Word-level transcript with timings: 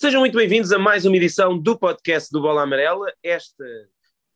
Sejam 0.00 0.20
muito 0.20 0.34
bem-vindos 0.34 0.72
a 0.72 0.78
mais 0.78 1.04
uma 1.04 1.14
edição 1.14 1.58
do 1.58 1.78
podcast 1.78 2.30
do 2.32 2.40
Bola 2.40 2.62
Amarela. 2.62 3.12
Esta 3.22 3.62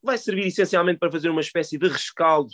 vai 0.02 0.18
servir 0.18 0.48
essencialmente 0.48 0.98
para 0.98 1.10
fazer 1.10 1.30
uma 1.30 1.40
espécie 1.40 1.78
de 1.78 1.88
rescaldo 1.88 2.50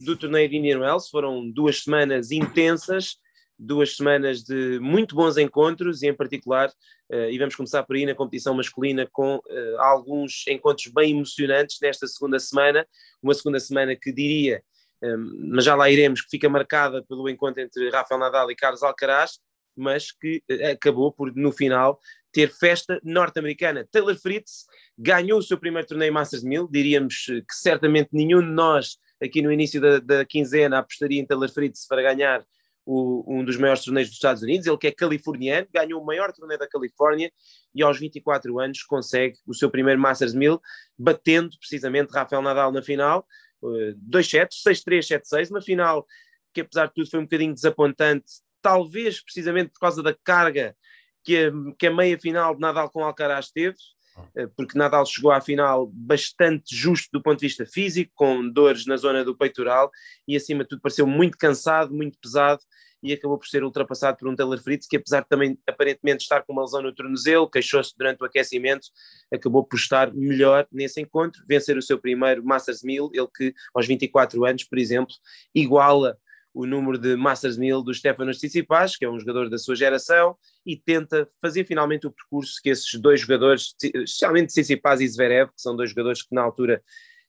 do 0.00 0.16
torneio 0.16 0.48
de 0.48 0.56
Indian 0.56 0.80
Wells. 0.80 1.10
Foram 1.10 1.50
duas 1.50 1.82
semanas 1.82 2.30
intensas, 2.30 3.18
duas 3.58 3.96
semanas 3.96 4.42
de 4.42 4.78
muito 4.80 5.14
bons 5.14 5.36
encontros 5.36 6.02
e, 6.02 6.06
em 6.06 6.14
particular, 6.14 6.70
uh, 7.12 7.28
e 7.30 7.38
vamos 7.38 7.54
começar 7.54 7.82
por 7.82 7.96
aí 7.96 8.06
na 8.06 8.14
competição 8.14 8.54
masculina 8.54 9.06
com 9.12 9.36
uh, 9.36 9.80
alguns 9.80 10.46
encontros 10.48 10.90
bem 10.90 11.10
emocionantes 11.10 11.76
nesta 11.82 12.06
segunda 12.06 12.38
semana. 12.38 12.88
Uma 13.22 13.34
segunda 13.34 13.60
semana 13.60 13.94
que 13.94 14.10
diria, 14.10 14.62
um, 15.02 15.06
eh, 15.06 15.16
mas 15.50 15.66
já 15.66 15.74
lá 15.74 15.90
iremos, 15.90 16.22
que 16.22 16.30
fica 16.30 16.48
marcada 16.48 17.04
pelo 17.04 17.28
encontro 17.28 17.60
entre 17.60 17.90
Rafael 17.90 18.18
Nadal 18.18 18.50
e 18.50 18.56
Carlos 18.56 18.82
Alcaraz, 18.82 19.38
mas 19.76 20.12
que 20.12 20.42
acabou 20.72 21.12
por, 21.12 21.34
no 21.34 21.52
final, 21.52 22.00
ter 22.34 22.50
festa 22.50 23.00
norte-americana. 23.04 23.86
Taylor 23.90 24.16
Fritz 24.16 24.66
ganhou 24.98 25.38
o 25.38 25.42
seu 25.42 25.56
primeiro 25.56 25.86
torneio 25.86 26.12
Masters 26.12 26.42
1000, 26.42 26.68
diríamos 26.70 27.26
que 27.26 27.54
certamente 27.54 28.10
nenhum 28.12 28.40
de 28.40 28.50
nós 28.50 28.98
aqui 29.22 29.40
no 29.40 29.52
início 29.52 29.80
da, 29.80 30.00
da 30.00 30.24
quinzena 30.24 30.78
apostaria 30.78 31.20
em 31.20 31.26
Taylor 31.26 31.48
Fritz 31.48 31.86
para 31.86 32.02
ganhar 32.02 32.44
o, 32.84 33.24
um 33.26 33.44
dos 33.44 33.56
maiores 33.56 33.84
torneios 33.84 34.08
dos 34.08 34.16
Estados 34.16 34.42
Unidos, 34.42 34.66
ele 34.66 34.76
que 34.76 34.88
é 34.88 34.92
californiano, 34.92 35.66
ganhou 35.72 36.02
o 36.02 36.04
maior 36.04 36.32
torneio 36.32 36.58
da 36.58 36.68
Califórnia 36.68 37.32
e 37.72 37.82
aos 37.82 37.98
24 37.98 38.58
anos 38.58 38.82
consegue 38.82 39.38
o 39.46 39.54
seu 39.54 39.70
primeiro 39.70 40.00
Masters 40.00 40.34
1000, 40.34 40.60
batendo 40.98 41.56
precisamente 41.58 42.12
Rafael 42.12 42.42
Nadal 42.42 42.72
na 42.72 42.82
final, 42.82 43.26
uh, 43.62 43.94
dois 43.96 44.28
sets, 44.28 44.60
6-3, 44.66 45.20
7-6, 45.22 45.50
uma 45.50 45.62
final 45.62 46.04
que 46.52 46.60
apesar 46.60 46.86
de 46.86 46.94
tudo 46.94 47.10
foi 47.10 47.20
um 47.20 47.24
bocadinho 47.24 47.54
desapontante, 47.54 48.26
talvez 48.60 49.22
precisamente 49.22 49.70
por 49.72 49.80
causa 49.80 50.02
da 50.02 50.14
carga 50.14 50.76
que 51.24 51.46
a, 51.46 51.52
que 51.78 51.86
a 51.86 51.94
meia 51.94 52.18
final 52.18 52.54
de 52.54 52.60
Nadal 52.60 52.90
com 52.90 53.04
Alcaraz 53.04 53.50
teve, 53.50 53.76
ah. 54.16 54.28
eh, 54.36 54.46
porque 54.56 54.78
Nadal 54.78 55.06
chegou 55.06 55.32
à 55.32 55.40
final 55.40 55.90
bastante 55.92 56.74
justo 56.76 57.08
do 57.12 57.22
ponto 57.22 57.40
de 57.40 57.46
vista 57.46 57.64
físico, 57.66 58.12
com 58.14 58.48
dores 58.48 58.86
na 58.86 58.96
zona 58.96 59.24
do 59.24 59.36
peitoral 59.36 59.90
e 60.28 60.36
acima 60.36 60.62
de 60.62 60.70
tudo 60.70 60.82
pareceu 60.82 61.06
muito 61.06 61.38
cansado, 61.38 61.94
muito 61.94 62.18
pesado 62.20 62.60
e 63.02 63.12
acabou 63.12 63.38
por 63.38 63.46
ser 63.46 63.62
ultrapassado 63.62 64.16
por 64.16 64.28
um 64.28 64.34
Taylor 64.34 64.58
Fritz 64.58 64.86
que 64.86 64.96
apesar 64.96 65.20
de 65.22 65.28
também 65.28 65.58
aparentemente 65.68 66.22
estar 66.22 66.42
com 66.42 66.54
uma 66.54 66.62
lesão 66.62 66.80
no 66.80 66.94
tornozelo, 66.94 67.50
queixou-se 67.50 67.92
durante 67.96 68.22
o 68.22 68.24
aquecimento, 68.24 68.86
acabou 69.32 69.62
por 69.62 69.76
estar 69.76 70.12
melhor 70.14 70.66
nesse 70.72 71.02
encontro, 71.02 71.42
vencer 71.46 71.76
o 71.76 71.82
seu 71.82 71.98
primeiro 71.98 72.42
Masters 72.42 72.82
1000, 72.82 73.10
ele 73.12 73.28
que 73.34 73.54
aos 73.74 73.86
24 73.86 74.44
anos, 74.46 74.64
por 74.64 74.78
exemplo, 74.78 75.14
iguala 75.54 76.16
o 76.54 76.66
número 76.66 76.96
de 76.96 77.16
Masters 77.16 77.58
1000 77.58 77.82
do 77.82 77.92
Stefanos 77.92 78.38
Tsitsipas, 78.38 78.96
que 78.96 79.04
é 79.04 79.10
um 79.10 79.18
jogador 79.18 79.50
da 79.50 79.58
sua 79.58 79.74
geração, 79.74 80.36
e 80.64 80.76
tenta 80.76 81.28
fazer 81.42 81.66
finalmente 81.66 82.06
o 82.06 82.12
percurso 82.12 82.60
que 82.62 82.70
esses 82.70 82.94
dois 83.00 83.20
jogadores, 83.20 83.74
especialmente 83.82 84.52
Tsitsipas 84.52 85.00
e 85.00 85.08
Zverev, 85.08 85.48
que 85.48 85.60
são 85.60 85.74
dois 85.74 85.90
jogadores 85.90 86.22
que 86.22 86.34
na 86.34 86.42
altura 86.42 86.80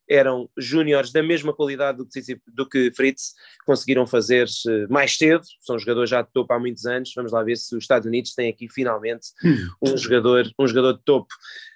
eram 0.08 0.48
júniores 0.56 1.12
da 1.12 1.24
mesma 1.24 1.52
qualidade 1.52 1.98
do 1.98 2.08
que, 2.08 2.22
do 2.48 2.70
que 2.70 2.92
Fritz, 2.96 3.34
conseguiram 3.66 4.06
fazer 4.06 4.48
mais 4.88 5.18
cedo, 5.18 5.44
são 5.60 5.80
jogadores 5.80 6.12
já 6.12 6.22
de 6.22 6.32
topo 6.32 6.54
há 6.54 6.60
muitos 6.60 6.86
anos, 6.86 7.12
vamos 7.16 7.32
lá 7.32 7.44
ver 7.44 7.56
se 7.58 7.76
os 7.76 7.84
Estados 7.84 8.06
Unidos 8.06 8.34
têm 8.36 8.50
aqui 8.50 8.68
finalmente 8.70 9.30
hum. 9.44 9.68
um 9.82 9.98
jogador, 9.98 10.48
um 10.60 10.68
jogador 10.68 10.94
de 10.94 11.04
topo. 11.04 11.34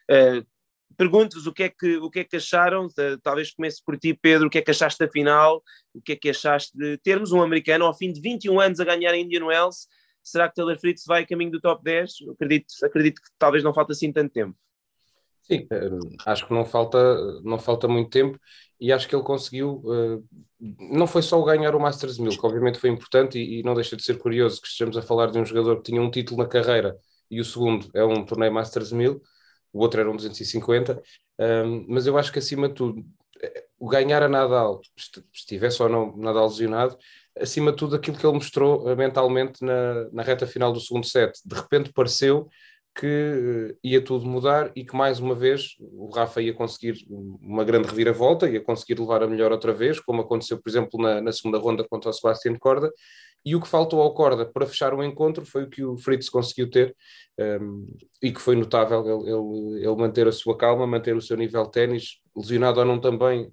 Uh, 0.09 0.45
Pergunto-vos 0.99 1.47
o, 1.47 1.53
que 1.53 1.63
é 1.63 1.69
que, 1.69 1.95
o 1.95 2.09
que 2.09 2.19
é 2.19 2.23
que 2.25 2.35
acharam, 2.35 2.89
talvez 3.23 3.53
comece 3.53 3.81
por 3.85 3.97
ti, 3.97 4.13
Pedro, 4.13 4.47
o 4.47 4.49
que 4.49 4.57
é 4.57 4.61
que 4.61 4.71
achaste 4.71 4.99
da 4.99 5.09
final, 5.09 5.63
o 5.93 6.01
que 6.01 6.11
é 6.11 6.15
que 6.17 6.29
achaste 6.29 6.77
de 6.77 6.97
termos 6.97 7.31
um 7.31 7.41
americano 7.41 7.85
ao 7.85 7.97
fim 7.97 8.11
de 8.11 8.19
21 8.19 8.59
anos 8.59 8.81
a 8.81 8.83
ganhar 8.83 9.13
a 9.13 9.17
Indian 9.17 9.45
Wells, 9.45 9.87
será 10.21 10.49
que 10.49 10.55
Taylor 10.55 10.77
Fritz 10.77 11.05
vai 11.07 11.23
a 11.23 11.25
caminho 11.25 11.51
do 11.51 11.61
top 11.61 11.81
10? 11.85 12.11
Acredito, 12.33 12.65
acredito 12.83 13.21
que 13.21 13.29
talvez 13.39 13.63
não 13.63 13.73
falta 13.73 13.93
assim 13.93 14.11
tanto 14.11 14.33
tempo. 14.33 14.57
Sim, 15.43 15.65
eh, 15.71 15.89
acho 16.25 16.45
que 16.45 16.53
não 16.53 16.65
falta, 16.65 17.41
não 17.43 17.57
falta 17.57 17.87
muito 17.87 18.09
tempo 18.09 18.37
e 18.77 18.91
acho 18.91 19.07
que 19.07 19.15
ele 19.15 19.23
conseguiu, 19.23 19.81
uh, 19.85 20.21
não 20.91 21.07
foi 21.07 21.21
só 21.21 21.41
ganhar 21.43 21.73
o 21.75 21.79
Masters 21.79 22.19
1000, 22.19 22.37
que 22.37 22.45
obviamente 22.45 22.77
foi 22.77 22.89
importante 22.89 23.39
e, 23.39 23.61
e, 23.61 23.63
não 23.63 23.73
deixa 23.73 23.95
de 23.95 24.03
ser 24.03 24.17
curioso 24.17 24.61
que 24.61 24.67
estejamos 24.67 24.97
a 24.97 25.01
falar 25.01 25.31
de 25.31 25.39
um 25.39 25.45
jogador 25.45 25.77
que 25.77 25.91
tinha 25.91 26.01
um 26.01 26.11
título 26.11 26.43
na 26.43 26.49
carreira 26.49 26.97
e 27.31 27.39
o 27.39 27.45
segundo 27.45 27.89
é 27.93 28.03
um 28.03 28.25
torneio 28.25 28.53
Masters 28.53 28.91
1000, 28.91 29.21
o 29.73 29.79
outro 29.79 29.99
era 29.99 30.09
um 30.09 30.15
250, 30.15 31.01
um, 31.39 31.85
mas 31.87 32.07
eu 32.07 32.17
acho 32.17 32.31
que 32.31 32.39
acima 32.39 32.67
de 32.67 32.75
tudo, 32.75 33.05
o 33.79 33.87
ganhar 33.87 34.21
a 34.21 34.27
Nadal, 34.27 34.81
estivesse 35.33 35.81
ou 35.81 35.89
não 35.89 36.15
Nadal 36.17 36.47
lesionado, 36.47 36.97
acima 37.39 37.71
de 37.71 37.77
tudo 37.77 37.95
aquilo 37.95 38.17
que 38.17 38.25
ele 38.25 38.33
mostrou 38.33 38.89
eh, 38.89 38.95
mentalmente 38.95 39.63
na, 39.63 40.09
na 40.11 40.23
reta 40.23 40.45
final 40.45 40.73
do 40.73 40.79
segundo 40.79 41.05
set, 41.05 41.39
de 41.45 41.55
repente 41.55 41.93
pareceu 41.93 42.49
que 42.95 43.05
uh, 43.05 43.77
ia 43.81 44.03
tudo 44.03 44.25
mudar 44.25 44.71
e 44.75 44.83
que 44.83 44.95
mais 44.95 45.19
uma 45.19 45.33
vez 45.33 45.75
o 45.79 46.09
Rafa 46.09 46.41
ia 46.41 46.53
conseguir 46.53 46.95
uma 47.07 47.63
grande 47.63 47.87
reviravolta, 47.87 48.49
ia 48.49 48.59
conseguir 48.59 48.99
levar 48.99 49.23
a 49.23 49.27
melhor 49.27 49.51
outra 49.53 49.71
vez, 49.71 49.99
como 50.01 50.21
aconteceu, 50.21 50.61
por 50.61 50.69
exemplo, 50.69 51.01
na, 51.01 51.21
na 51.21 51.31
segunda 51.31 51.57
ronda 51.59 51.85
contra 51.87 52.09
o 52.09 52.13
Sebastian 52.13 52.55
Corda, 52.57 52.91
e 53.45 53.55
o 53.55 53.61
que 53.61 53.67
faltou 53.67 54.01
ao 54.01 54.13
Corda 54.13 54.45
para 54.45 54.65
fechar 54.65 54.93
o 54.93 55.03
encontro 55.03 55.45
foi 55.45 55.63
o 55.63 55.69
que 55.69 55.83
o 55.83 55.97
Fritz 55.97 56.29
conseguiu 56.29 56.69
ter 56.69 56.95
um, 57.39 57.87
e 58.21 58.31
que 58.31 58.41
foi 58.41 58.55
notável 58.55 59.05
ele, 59.05 59.31
ele, 59.31 59.85
ele, 59.85 59.95
manter 59.95 60.27
a 60.27 60.31
sua 60.31 60.57
calma, 60.57 60.85
manter 60.85 61.15
o 61.15 61.21
seu 61.21 61.37
nível 61.37 61.63
de 61.63 61.71
ténis, 61.71 62.19
lesionado 62.35 62.79
ou 62.79 62.85
não 62.85 62.99
também, 62.99 63.51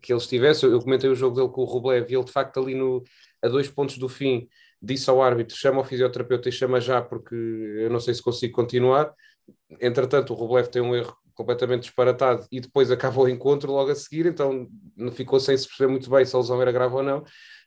que 0.00 0.12
ele 0.12 0.20
estivesse. 0.20 0.64
Eu 0.64 0.80
comentei 0.80 1.10
o 1.10 1.14
jogo 1.14 1.34
dele 1.34 1.48
com 1.48 1.62
o 1.62 1.64
Rublev 1.64 2.10
e 2.10 2.14
ele 2.14 2.24
de 2.24 2.32
facto 2.32 2.60
ali 2.60 2.74
no, 2.74 3.02
a 3.42 3.48
dois 3.48 3.68
pontos 3.68 3.98
do 3.98 4.08
fim 4.08 4.48
disse 4.80 5.10
ao 5.10 5.20
árbitro: 5.20 5.56
chama 5.56 5.80
o 5.80 5.84
fisioterapeuta 5.84 6.48
e 6.48 6.52
chama 6.52 6.80
já, 6.80 7.02
porque 7.02 7.34
eu 7.34 7.90
não 7.90 8.00
sei 8.00 8.14
se 8.14 8.22
consigo 8.22 8.54
continuar. 8.54 9.12
Entretanto, 9.80 10.32
o 10.32 10.36
Rublev 10.36 10.68
tem 10.68 10.82
um 10.82 10.94
erro 10.94 11.16
completamente 11.34 11.82
disparatado 11.82 12.46
e 12.50 12.60
depois 12.60 12.90
acaba 12.90 13.20
o 13.20 13.28
encontro 13.28 13.72
logo 13.72 13.90
a 13.90 13.94
seguir, 13.94 14.26
então 14.26 14.66
não 14.96 15.12
ficou 15.12 15.38
sem 15.38 15.56
se 15.56 15.68
perceber 15.68 15.90
muito 15.90 16.10
bem 16.10 16.24
se 16.24 16.34
a 16.34 16.38
lesão 16.38 16.60
era 16.60 16.72
grave 16.72 16.94
ou 16.94 17.02
não. 17.02 17.24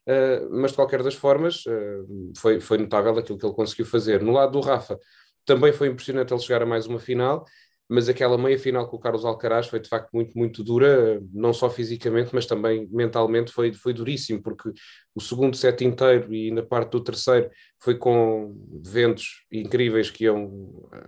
Uh, 0.08 0.50
mas 0.52 0.72
de 0.72 0.78
qualquer 0.78 1.04
das 1.04 1.14
formas 1.14 1.64
uh, 1.66 2.34
foi, 2.38 2.60
foi 2.60 2.78
notável 2.78 3.18
aquilo 3.18 3.38
que 3.38 3.46
ele 3.46 3.54
conseguiu 3.54 3.86
fazer. 3.86 4.22
No 4.22 4.32
lado 4.32 4.54
do 4.54 4.62
Rafa, 4.62 4.98
também 5.46 5.72
foi 5.72 5.90
impressionante 5.90 6.34
ele 6.34 6.42
chegar 6.42 6.64
a 6.64 6.66
mais 6.66 6.88
uma 6.88 7.00
final, 7.00 7.46
mas 7.92 8.08
aquela 8.08 8.38
meia 8.38 8.58
final 8.58 8.88
com 8.88 8.96
o 8.96 9.00
Carlos 9.00 9.26
Alcaraz 9.26 9.68
foi 9.68 9.80
de 9.80 9.90
facto 9.90 10.10
muito, 10.14 10.38
muito 10.38 10.64
dura, 10.64 11.22
não 11.34 11.52
só 11.52 11.70
fisicamente, 11.70 12.30
mas 12.34 12.46
também 12.46 12.88
mentalmente 12.90 13.52
foi, 13.52 13.74
foi 13.74 13.94
duríssimo, 13.94 14.42
porque 14.42 14.72
o 15.14 15.20
segundo 15.20 15.58
set 15.58 15.84
inteiro 15.84 16.34
e 16.34 16.52
na 16.52 16.64
parte 16.64 16.92
do 16.92 17.04
terceiro 17.04 17.50
foi 17.80 17.96
com 17.98 18.56
ventos 18.82 19.46
incríveis 19.52 20.10
que, 20.10 20.24
iam, 20.24 20.50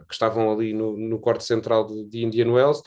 que 0.08 0.14
estavam 0.14 0.52
ali 0.52 0.74
no, 0.74 0.98
no 0.98 1.20
corte 1.20 1.46
central 1.46 1.88
de, 1.88 2.04
de 2.06 2.26
Indian 2.26 2.52
Wells, 2.52 2.84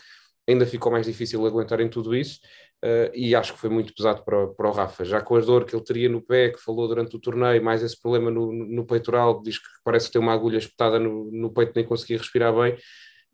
ainda 0.46 0.66
ficou 0.66 0.92
mais 0.92 1.06
difícil 1.06 1.44
aguentar 1.46 1.80
em 1.80 1.88
tudo 1.88 2.14
isso. 2.14 2.38
Uh, 2.84 3.10
e 3.14 3.34
acho 3.34 3.54
que 3.54 3.58
foi 3.58 3.70
muito 3.70 3.94
pesado 3.94 4.22
para 4.22 4.48
para 4.48 4.68
o 4.68 4.72
Rafa, 4.72 5.02
já 5.02 5.20
com 5.22 5.34
as 5.34 5.46
dor 5.46 5.64
que 5.64 5.74
ele 5.74 5.82
teria 5.82 6.10
no 6.10 6.20
pé, 6.20 6.50
que 6.50 6.60
falou 6.60 6.86
durante 6.86 7.16
o 7.16 7.18
torneio, 7.18 7.64
mais 7.64 7.82
esse 7.82 7.98
problema 7.98 8.30
no, 8.30 8.52
no 8.52 8.86
peitoral, 8.86 9.42
diz 9.42 9.58
que 9.58 9.66
parece 9.82 10.10
ter 10.10 10.18
uma 10.18 10.34
agulha 10.34 10.58
espetada 10.58 10.98
no, 10.98 11.30
no 11.32 11.50
peito, 11.50 11.72
nem 11.74 11.86
conseguia 11.86 12.18
respirar 12.18 12.54
bem, 12.54 12.76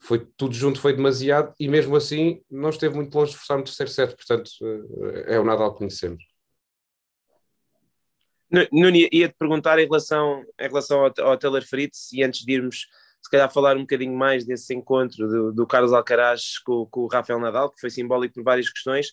foi 0.01 0.25
tudo 0.37 0.55
junto, 0.55 0.81
foi 0.81 0.95
demasiado, 0.95 1.53
e 1.59 1.69
mesmo 1.69 1.97
assim 1.97 2.41
não 2.49 2.71
esteve 2.71 2.95
muito 2.95 3.13
longe 3.15 3.33
de 3.33 3.39
forçar 3.39 3.59
no 3.59 3.65
terceiro 3.65 3.91
set, 3.91 4.15
portanto 4.15 4.49
uh, 4.63 5.25
é 5.27 5.41
o 5.41 5.45
Nadal 5.45 5.73
que 5.73 5.79
conhecemos. 5.79 6.25
Nuno, 8.71 8.97
ia-te 8.97 9.35
perguntar 9.37 9.79
em 9.81 9.87
relação, 9.87 10.45
em 10.61 10.69
relação 10.69 11.01
ao, 11.01 11.13
ao 11.27 11.37
Taylor 11.37 11.67
Fritz, 11.67 12.13
e 12.13 12.23
antes 12.23 12.45
de 12.45 12.53
irmos 12.53 12.87
se 13.23 13.31
calhar 13.31 13.51
falar 13.51 13.77
um 13.77 13.83
bocadinho 13.83 14.15
mais 14.15 14.45
desse 14.45 14.75
encontro 14.75 15.29
do, 15.29 15.53
do 15.53 15.67
Carlos 15.67 15.93
Alcaraz 15.93 16.59
com, 16.59 16.85
com, 16.87 17.03
o 17.03 17.07
Rafael 17.07 17.39
Nadal, 17.39 17.71
que 17.71 17.81
foi 17.81 17.89
simbólico 17.89 18.35
por 18.35 18.43
várias 18.43 18.69
questões. 18.69 19.13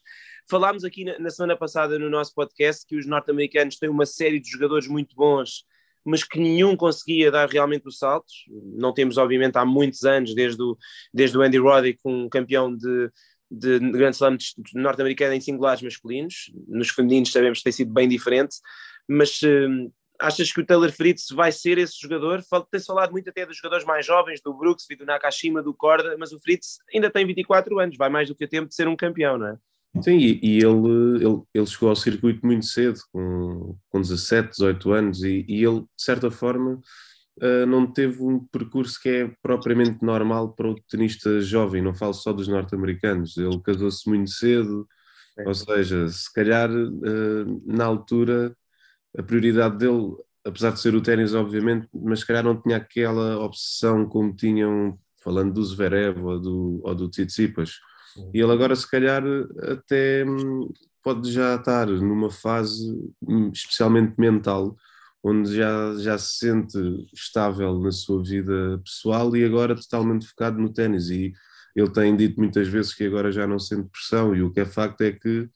Falámos 0.49 0.83
aqui 0.83 1.05
na, 1.05 1.19
na 1.19 1.29
semana 1.29 1.55
passada 1.55 1.99
no 1.99 2.09
nosso 2.09 2.33
podcast 2.33 2.85
que 2.87 2.97
os 2.97 3.05
norte-americanos 3.05 3.77
têm 3.77 3.87
uma 3.87 4.07
série 4.07 4.39
de 4.39 4.49
jogadores 4.49 4.87
muito 4.87 5.15
bons, 5.15 5.63
mas 6.03 6.23
que 6.23 6.39
nenhum 6.39 6.75
conseguia 6.75 7.29
dar 7.29 7.47
realmente 7.47 7.87
o 7.87 7.91
salto. 7.91 8.27
Não 8.49 8.91
temos, 8.91 9.17
obviamente, 9.17 9.57
há 9.57 9.65
muitos 9.65 10.03
anos, 10.03 10.33
desde 10.33 10.61
o, 10.61 10.75
desde 11.13 11.37
o 11.37 11.41
Andy 11.41 11.59
Roddick, 11.59 11.99
um 12.03 12.27
campeão 12.27 12.75
de, 12.75 13.11
de 13.51 13.79
Grand 13.91 14.11
Slam 14.11 14.37
norte-americano 14.73 15.35
em 15.35 15.41
singulares 15.41 15.83
masculinos. 15.83 16.51
Nos 16.67 16.89
femininos 16.89 17.31
sabemos 17.31 17.59
que 17.59 17.65
tem 17.65 17.73
sido 17.73 17.93
bem 17.93 18.09
diferente, 18.09 18.55
mas 19.07 19.39
hum, 19.43 19.91
achas 20.19 20.51
que 20.51 20.59
o 20.59 20.65
Taylor 20.65 20.91
Fritz 20.91 21.27
vai 21.31 21.51
ser 21.51 21.77
esse 21.77 21.99
jogador? 21.99 22.43
Tem-se 22.69 22.85
falado 22.85 23.11
muito 23.11 23.29
até 23.29 23.45
dos 23.45 23.57
jogadores 23.57 23.85
mais 23.85 24.05
jovens, 24.05 24.41
do 24.41 24.53
Brooks, 24.53 24.85
do 24.97 25.05
Nakashima, 25.05 25.63
do 25.63 25.73
Corda, 25.73 26.15
mas 26.19 26.31
o 26.31 26.39
Fritz 26.39 26.77
ainda 26.93 27.09
tem 27.09 27.25
24 27.25 27.79
anos, 27.79 27.97
vai 27.97 28.09
mais 28.09 28.27
do 28.27 28.35
que 28.35 28.45
o 28.45 28.49
tempo 28.49 28.67
de 28.67 28.75
ser 28.75 28.87
um 28.87 28.95
campeão, 28.95 29.37
não 29.37 29.47
é? 29.47 29.57
Sim, 30.03 30.17
e, 30.17 30.39
e 30.43 30.57
ele, 30.57 31.25
ele, 31.25 31.41
ele, 31.53 31.65
chegou 31.65 31.89
ao 31.89 31.95
circuito 31.95 32.45
muito 32.45 32.65
cedo, 32.65 32.99
com, 33.11 33.75
com 33.89 34.01
17, 34.01 34.49
18 34.51 34.91
anos, 34.91 35.23
e, 35.23 35.45
e 35.47 35.63
ele, 35.63 35.81
de 35.81 36.03
certa 36.03 36.29
forma, 36.29 36.79
uh, 37.41 37.65
não 37.65 37.91
teve 37.91 38.21
um 38.21 38.45
percurso 38.51 38.99
que 39.01 39.09
é 39.09 39.31
propriamente 39.41 40.03
normal 40.03 40.53
para 40.53 40.69
o 40.69 40.75
tenista 40.87 41.41
jovem, 41.41 41.81
não 41.81 41.95
falo 41.95 42.13
só 42.13 42.31
dos 42.31 42.47
norte-americanos. 42.47 43.35
Ele 43.35 43.59
casou-se 43.61 44.07
muito 44.07 44.29
cedo, 44.29 44.87
é. 45.39 45.47
ou 45.47 45.55
seja, 45.55 46.07
se 46.07 46.31
calhar 46.31 46.69
uh, 46.69 47.63
na 47.65 47.85
altura 47.85 48.55
a 49.17 49.23
prioridade 49.23 49.77
dele 49.77 50.15
apesar 50.45 50.71
de 50.71 50.79
ser 50.79 50.95
o 50.95 51.01
ténis, 51.01 51.33
obviamente, 51.33 51.87
mas 51.93 52.21
se 52.21 52.27
calhar 52.27 52.43
não 52.43 52.59
tinha 52.59 52.77
aquela 52.77 53.39
obsessão 53.39 54.05
como 54.05 54.35
tinham, 54.35 54.97
falando 55.21 55.53
do 55.53 55.63
Zverev 55.63 56.23
ou 56.23 56.39
do, 56.39 56.81
ou 56.83 56.95
do 56.95 57.09
Tsitsipas. 57.09 57.73
E 58.33 58.41
ele 58.41 58.51
agora, 58.51 58.75
se 58.75 58.89
calhar, 58.89 59.23
até 59.71 60.25
hum, 60.25 60.71
pode 61.03 61.31
já 61.31 61.55
estar 61.55 61.87
numa 61.87 62.29
fase, 62.31 62.91
hum, 63.21 63.51
especialmente 63.53 64.15
mental, 64.17 64.75
onde 65.23 65.55
já, 65.55 65.95
já 65.97 66.17
se 66.17 66.37
sente 66.37 66.77
estável 67.13 67.77
na 67.79 67.91
sua 67.91 68.23
vida 68.23 68.81
pessoal 68.83 69.35
e 69.35 69.43
agora 69.43 69.75
totalmente 69.75 70.27
focado 70.27 70.59
no 70.59 70.73
ténis. 70.73 71.09
E 71.09 71.33
ele 71.75 71.91
tem 71.91 72.15
dito 72.15 72.39
muitas 72.39 72.67
vezes 72.67 72.93
que 72.93 73.05
agora 73.05 73.31
já 73.31 73.45
não 73.45 73.59
sente 73.59 73.89
pressão, 73.89 74.35
e 74.35 74.41
o 74.41 74.51
que 74.51 74.61
é 74.61 74.65
facto 74.65 75.01
é 75.01 75.11
que, 75.11 75.49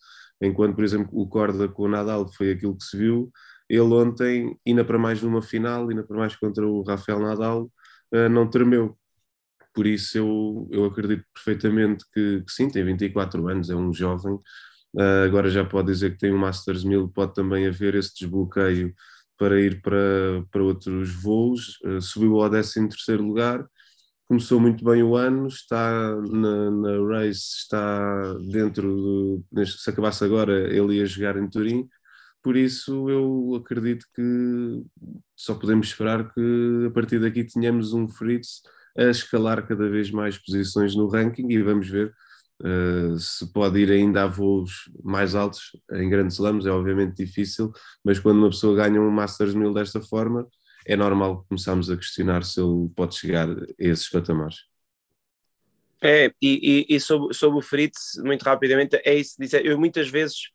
enquanto, 0.47 0.75
por 0.75 0.83
exemplo, 0.83 1.09
o 1.13 1.27
Corda 1.27 1.67
com 1.67 1.83
o 1.83 1.87
Nadal 1.87 2.27
foi 2.33 2.51
aquilo 2.51 2.77
que 2.77 2.83
se 2.83 2.97
viu, 2.97 3.31
ele 3.69 3.81
ontem, 3.81 4.57
ainda 4.67 4.85
para 4.85 4.99
mais 4.99 5.21
numa 5.21 5.41
final, 5.41 5.89
ainda 5.89 6.03
para 6.03 6.17
mais 6.17 6.35
contra 6.35 6.67
o 6.67 6.83
Rafael 6.83 7.19
Nadal, 7.19 7.71
eh, 8.11 8.29
não 8.29 8.49
tremeu. 8.49 8.97
Por 9.73 9.87
isso 9.87 10.17
eu, 10.17 10.69
eu 10.71 10.85
acredito 10.85 11.25
perfeitamente 11.33 12.05
que, 12.13 12.43
que 12.43 12.51
sim, 12.51 12.69
tem 12.69 12.85
24 12.85 13.47
anos, 13.47 13.69
é 13.69 13.75
um 13.75 13.91
jovem, 13.93 14.33
uh, 14.35 15.25
agora 15.25 15.49
já 15.49 15.65
pode 15.65 15.87
dizer 15.91 16.11
que 16.11 16.19
tem 16.19 16.33
um 16.33 16.37
Masters 16.37 16.83
1000, 16.83 17.09
pode 17.09 17.33
também 17.33 17.67
haver 17.67 17.95
esse 17.95 18.13
desbloqueio 18.15 18.93
para 19.37 19.59
ir 19.59 19.81
para, 19.81 20.45
para 20.51 20.63
outros 20.63 21.13
voos, 21.15 21.79
uh, 21.85 22.01
subiu 22.01 22.41
ao 22.41 22.49
13 22.49 22.87
terceiro 22.89 23.23
lugar, 23.23 23.67
começou 24.27 24.59
muito 24.59 24.83
bem 24.83 25.03
o 25.03 25.15
ano, 25.15 25.47
está 25.47 26.15
na, 26.15 26.71
na 26.71 27.07
race, 27.07 27.57
está 27.57 28.33
dentro 28.49 29.43
do, 29.51 29.65
se 29.65 29.89
acabasse 29.89 30.23
agora 30.23 30.73
ele 30.73 30.95
ia 30.95 31.05
jogar 31.05 31.37
em 31.37 31.49
Turim, 31.49 31.87
por 32.41 32.57
isso 32.57 33.09
eu 33.09 33.55
acredito 33.55 34.05
que 34.13 34.83
só 35.35 35.55
podemos 35.55 35.87
esperar 35.87 36.33
que 36.33 36.85
a 36.87 36.91
partir 36.91 37.19
daqui 37.19 37.43
tenhamos 37.43 37.93
um 37.93 38.07
Fritz 38.09 38.61
a 38.97 39.05
escalar 39.05 39.65
cada 39.67 39.89
vez 39.89 40.11
mais 40.11 40.37
posições 40.37 40.95
no 40.95 41.07
ranking 41.07 41.49
e 41.49 41.61
vamos 41.61 41.89
ver 41.89 42.13
uh, 42.61 43.17
se 43.17 43.51
pode 43.53 43.79
ir 43.79 43.91
ainda 43.91 44.23
a 44.23 44.27
voos 44.27 44.89
mais 45.03 45.35
altos 45.35 45.71
em 45.93 46.09
grandes 46.09 46.35
slams, 46.35 46.65
é 46.65 46.71
obviamente 46.71 47.15
difícil, 47.15 47.71
mas 48.03 48.19
quando 48.19 48.39
uma 48.39 48.49
pessoa 48.49 48.75
ganha 48.75 49.01
um 49.01 49.09
Masters 49.09 49.53
1000 49.53 49.73
desta 49.73 50.01
forma, 50.01 50.47
é 50.85 50.95
normal 50.95 51.45
começarmos 51.47 51.89
a 51.89 51.97
questionar 51.97 52.43
se 52.43 52.59
ele 52.59 52.89
pode 52.95 53.15
chegar 53.15 53.49
a 53.49 53.65
esses 53.77 54.09
patamares. 54.09 54.57
É, 56.01 56.31
e, 56.41 56.85
e, 56.89 56.95
e 56.95 56.99
sobre, 56.99 57.33
sobre 57.33 57.59
o 57.59 57.61
Fritz, 57.61 58.21
muito 58.23 58.43
rapidamente, 58.43 58.99
é 59.05 59.15
isso, 59.15 59.37
eu 59.63 59.79
muitas 59.79 60.09
vezes 60.09 60.51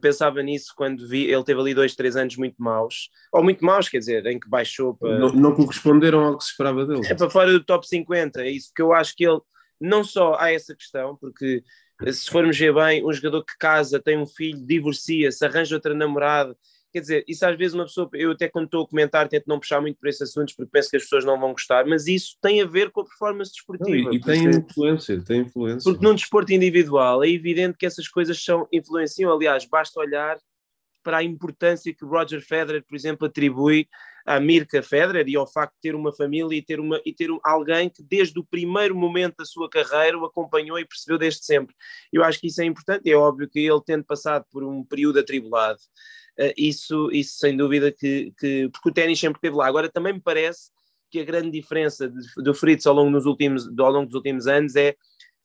pensava 0.00 0.42
nisso 0.42 0.72
quando 0.76 1.06
vi, 1.06 1.24
ele 1.24 1.44
teve 1.44 1.60
ali 1.60 1.74
dois, 1.74 1.94
três 1.94 2.16
anos 2.16 2.36
muito 2.36 2.56
maus, 2.58 3.10
ou 3.32 3.42
muito 3.42 3.64
maus, 3.64 3.88
quer 3.88 3.98
dizer, 3.98 4.24
em 4.26 4.38
que 4.38 4.48
baixou 4.48 4.94
para... 4.94 5.18
Não, 5.18 5.32
não 5.32 5.54
corresponderam 5.54 6.20
ao 6.20 6.38
que 6.38 6.44
se 6.44 6.50
esperava 6.50 6.86
dele. 6.86 7.06
É 7.06 7.14
para 7.14 7.30
fora 7.30 7.52
do 7.52 7.64
top 7.64 7.86
50, 7.86 8.42
é 8.42 8.50
isso, 8.50 8.68
porque 8.68 8.82
eu 8.82 8.92
acho 8.92 9.14
que 9.16 9.26
ele, 9.26 9.40
não 9.80 10.04
só 10.04 10.36
há 10.38 10.52
essa 10.52 10.74
questão, 10.74 11.16
porque 11.16 11.62
se 12.10 12.30
formos 12.30 12.58
ver 12.58 12.74
bem, 12.74 13.04
um 13.04 13.12
jogador 13.12 13.44
que 13.44 13.56
casa, 13.58 14.00
tem 14.00 14.18
um 14.18 14.26
filho, 14.26 14.64
divorcia-se, 14.64 15.44
arranja 15.44 15.76
outra 15.76 15.94
namorada, 15.94 16.56
Quer 16.96 17.00
dizer, 17.00 17.24
isso 17.28 17.44
às 17.44 17.54
vezes 17.58 17.74
uma 17.74 17.84
pessoa, 17.84 18.08
eu 18.14 18.30
até 18.30 18.48
quando 18.48 18.64
estou 18.64 18.82
a 18.82 18.88
comentar 18.88 19.28
tento 19.28 19.44
não 19.46 19.60
puxar 19.60 19.82
muito 19.82 19.98
por 19.98 20.08
esses 20.08 20.22
assuntos 20.22 20.54
porque 20.54 20.70
penso 20.72 20.88
que 20.88 20.96
as 20.96 21.02
pessoas 21.02 21.26
não 21.26 21.38
vão 21.38 21.52
gostar, 21.52 21.84
mas 21.84 22.06
isso 22.06 22.38
tem 22.40 22.62
a 22.62 22.64
ver 22.64 22.90
com 22.90 23.02
a 23.02 23.04
performance 23.04 23.52
desportiva. 23.52 23.90
Não, 23.90 24.14
e, 24.14 24.16
e 24.16 24.20
tem 24.22 24.46
influência, 24.46 25.22
tem 25.22 25.42
influência. 25.42 25.82
Porque 25.84 26.02
num 26.02 26.14
desporto 26.14 26.54
individual 26.54 27.22
é 27.22 27.28
evidente 27.28 27.76
que 27.76 27.84
essas 27.84 28.08
coisas 28.08 28.42
são, 28.42 28.66
influenciam, 28.72 29.30
aliás, 29.30 29.66
basta 29.66 30.00
olhar 30.00 30.38
para 31.02 31.18
a 31.18 31.22
importância 31.22 31.94
que 31.94 32.02
Roger 32.02 32.40
Federer, 32.40 32.82
por 32.82 32.96
exemplo, 32.96 33.26
atribui 33.26 33.86
à 34.24 34.40
Mirka 34.40 34.82
Federer 34.82 35.28
e 35.28 35.36
ao 35.36 35.46
facto 35.46 35.74
de 35.74 35.80
ter 35.82 35.94
uma 35.94 36.14
família 36.14 36.56
e 36.56 36.62
ter, 36.62 36.80
uma, 36.80 36.98
e 37.04 37.12
ter 37.12 37.30
um, 37.30 37.38
alguém 37.44 37.90
que 37.90 38.02
desde 38.02 38.40
o 38.40 38.44
primeiro 38.44 38.96
momento 38.96 39.36
da 39.36 39.44
sua 39.44 39.68
carreira 39.68 40.18
o 40.18 40.24
acompanhou 40.24 40.78
e 40.78 40.86
percebeu 40.86 41.18
desde 41.18 41.44
sempre. 41.44 41.74
Eu 42.10 42.24
acho 42.24 42.40
que 42.40 42.46
isso 42.46 42.62
é 42.62 42.64
importante, 42.64 43.10
é 43.10 43.14
óbvio 43.14 43.50
que 43.50 43.60
ele 43.60 43.82
tendo 43.84 44.02
passado 44.02 44.46
por 44.50 44.64
um 44.64 44.82
período 44.82 45.18
atribulado, 45.18 45.78
isso, 46.56 47.10
isso 47.12 47.38
sem 47.38 47.56
dúvida 47.56 47.90
que, 47.92 48.32
que, 48.38 48.68
porque 48.70 48.88
o 48.88 48.92
ténis 48.92 49.18
sempre 49.18 49.38
esteve 49.38 49.56
lá. 49.56 49.66
Agora 49.66 49.88
também 49.88 50.12
me 50.12 50.20
parece 50.20 50.70
que 51.10 51.20
a 51.20 51.24
grande 51.24 51.50
diferença 51.50 52.12
do 52.36 52.54
Fritz 52.54 52.86
ao 52.86 52.94
longo, 52.94 53.10
nos 53.10 53.26
últimos, 53.26 53.66
ao 53.78 53.90
longo 53.90 54.06
dos 54.06 54.14
últimos 54.14 54.46
anos 54.46 54.76
é 54.76 54.96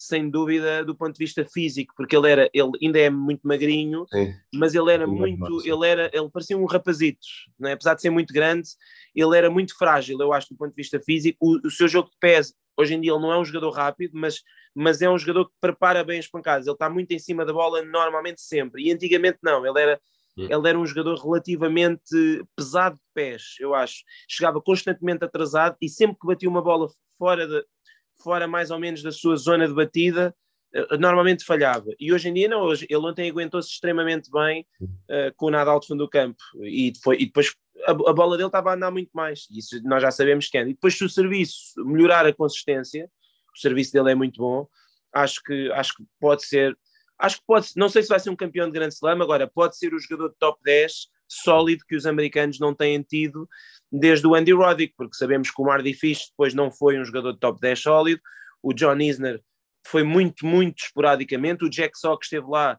sem 0.02 0.32
dúvida 0.32 0.84
do 0.84 0.96
ponto 0.96 1.14
de 1.14 1.20
vista 1.20 1.46
físico, 1.46 1.94
porque 1.96 2.18
ele 2.18 2.28
era, 2.28 2.50
ele 2.56 2.72
ainda 2.82 2.98
é 2.98 3.08
muito 3.08 3.48
magrinho, 3.48 4.08
Sim. 4.12 4.34
mas 4.52 4.74
ele 4.74 4.92
era 4.92 5.06
muito, 5.06 5.62
ele 5.64 5.88
era, 5.88 6.10
ele 6.12 6.28
parecia 6.28 6.58
um 6.58 6.66
rapazito, 6.66 7.20
não 7.60 7.70
é? 7.70 7.74
apesar 7.74 7.94
de 7.94 8.02
ser 8.02 8.10
muito 8.10 8.34
grande, 8.34 8.68
ele 9.14 9.38
era 9.38 9.48
muito 9.48 9.78
frágil, 9.78 10.20
eu 10.20 10.34
acho, 10.34 10.50
do 10.50 10.58
ponto 10.58 10.72
de 10.72 10.76
vista 10.76 11.00
físico. 11.00 11.38
O, 11.40 11.68
o 11.68 11.70
seu 11.70 11.88
jogo 11.88 12.10
de 12.10 12.18
pés, 12.20 12.52
hoje 12.76 12.96
em 12.96 13.02
dia, 13.02 13.12
ele 13.12 13.22
não 13.22 13.32
é 13.32 13.40
um 13.40 13.46
jogador 13.46 13.70
rápido, 13.70 14.14
mas, 14.16 14.42
mas 14.74 15.04
é 15.04 15.10
um 15.10 15.20
jogador 15.20 15.46
que 15.46 15.54
prepara 15.62 16.04
bem 16.04 16.18
as 16.18 16.28
pancadas. 16.28 16.66
Ele 16.66 16.74
está 16.74 16.90
muito 16.90 17.12
em 17.12 17.20
cima 17.20 17.46
da 17.46 17.54
bola, 17.54 17.84
normalmente 17.84 18.42
sempre, 18.42 18.82
e 18.84 18.92
antigamente 18.92 19.38
não, 19.44 19.64
ele 19.64 19.80
era 19.80 20.02
ele 20.38 20.69
era 20.69 20.80
um 20.80 20.86
jogador 20.86 21.18
relativamente 21.18 22.44
pesado 22.56 22.95
de 22.95 23.01
pés, 23.13 23.56
eu 23.60 23.74
acho. 23.74 24.04
Chegava 24.30 24.62
constantemente 24.62 25.24
atrasado 25.24 25.75
e 25.81 25.89
sempre 25.89 26.18
que 26.19 26.28
batia 26.28 26.50
uma 26.50 26.62
bola 26.62 26.88
fora, 27.18 27.48
de, 27.48 27.66
fora 28.24 28.48
mais 28.48 28.72
ou 28.72 28.80
menos 28.80 29.04
da 29.04 29.12
sua 29.12 29.36
zona 29.36 29.68
de 29.68 29.74
batida, 29.74 30.33
eh, 30.74 30.98
normalmente 30.98 31.44
falhava. 31.44 31.89
E 32.00 32.13
hoje 32.13 32.30
em 32.30 32.33
dia 32.33 32.48
não, 32.48 32.62
hoje, 32.62 32.86
ele 32.89 33.06
ontem 33.06 33.30
aguentou-se 33.30 33.69
extremamente 33.69 34.31
bem 34.31 34.66
uh, 34.81 35.33
com 35.36 35.48
o 35.48 35.51
Nadal 35.51 35.80
de 35.80 35.88
fundo 35.88 36.06
do 36.06 36.10
campo. 36.10 36.42
E, 36.62 36.94
foi, 37.04 37.18
e 37.18 37.25
depois 37.25 37.54
a, 37.86 37.92
a, 37.92 38.13
bola 38.13 38.38
dele 38.38 38.48
estava 38.48 38.72
a 38.72 38.75
andar 38.75 38.92
muito 38.92 39.12
mais. 39.13 39.48
Isso 39.51 39.81
nós 39.83 40.01
já 40.01 40.12
sabemos 40.12 40.48
que 40.48 40.57
é. 40.57 40.62
E 40.62 40.74
depois 40.74 40.98
se 40.98 41.04
o 41.04 41.10
serviço 41.10 41.74
melhorar 41.86 42.25
a 42.25 42.33
consistência, 42.33 43.10
o 43.54 43.60
serviço 43.60 43.92
dele 43.92 44.12
é 44.12 44.16
muito 44.16 44.38
bom, 44.38 44.68
acho 45.13 45.42
que, 45.44 45.72
acho 45.74 45.95
que 45.95 46.04
pode 46.19 46.45
ser 46.45 46.78
acho 47.21 47.38
que 47.38 47.44
pode, 47.45 47.69
não 47.75 47.88
sei 47.88 48.01
se 48.01 48.09
vai 48.09 48.19
ser 48.19 48.29
um 48.29 48.35
campeão 48.35 48.65
de 48.65 48.73
Grande 48.73 48.95
Slam, 48.95 49.21
agora 49.21 49.47
pode 49.47 49.77
ser 49.77 49.94
o 49.94 50.00
jogador 50.00 50.29
de 50.29 50.35
top 50.39 50.59
10 50.63 50.91
sólido 51.27 51.85
que 51.88 51.95
os 51.95 52.06
americanos 52.06 52.59
não 52.59 52.73
têm 52.73 53.01
tido 53.01 53.47
desde 53.91 54.27
o 54.27 54.35
Andy 54.35 54.51
Roddick, 54.51 54.94
porque 54.97 55.15
sabemos 55.15 55.51
que 55.51 55.62
o 55.62 55.65
Mardy 55.65 55.94
Fish 55.94 56.29
depois 56.29 56.53
não 56.53 56.71
foi 56.71 57.00
um 57.00 57.06
jogador 57.06 57.33
de 57.33 57.39
top 57.39 57.59
10 57.62 57.79
sólido, 57.79 58.21
o 58.62 58.73
John 58.73 58.97
Isner 58.97 59.41
foi 59.88 60.03
muito, 60.03 60.45
muito 60.45 60.83
esporadicamente, 60.83 61.63
o 61.63 61.69
Jack 61.69 61.97
Sock 61.97 62.23
esteve 62.23 62.47
lá 62.47 62.77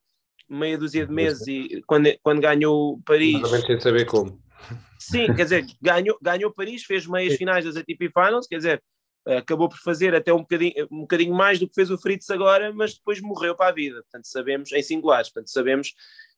meia 0.48 0.76
dúzia 0.76 1.06
de 1.06 1.12
meses 1.12 1.46
e 1.46 1.82
quando, 1.86 2.12
quando 2.22 2.40
ganhou 2.40 3.00
Paris... 3.06 3.40
Também 3.40 3.62
sem 3.62 3.80
saber 3.80 4.04
como. 4.04 4.42
Sim, 4.98 5.34
quer 5.34 5.44
dizer, 5.44 5.66
ganhou, 5.80 6.18
ganhou 6.20 6.52
Paris, 6.52 6.84
fez 6.84 7.06
meias 7.06 7.34
finais 7.34 7.64
das 7.64 7.76
ATP 7.76 8.10
Finals, 8.12 8.46
quer 8.46 8.56
dizer, 8.56 8.82
acabou 9.26 9.68
por 9.68 9.78
fazer 9.78 10.14
até 10.14 10.32
um 10.32 10.40
bocadinho, 10.40 10.88
um 10.90 11.00
bocadinho 11.00 11.34
mais 11.34 11.58
do 11.58 11.68
que 11.68 11.74
fez 11.74 11.90
o 11.90 11.98
Fritz 11.98 12.28
agora, 12.30 12.72
mas 12.72 12.94
depois 12.94 13.20
morreu 13.20 13.54
para 13.54 13.70
a 13.70 13.74
vida. 13.74 14.02
Portanto, 14.02 14.26
sabemos, 14.26 14.72
em 14.72 14.82
singulares, 14.82 15.30
portanto, 15.30 15.50
sabemos 15.50 15.94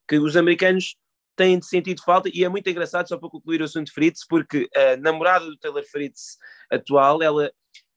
que 0.06 0.18
os 0.18 0.36
americanos 0.36 0.96
têm 1.36 1.60
sentido 1.60 2.02
falta 2.02 2.30
e 2.32 2.44
é 2.44 2.48
muito 2.48 2.68
engraçado, 2.68 3.08
só 3.08 3.16
para 3.16 3.28
concluir 3.28 3.60
o 3.60 3.64
assunto 3.64 3.92
Fritz, 3.92 4.26
porque 4.26 4.68
a 4.74 4.96
namorada 4.96 5.46
do 5.46 5.56
Taylor 5.56 5.84
Fritz 5.84 6.38
atual, 6.70 7.22
ela 7.22 7.50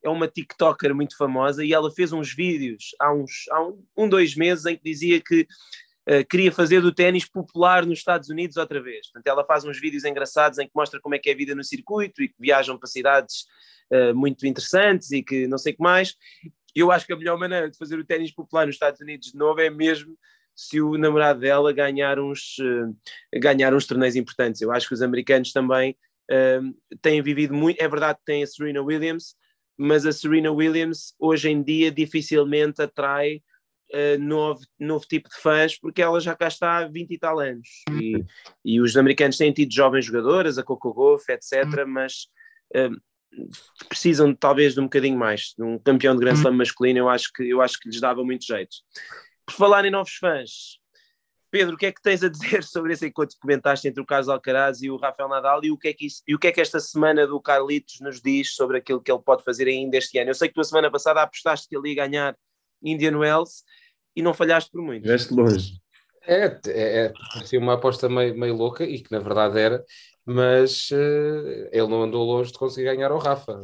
é 0.03 0.09
uma 0.09 0.27
TikToker 0.27 0.95
muito 0.95 1.17
famosa 1.17 1.63
e 1.63 1.73
ela 1.73 1.91
fez 1.91 2.13
uns 2.13 2.33
vídeos 2.33 2.95
há 2.99 3.11
uns 3.11 3.45
há 3.51 3.63
um, 3.63 3.83
um 3.97 4.07
dois 4.07 4.35
meses 4.35 4.65
em 4.65 4.77
que 4.77 4.83
dizia 4.83 5.19
que 5.19 5.47
uh, 6.09 6.25
queria 6.29 6.51
fazer 6.51 6.81
do 6.81 6.93
ténis 6.93 7.25
popular 7.25 7.85
nos 7.85 7.99
Estados 7.99 8.29
Unidos 8.29 8.57
outra 8.57 8.81
vez. 8.81 9.07
Portanto, 9.07 9.27
ela 9.27 9.45
faz 9.45 9.65
uns 9.65 9.79
vídeos 9.79 10.05
engraçados 10.05 10.57
em 10.59 10.65
que 10.65 10.71
mostra 10.75 10.99
como 10.99 11.15
é 11.15 11.19
que 11.19 11.29
é 11.29 11.33
a 11.33 11.35
vida 11.35 11.53
no 11.53 11.63
circuito 11.63 12.23
e 12.23 12.29
que 12.29 12.35
viajam 12.39 12.77
para 12.77 12.87
cidades 12.87 13.45
uh, 13.91 14.15
muito 14.15 14.45
interessantes 14.47 15.11
e 15.11 15.21
que 15.21 15.47
não 15.47 15.57
sei 15.57 15.73
o 15.73 15.75
que 15.75 15.83
mais. 15.83 16.15
Eu 16.75 16.91
acho 16.91 17.05
que 17.05 17.13
a 17.13 17.17
melhor 17.17 17.37
maneira 17.37 17.69
de 17.69 17.77
fazer 17.77 17.97
o 17.99 18.05
ténis 18.05 18.31
popular 18.31 18.65
nos 18.65 18.75
Estados 18.75 19.01
Unidos 19.01 19.31
de 19.31 19.37
novo 19.37 19.59
é 19.59 19.69
mesmo 19.69 20.17
se 20.55 20.81
o 20.81 20.97
namorado 20.97 21.39
dela 21.39 21.71
ganhar 21.71 22.19
uns, 22.19 22.57
uh, 22.59 22.95
ganhar 23.39 23.73
uns 23.73 23.85
torneios 23.85 24.15
importantes. 24.15 24.61
Eu 24.61 24.71
acho 24.71 24.87
que 24.87 24.93
os 24.93 25.01
americanos 25.01 25.51
também 25.51 25.95
têm 27.01 27.21
vivido 27.21 27.53
muito. 27.53 27.81
É 27.81 27.87
verdade 27.87 28.19
que 28.19 28.25
tem 28.25 28.43
a 28.43 28.47
Serena 28.47 28.81
Williams, 28.81 29.33
mas 29.77 30.05
a 30.05 30.11
Serena 30.11 30.51
Williams 30.51 31.15
hoje 31.17 31.49
em 31.49 31.63
dia 31.63 31.89
dificilmente 31.89 32.81
atrai 32.81 33.41
uh, 33.93 34.19
novo, 34.19 34.59
novo 34.79 35.05
tipo 35.05 35.29
de 35.29 35.35
fãs 35.35 35.79
porque 35.79 36.01
ela 36.01 36.19
já 36.19 36.35
cá 36.35 36.47
está 36.47 36.77
há 36.77 36.87
20 36.87 37.11
e 37.11 37.17
tal 37.17 37.39
anos. 37.39 37.67
E, 37.91 38.23
e 38.63 38.81
os 38.81 38.95
americanos 38.97 39.37
têm 39.37 39.51
tido 39.51 39.73
jovens 39.73 40.05
jogadoras, 40.05 40.57
a 40.57 40.63
Coco 40.63 40.93
Gauff, 40.93 41.31
etc., 41.31 41.85
mas 41.85 42.27
precisam 43.89 44.33
talvez 44.33 44.73
de 44.73 44.79
um 44.79 44.83
bocadinho 44.83 45.17
mais, 45.17 45.53
de 45.57 45.63
um 45.63 45.77
campeão 45.77 46.15
de 46.15 46.21
Grand 46.21 46.35
Slam 46.35 46.53
masculino, 46.53 46.99
eu 46.99 47.09
acho 47.09 47.31
que, 47.33 47.43
eu 47.43 47.61
acho 47.61 47.79
que 47.79 47.89
lhes 47.89 47.99
dava 47.99 48.23
muito 48.23 48.45
jeito. 48.45 48.77
Por 49.45 49.53
falar 49.53 49.85
em 49.85 49.91
novos 49.91 50.13
fãs, 50.13 50.79
Pedro, 51.49 51.75
o 51.75 51.77
que 51.77 51.85
é 51.85 51.91
que 51.91 52.01
tens 52.01 52.23
a 52.23 52.29
dizer 52.29 52.63
sobre 52.63 52.93
esse 52.93 53.07
encontro 53.07 53.35
que 53.35 53.41
comentaste 53.41 53.87
entre 53.87 54.01
o 54.01 54.05
Carlos 54.05 54.29
Alcaraz 54.29 54.81
e 54.81 54.89
o 54.89 54.97
Rafael 54.97 55.29
Nadal 55.29 55.63
e 55.63 55.71
o 55.71 55.77
que 55.77 55.89
é 55.89 55.93
que, 55.93 56.05
isso, 56.05 56.21
e 56.27 56.35
o 56.35 56.39
que, 56.39 56.47
é 56.47 56.51
que 56.51 56.61
esta 56.61 56.79
semana 56.79 57.25
do 57.25 57.39
Carlitos 57.41 57.99
nos 58.01 58.21
diz 58.21 58.55
sobre 58.55 58.77
aquilo 58.77 59.01
que 59.01 59.11
ele 59.11 59.21
pode 59.21 59.43
fazer 59.43 59.67
ainda 59.67 59.97
este 59.97 60.17
ano? 60.19 60.31
Eu 60.31 60.35
sei 60.35 60.49
que 60.49 60.53
tu 60.53 60.61
a 60.61 60.65
semana 60.65 60.91
passada 60.91 61.21
apostaste 61.21 61.67
que 61.67 61.77
ele 61.77 61.89
ia 61.89 62.07
ganhar 62.07 62.37
Indian 62.81 63.17
Wells 63.17 63.63
e 64.15 64.21
não 64.21 64.33
falhaste 64.33 64.71
por 64.71 64.81
muito. 64.81 65.03
Estiveste 65.03 65.33
longe. 65.33 65.73
É, 66.25 66.59
é, 66.67 67.05
é 67.05 67.13
parecia 67.33 67.59
uma 67.59 67.73
aposta 67.73 68.09
meio, 68.09 68.37
meio 68.37 68.55
louca 68.55 68.83
e 68.83 68.99
que 68.99 69.11
na 69.11 69.19
verdade 69.19 69.59
era, 69.59 69.83
mas 70.25 70.89
uh, 70.91 71.69
ele 71.71 71.87
não 71.87 72.03
andou 72.03 72.25
longe 72.25 72.51
de 72.51 72.57
conseguir 72.57 72.85
ganhar 72.85 73.11
ao 73.11 73.19
Rafa. 73.19 73.57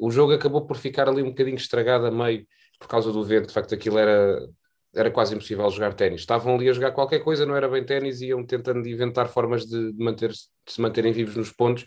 O 0.00 0.10
jogo 0.10 0.32
acabou 0.32 0.66
por 0.66 0.76
ficar 0.76 1.08
ali 1.08 1.22
um 1.22 1.28
bocadinho 1.28 1.56
estragado 1.56 2.06
a 2.06 2.10
meio 2.10 2.46
por 2.78 2.88
causa 2.88 3.12
do 3.12 3.24
vento, 3.24 3.48
de 3.48 3.52
facto 3.52 3.74
aquilo 3.74 3.98
era, 3.98 4.48
era 4.94 5.10
quase 5.10 5.34
impossível 5.34 5.68
jogar 5.70 5.94
ténis. 5.94 6.20
Estavam 6.20 6.54
ali 6.54 6.68
a 6.68 6.72
jogar 6.72 6.92
qualquer 6.92 7.20
coisa, 7.20 7.44
não 7.44 7.56
era 7.56 7.68
bem 7.68 7.84
ténis, 7.84 8.20
iam 8.20 8.44
tentando 8.44 8.86
inventar 8.88 9.28
formas 9.28 9.66
de, 9.66 9.92
de, 9.92 10.04
manter, 10.04 10.30
de 10.30 10.72
se 10.72 10.80
manterem 10.80 11.12
vivos 11.12 11.36
nos 11.36 11.52
pontos. 11.52 11.84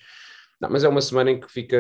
Não, 0.60 0.70
mas 0.70 0.84
é 0.84 0.90
uma 0.90 1.02
semana 1.02 1.32
em 1.32 1.40
que 1.40 1.52
fica 1.52 1.78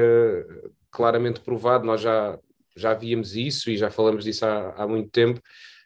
claramente 0.89 1.39
provado, 1.41 1.85
nós 1.85 2.01
já, 2.01 2.37
já 2.75 2.93
víamos 2.93 3.35
isso 3.35 3.69
e 3.69 3.77
já 3.77 3.89
falamos 3.89 4.23
disso 4.23 4.45
há, 4.45 4.73
há 4.75 4.87
muito 4.87 5.09
tempo, 5.09 5.39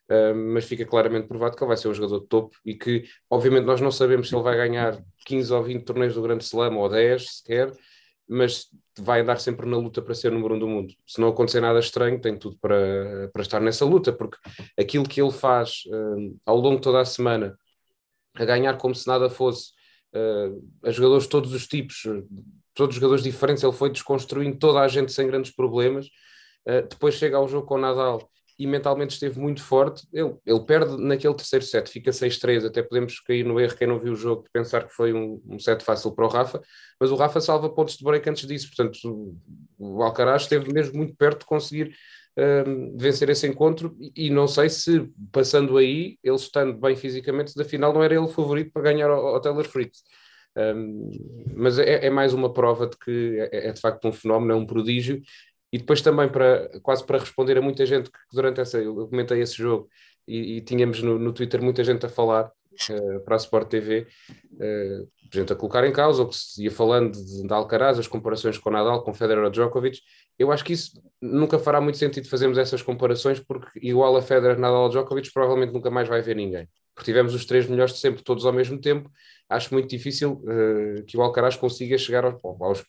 uh, 0.09 0.35
mas 0.35 0.65
fica 0.65 0.85
claramente 0.85 1.27
provado 1.27 1.55
que 1.55 1.63
ele 1.63 1.67
vai 1.67 1.77
ser 1.77 1.87
um 1.87 1.93
jogador 1.93 2.19
de 2.21 2.27
topo 2.27 2.57
e 2.65 2.75
que, 2.75 3.05
obviamente, 3.29 3.65
nós 3.65 3.81
não 3.81 3.91
sabemos 3.91 4.29
se 4.29 4.35
ele 4.35 4.43
vai 4.43 4.55
ganhar 4.55 5.01
15 5.25 5.53
ou 5.53 5.63
20 5.63 5.83
torneios 5.83 6.15
do 6.15 6.21
Grande 6.21 6.43
Slam 6.43 6.77
ou 6.77 6.89
10 6.89 7.37
sequer, 7.37 7.71
mas 8.27 8.67
vai 8.97 9.21
andar 9.21 9.39
sempre 9.39 9.67
na 9.67 9.77
luta 9.77 10.01
para 10.01 10.13
ser 10.13 10.31
número 10.31 10.55
um 10.55 10.59
do 10.59 10.67
mundo. 10.67 10.93
Se 11.05 11.19
não 11.19 11.27
acontecer 11.27 11.59
nada 11.59 11.79
estranho, 11.79 12.19
tem 12.19 12.37
tudo 12.37 12.57
para, 12.59 13.29
para 13.31 13.41
estar 13.41 13.59
nessa 13.59 13.85
luta, 13.85 14.11
porque 14.13 14.37
aquilo 14.79 15.07
que 15.07 15.21
ele 15.21 15.31
faz 15.31 15.83
uh, 15.87 16.39
ao 16.45 16.57
longo 16.57 16.77
de 16.77 16.83
toda 16.83 17.01
a 17.01 17.05
semana, 17.05 17.57
a 18.35 18.45
ganhar 18.45 18.77
como 18.77 18.95
se 18.95 19.07
nada 19.07 19.29
fosse, 19.29 19.71
uh, 20.13 20.63
a 20.83 20.91
jogadores 20.91 21.25
de 21.25 21.29
todos 21.29 21.53
os 21.53 21.67
tipos, 21.67 22.03
todos 22.73 22.95
os 22.95 22.99
jogadores 22.99 23.23
diferentes, 23.23 23.63
ele 23.63 23.73
foi 23.73 23.89
desconstruindo 23.89 24.57
toda 24.57 24.79
a 24.79 24.87
gente 24.87 25.11
sem 25.11 25.27
grandes 25.27 25.53
problemas. 25.53 26.07
Uh, 26.67 26.87
depois 26.87 27.15
chega 27.15 27.37
ao 27.37 27.47
jogo 27.47 27.67
com 27.67 27.75
o 27.75 27.79
Nadal 27.79 28.29
e 28.57 28.65
mentalmente 28.65 29.13
esteve 29.13 29.39
muito 29.39 29.61
forte. 29.61 30.07
Ele, 30.13 30.33
ele 30.45 30.59
perde 30.61 30.97
naquele 30.97 31.33
terceiro 31.33 31.65
set, 31.65 31.89
fica 31.89 32.11
6-3. 32.11 32.65
Até 32.65 32.81
podemos 32.81 33.19
cair 33.19 33.45
no 33.45 33.59
erro, 33.59 33.75
quem 33.75 33.87
não 33.87 33.99
viu 33.99 34.13
o 34.13 34.15
jogo, 34.15 34.43
de 34.43 34.49
pensar 34.49 34.85
que 34.85 34.93
foi 34.93 35.13
um, 35.13 35.41
um 35.45 35.59
set 35.59 35.83
fácil 35.83 36.11
para 36.13 36.25
o 36.25 36.29
Rafa, 36.29 36.61
mas 36.99 37.11
o 37.11 37.15
Rafa 37.15 37.41
salva 37.41 37.69
pontos 37.69 37.97
de 37.97 38.03
break 38.03 38.29
antes 38.29 38.47
disso. 38.47 38.67
Portanto, 38.73 38.97
o, 39.77 40.01
Alcaraz 40.01 40.43
esteve 40.43 40.71
mesmo 40.71 40.97
muito 40.97 41.15
perto 41.15 41.39
de 41.39 41.45
conseguir 41.45 41.93
um, 42.37 42.95
vencer 42.97 43.29
esse 43.29 43.45
encontro. 43.45 43.95
E, 44.15 44.29
não 44.29 44.47
sei 44.47 44.69
se, 44.69 45.05
passando 45.31 45.77
aí, 45.77 46.17
ele 46.23 46.35
estando 46.35 46.79
bem 46.79 46.95
fisicamente, 46.95 47.55
da 47.55 47.65
final 47.65 47.93
não 47.93 48.03
era 48.03 48.13
ele 48.13 48.23
o 48.23 48.29
favorito 48.29 48.71
para 48.71 48.83
ganhar 48.83 49.09
ao, 49.09 49.27
ao 49.27 49.41
Taylor 49.41 49.65
Fritz. 49.65 50.01
Um, 50.57 51.11
mas 51.53 51.77
é, 51.77 52.05
é, 52.05 52.09
mais 52.09 52.33
uma 52.33 52.53
prova 52.53 52.87
de 52.87 52.97
que 52.97 53.37
é, 53.51 53.67
é, 53.67 53.71
de 53.73 53.81
facto 53.81 54.07
um 54.07 54.13
fenómeno, 54.13 54.53
é 54.53 54.55
um 54.55 54.65
prodígio 54.65 55.21
e 55.75 55.77
depois 55.77 56.01
também, 56.01 56.29
para, 56.29 56.69
quase 56.81 57.03
para 57.03 57.19
responder 57.19 57.57
a 57.57 57.61
muita 57.61 57.85
gente 57.85 58.09
que 58.09 58.17
durante 58.31 58.61
essa, 58.61 58.77
eu 58.77 59.09
comentei 59.09 59.41
esse 59.41 59.57
jogo 59.57 59.89
e, 60.25 60.55
e 60.55 60.61
tínhamos 60.61 61.03
no, 61.03 61.19
no, 61.19 61.33
Twitter 61.33 61.61
muita 61.61 61.83
gente 61.83 62.05
a 62.05 62.07
falar 62.09 62.45
uh, 62.47 63.19
para 63.25 63.35
a 63.35 63.37
Sport 63.37 63.67
TV, 63.67 64.07
uh, 64.53 64.57
eh, 64.57 65.03
gente 65.33 65.51
a 65.51 65.55
colocar 65.55 65.85
em 65.85 65.91
causa, 65.91 66.21
ou 66.21 66.29
que 66.29 66.35
se 66.37 66.63
ia 66.63 66.71
falando 66.71 67.11
de, 67.11 67.45
de 67.45 67.53
Alcaraz, 67.53 67.99
as 67.99 68.07
comparações 68.07 68.57
com 68.57 68.69
Nadal, 68.69 69.03
com 69.03 69.13
Federer 69.13 69.43
ou 69.43 69.49
Djokovic, 69.49 69.99
eu 70.39 70.49
acho 70.49 70.63
que 70.63 70.71
isso 70.71 70.93
nunca 71.21 71.59
fará 71.59 71.81
muito 71.81 71.97
sentido 71.97 72.29
fazermos 72.29 72.57
essas 72.57 72.81
comparações, 72.81 73.41
porque 73.41 73.77
igual 73.81 74.15
a 74.15 74.21
Federer, 74.21 74.57
Nadal 74.57 74.83
ou 74.83 74.89
Djokovic, 74.89 75.29
provavelmente 75.33 75.73
nunca 75.73 75.91
mais 75.91 76.07
vai 76.07 76.21
ver 76.21 76.37
ninguém. 76.37 76.69
Porque 76.95 77.11
tivemos 77.11 77.33
os 77.33 77.43
três 77.45 77.67
melhores 77.67 77.95
de 77.95 77.99
sempre, 77.99 78.23
todos 78.23 78.45
ao 78.45 78.53
mesmo 78.53 78.79
tempo, 78.79 79.11
acho 79.49 79.73
muito 79.73 79.89
difícil 79.89 80.41
uh, 80.45 81.03
que 81.03 81.17
o 81.17 81.21
Alcaraz 81.21 81.57
consiga 81.57 81.97
chegar 81.97 82.23
aos, 82.23 82.39
aos, 82.61 82.85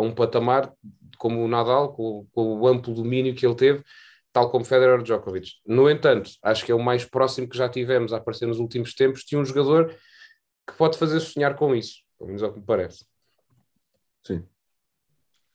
a 0.00 0.04
um 0.04 0.14
patamar 0.14 0.72
como 1.18 1.44
o 1.44 1.48
Nadal, 1.48 1.92
com, 1.92 2.26
com, 2.32 2.58
o 2.58 2.66
amplo 2.66 2.94
domínio 2.94 3.34
que 3.34 3.46
ele 3.46 3.54
teve, 3.54 3.84
tal 4.32 4.50
como 4.50 4.64
Federer 4.64 5.02
Djokovic. 5.02 5.52
No 5.66 5.90
entanto, 5.90 6.30
acho 6.42 6.64
que 6.64 6.72
é 6.72 6.74
o 6.74 6.82
mais 6.82 7.04
próximo 7.04 7.48
que 7.48 7.56
já 7.56 7.68
tivemos 7.68 8.12
a 8.12 8.16
aparecer 8.16 8.46
nos 8.46 8.58
últimos 8.58 8.94
tempos 8.94 9.22
de 9.24 9.36
um 9.36 9.44
jogador 9.44 9.94
que 10.66 10.76
pode 10.78 10.96
fazer 10.96 11.20
sonhar 11.20 11.56
com 11.56 11.74
isso, 11.74 11.98
pelo 12.18 12.28
menos 12.28 12.42
é 12.42 12.46
o 12.46 12.52
que 12.52 12.60
me 12.60 12.64
parece. 12.64 13.04
Sim. 14.26 14.44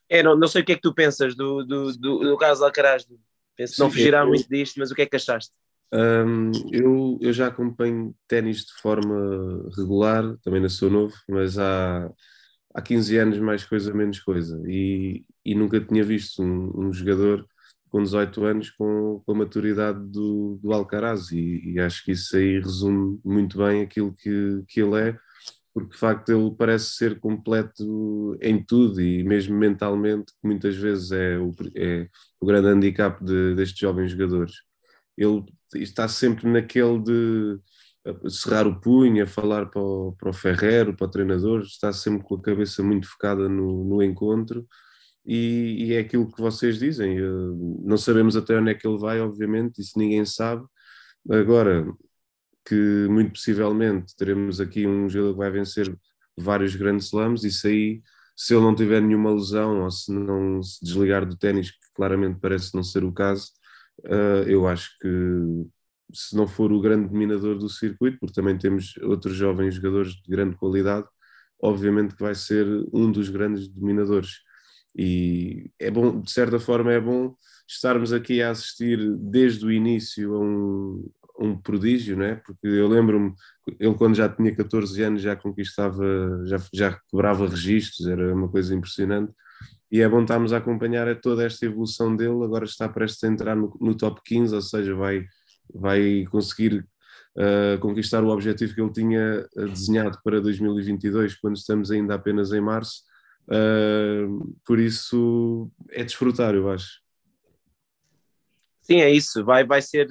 É, 0.07 0.21
não, 0.21 0.37
não 0.37 0.47
sei 0.47 0.61
o 0.61 0.65
que 0.65 0.73
é 0.73 0.75
que 0.75 0.81
tu 0.81 0.93
pensas 0.93 1.35
do, 1.35 1.63
do, 1.63 1.91
do, 1.97 2.19
do 2.19 2.37
caso 2.37 2.63
Alcaraz. 2.63 3.07
Penso 3.55 3.75
que 3.75 3.79
não 3.79 3.89
fugirá 3.89 4.19
eu, 4.19 4.27
muito 4.27 4.47
disto, 4.47 4.77
mas 4.77 4.91
o 4.91 4.95
que 4.95 5.01
é 5.01 5.05
que 5.05 5.15
achaste? 5.15 5.53
Um, 5.91 6.51
eu, 6.71 7.17
eu 7.21 7.33
já 7.33 7.47
acompanho 7.47 8.13
ténis 8.27 8.65
de 8.65 8.73
forma 8.81 9.67
regular, 9.77 10.35
também 10.43 10.61
não 10.61 10.69
sou 10.69 10.89
novo, 10.89 11.15
mas 11.27 11.57
há, 11.57 12.11
há 12.75 12.81
15 12.81 13.17
anos 13.17 13.39
mais 13.39 13.63
coisa, 13.63 13.93
menos 13.93 14.19
coisa. 14.19 14.61
E, 14.67 15.25
e 15.43 15.55
nunca 15.55 15.79
tinha 15.79 16.03
visto 16.03 16.43
um, 16.43 16.87
um 16.87 16.93
jogador 16.93 17.47
com 17.89 18.03
18 18.03 18.43
anos 18.43 18.69
com, 18.71 19.21
com 19.25 19.31
a 19.31 19.35
maturidade 19.35 19.99
do, 20.09 20.59
do 20.61 20.73
Alcaraz. 20.73 21.31
E, 21.31 21.73
e, 21.73 21.79
acho 21.79 22.03
que 22.03 22.11
isso 22.11 22.35
aí 22.35 22.59
resume 22.59 23.19
muito 23.23 23.57
bem 23.57 23.81
aquilo 23.81 24.13
que, 24.13 24.63
que 24.67 24.81
ele 24.81 24.99
é, 24.99 25.17
porque 25.73 25.91
de 25.91 25.97
facto 25.97 26.29
ele 26.29 26.53
parece 26.57 26.91
ser 26.91 27.19
completo 27.19 28.37
em 28.41 28.61
tudo 28.61 29.01
e 29.01 29.23
mesmo 29.23 29.57
mentalmente, 29.57 30.33
que 30.33 30.47
muitas 30.47 30.75
vezes 30.75 31.11
é 31.11 31.37
o, 31.37 31.51
é 31.75 32.09
o 32.39 32.45
grande 32.45 32.67
handicap 32.67 33.23
de, 33.23 33.55
destes 33.55 33.79
jovens 33.79 34.11
jogadores. 34.11 34.53
Ele 35.17 35.45
está 35.75 36.07
sempre 36.09 36.49
naquele 36.49 36.99
de 37.01 37.59
cerrar 38.29 38.67
o 38.67 38.79
punho, 38.79 39.23
a 39.23 39.27
falar 39.27 39.67
para 39.67 39.81
o, 39.81 40.15
para 40.17 40.29
o 40.29 40.33
para 40.95 41.05
o 41.05 41.09
treinador, 41.09 41.61
está 41.61 41.91
sempre 41.91 42.23
com 42.23 42.35
a 42.35 42.41
cabeça 42.41 42.83
muito 42.83 43.07
focada 43.07 43.49
no, 43.49 43.83
no 43.83 44.03
encontro 44.03 44.67
e, 45.25 45.87
e, 45.87 45.93
é 45.93 45.99
aquilo 45.99 46.31
que 46.31 46.41
vocês 46.41 46.77
dizem. 46.79 47.17
Não 47.83 47.97
sabemos 47.97 48.35
até 48.35 48.57
onde 48.59 48.71
é 48.71 48.75
que 48.75 48.87
ele 48.87 48.99
vai, 48.99 49.19
obviamente, 49.19 49.81
isso 49.81 49.97
ninguém 49.97 50.23
sabe. 50.25 50.63
Agora, 51.29 51.85
que 52.65 53.07
muito 53.09 53.33
possivelmente 53.33 54.15
teremos 54.15 54.61
aqui 54.61 54.87
um 54.87 55.09
jogador 55.09 55.33
que 55.33 55.39
vai 55.39 55.51
vencer 55.51 55.97
vários 56.37 56.75
grandes 56.75 57.07
slams, 57.07 57.43
isso 57.43 57.67
aí, 57.67 58.01
se 58.35 58.53
ele 58.53 58.63
não 58.63 58.75
tiver 58.75 59.01
nenhuma 59.01 59.33
lesão 59.33 59.83
ou 59.83 59.91
se 59.91 60.11
não 60.11 60.61
se 60.61 60.83
desligar 60.83 61.25
do 61.25 61.37
ténis, 61.37 61.71
que 61.71 61.77
claramente 61.95 62.39
parece 62.39 62.75
não 62.75 62.83
ser 62.83 63.03
o 63.03 63.11
caso, 63.11 63.51
uh, 64.05 64.43
eu 64.47 64.67
acho 64.67 64.91
que 64.99 65.07
se 66.15 66.35
não 66.35 66.47
for 66.47 66.71
o 66.71 66.79
grande 66.79 67.09
dominador 67.09 67.57
do 67.57 67.69
circuito, 67.69 68.17
porque 68.19 68.33
também 68.33 68.57
temos 68.57 68.95
outros 69.03 69.35
jovens 69.35 69.75
jogadores 69.75 70.13
de 70.13 70.29
grande 70.29 70.55
qualidade, 70.55 71.07
obviamente 71.61 72.15
que 72.15 72.23
vai 72.23 72.35
ser 72.35 72.65
um 72.93 73.11
dos 73.11 73.29
grandes 73.29 73.67
dominadores. 73.67 74.39
E 74.95 75.69
é 75.77 75.91
bom, 75.91 76.21
de 76.21 76.31
certa 76.31 76.59
forma, 76.59 76.93
é 76.93 76.99
bom 77.01 77.35
estarmos 77.67 78.13
aqui 78.13 78.41
a 78.41 78.51
assistir 78.51 78.97
desde 79.17 79.65
o 79.65 79.71
início 79.71 80.33
a 80.33 80.39
um, 80.39 81.09
um 81.39 81.57
prodígio, 81.57 82.15
né? 82.15 82.35
porque 82.45 82.65
eu 82.65 82.87
lembro-me, 82.87 83.33
ele 83.79 83.93
quando 83.95 84.15
já 84.15 84.29
tinha 84.29 84.55
14 84.55 85.03
anos 85.03 85.21
já 85.21 85.35
conquistava, 85.35 86.45
já, 86.45 86.57
já 86.73 86.99
quebrava 87.09 87.47
registros, 87.47 88.07
era 88.07 88.33
uma 88.33 88.49
coisa 88.49 88.73
impressionante. 88.73 89.33
E 89.91 90.01
é 90.01 90.09
bom 90.09 90.21
estarmos 90.21 90.53
a 90.53 90.57
acompanhar 90.57 91.13
toda 91.21 91.45
esta 91.45 91.65
evolução 91.65 92.15
dele. 92.15 92.43
Agora 92.43 92.65
está 92.65 92.89
prestes 92.89 93.23
a 93.23 93.27
entrar 93.27 93.55
no, 93.55 93.77
no 93.79 93.95
top 93.95 94.21
15, 94.25 94.55
ou 94.55 94.61
seja, 94.61 94.95
vai 94.95 95.25
vai 95.73 96.25
conseguir 96.29 96.85
uh, 97.35 97.79
conquistar 97.79 98.23
o 98.23 98.29
objetivo 98.29 98.73
que 98.73 98.81
ele 98.81 98.91
tinha 98.91 99.47
ah, 99.57 99.65
desenhado 99.65 100.19
para 100.23 100.41
2022, 100.41 101.35
quando 101.35 101.57
estamos 101.57 101.91
ainda 101.91 102.15
apenas 102.15 102.51
em 102.51 102.61
março. 102.61 103.03
Uh, 103.47 104.55
por 104.65 104.79
isso 104.79 105.69
é 105.91 106.03
desfrutar, 106.03 106.55
eu 106.55 106.69
acho. 106.69 106.99
Sim, 108.81 109.01
é 109.01 109.09
isso. 109.09 109.43
Vai, 109.43 109.65
vai 109.65 109.81
ser. 109.81 110.07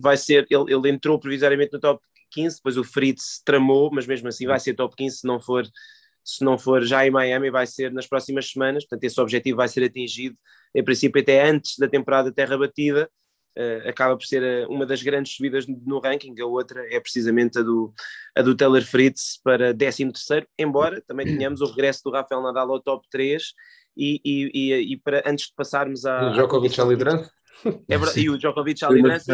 Vai 0.00 0.16
ser 0.16 0.46
ele, 0.48 0.72
ele 0.72 0.88
entrou 0.88 1.18
provisoriamente 1.18 1.72
no 1.72 1.80
top 1.80 2.02
15, 2.30 2.56
depois 2.56 2.76
o 2.76 2.84
Fritz 2.84 3.42
tramou, 3.44 3.90
mas 3.92 4.06
mesmo 4.06 4.28
assim 4.28 4.46
vai 4.46 4.58
ser 4.58 4.74
top 4.74 4.94
15 4.96 5.18
se 5.18 5.26
não 5.26 5.40
for 5.40 5.66
se 6.24 6.44
não 6.44 6.56
for 6.56 6.84
já 6.84 7.04
em 7.04 7.10
Miami, 7.10 7.50
vai 7.50 7.66
ser 7.66 7.92
nas 7.92 8.06
próximas 8.06 8.50
semanas. 8.50 8.84
Portanto, 8.84 9.04
esse 9.04 9.20
objetivo 9.20 9.56
vai 9.56 9.68
ser 9.68 9.82
atingido, 9.82 10.36
em 10.72 10.84
princípio, 10.84 11.20
até 11.20 11.48
antes 11.48 11.76
da 11.76 11.88
temporada 11.88 12.32
terra 12.32 12.56
batida 12.56 13.10
uh, 13.58 13.88
acaba 13.88 14.16
por 14.16 14.24
ser 14.24 14.42
a, 14.42 14.68
uma 14.68 14.86
das 14.86 15.02
grandes 15.02 15.34
subidas 15.34 15.66
no 15.66 15.98
ranking, 15.98 16.34
a 16.40 16.46
outra 16.46 16.84
é 16.94 17.00
precisamente 17.00 17.58
a 17.58 17.62
do, 17.62 17.92
a 18.36 18.42
do 18.42 18.56
Taylor 18.56 18.82
Fritz 18.82 19.40
para 19.42 19.74
13 19.74 20.12
terceiro, 20.12 20.46
embora 20.58 21.02
também 21.06 21.26
tenhamos 21.26 21.60
o 21.60 21.66
regresso 21.66 22.02
do 22.04 22.10
Rafael 22.10 22.42
Nadal 22.42 22.70
ao 22.70 22.80
top 22.80 23.06
3 23.10 23.42
e, 23.96 24.20
e, 24.24 24.50
e, 24.54 24.92
e 24.92 24.96
para, 24.98 25.22
antes 25.26 25.46
de 25.46 25.54
passarmos 25.54 26.04
a... 26.04 26.30
O 26.30 26.32
Djokovic 26.32 26.80
à 26.80 26.84
liderança? 26.84 27.30
É 27.88 27.98
verdade, 27.98 28.20
e 28.20 28.30
o 28.30 28.38
Djokovic 28.38 28.84
à 28.84 28.90
liderança. 28.90 29.24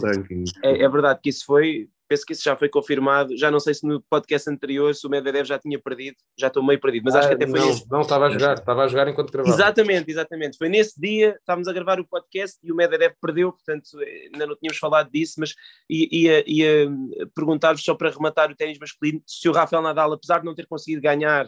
ranking. 0.00 0.44
É, 0.64 0.82
é 0.82 0.88
verdade 0.88 1.20
que 1.22 1.30
isso 1.30 1.44
foi, 1.44 1.88
penso 2.12 2.26
que 2.26 2.34
isso 2.34 2.44
já 2.44 2.54
foi 2.54 2.68
confirmado. 2.68 3.34
Já 3.38 3.50
não 3.50 3.58
sei 3.58 3.72
se 3.72 3.86
no 3.86 4.02
podcast 4.02 4.50
anterior 4.50 4.94
se 4.94 5.06
o 5.06 5.10
Medvedev 5.10 5.46
já 5.46 5.58
tinha 5.58 5.78
perdido, 5.78 6.16
já 6.38 6.48
estou 6.48 6.62
meio 6.62 6.78
perdido, 6.78 7.04
mas 7.04 7.14
ah, 7.14 7.20
acho 7.20 7.28
que 7.28 7.34
até 7.34 7.46
foi 7.46 7.58
não, 7.58 7.70
esse. 7.70 7.90
Não, 7.90 8.00
estava 8.02 8.26
a 8.26 8.30
jogar, 8.30 8.54
estava 8.58 8.84
a 8.84 8.88
jogar 8.88 9.08
enquanto 9.08 9.32
gravava. 9.32 9.54
Exatamente, 9.54 10.10
exatamente. 10.10 10.58
Foi 10.58 10.68
nesse 10.68 11.00
dia, 11.00 11.34
estávamos 11.38 11.68
a 11.68 11.72
gravar 11.72 11.98
o 11.98 12.06
podcast 12.06 12.58
e 12.62 12.70
o 12.70 12.76
Medvedev 12.76 13.14
perdeu, 13.18 13.50
portanto 13.50 13.88
ainda 13.98 14.46
não 14.46 14.56
tínhamos 14.56 14.78
falado 14.78 15.10
disso, 15.10 15.36
mas 15.38 15.54
ia, 15.88 16.44
ia 16.46 16.90
perguntar-vos 17.34 17.82
só 17.82 17.94
para 17.94 18.10
rematar 18.10 18.50
o 18.50 18.54
ténis 18.54 18.78
masculino 18.78 19.22
se 19.26 19.48
o 19.48 19.52
Rafael 19.52 19.82
Nadal, 19.82 20.12
apesar 20.12 20.40
de 20.40 20.44
não 20.44 20.54
ter 20.54 20.66
conseguido 20.66 21.00
ganhar 21.00 21.46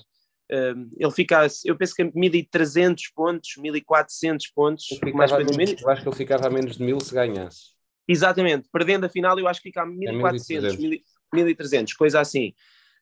Uh, 0.53 0.91
ele 0.99 1.11
fica, 1.11 1.47
eu 1.65 1.75
penso 1.75 1.95
que 1.95 2.03
a 2.03 2.11
1300 2.15 3.13
pontos, 3.17 3.57
1400 3.57 4.47
pontos, 4.49 4.85
mais 5.15 5.33
menos, 5.57 5.81
eu 5.81 5.89
acho 5.89 6.03
que 6.03 6.09
ele 6.09 6.17
ficava 6.17 6.49
a 6.49 6.51
menos 6.51 6.77
de 6.77 6.85
1000 6.85 7.01
se 7.01 7.15
ganhasse. 7.15 7.74
Exatamente, 8.07 8.69
perdendo 8.71 9.07
a 9.07 9.09
final, 9.09 9.39
eu 9.39 9.49
acho 9.49 9.61
que 9.61 9.69
fica 9.69 9.83
a 9.83 9.87
1400, 9.87 10.75
é 10.75 10.99
1300, 11.33 11.93
coisa 11.95 12.21
assim. 12.21 12.53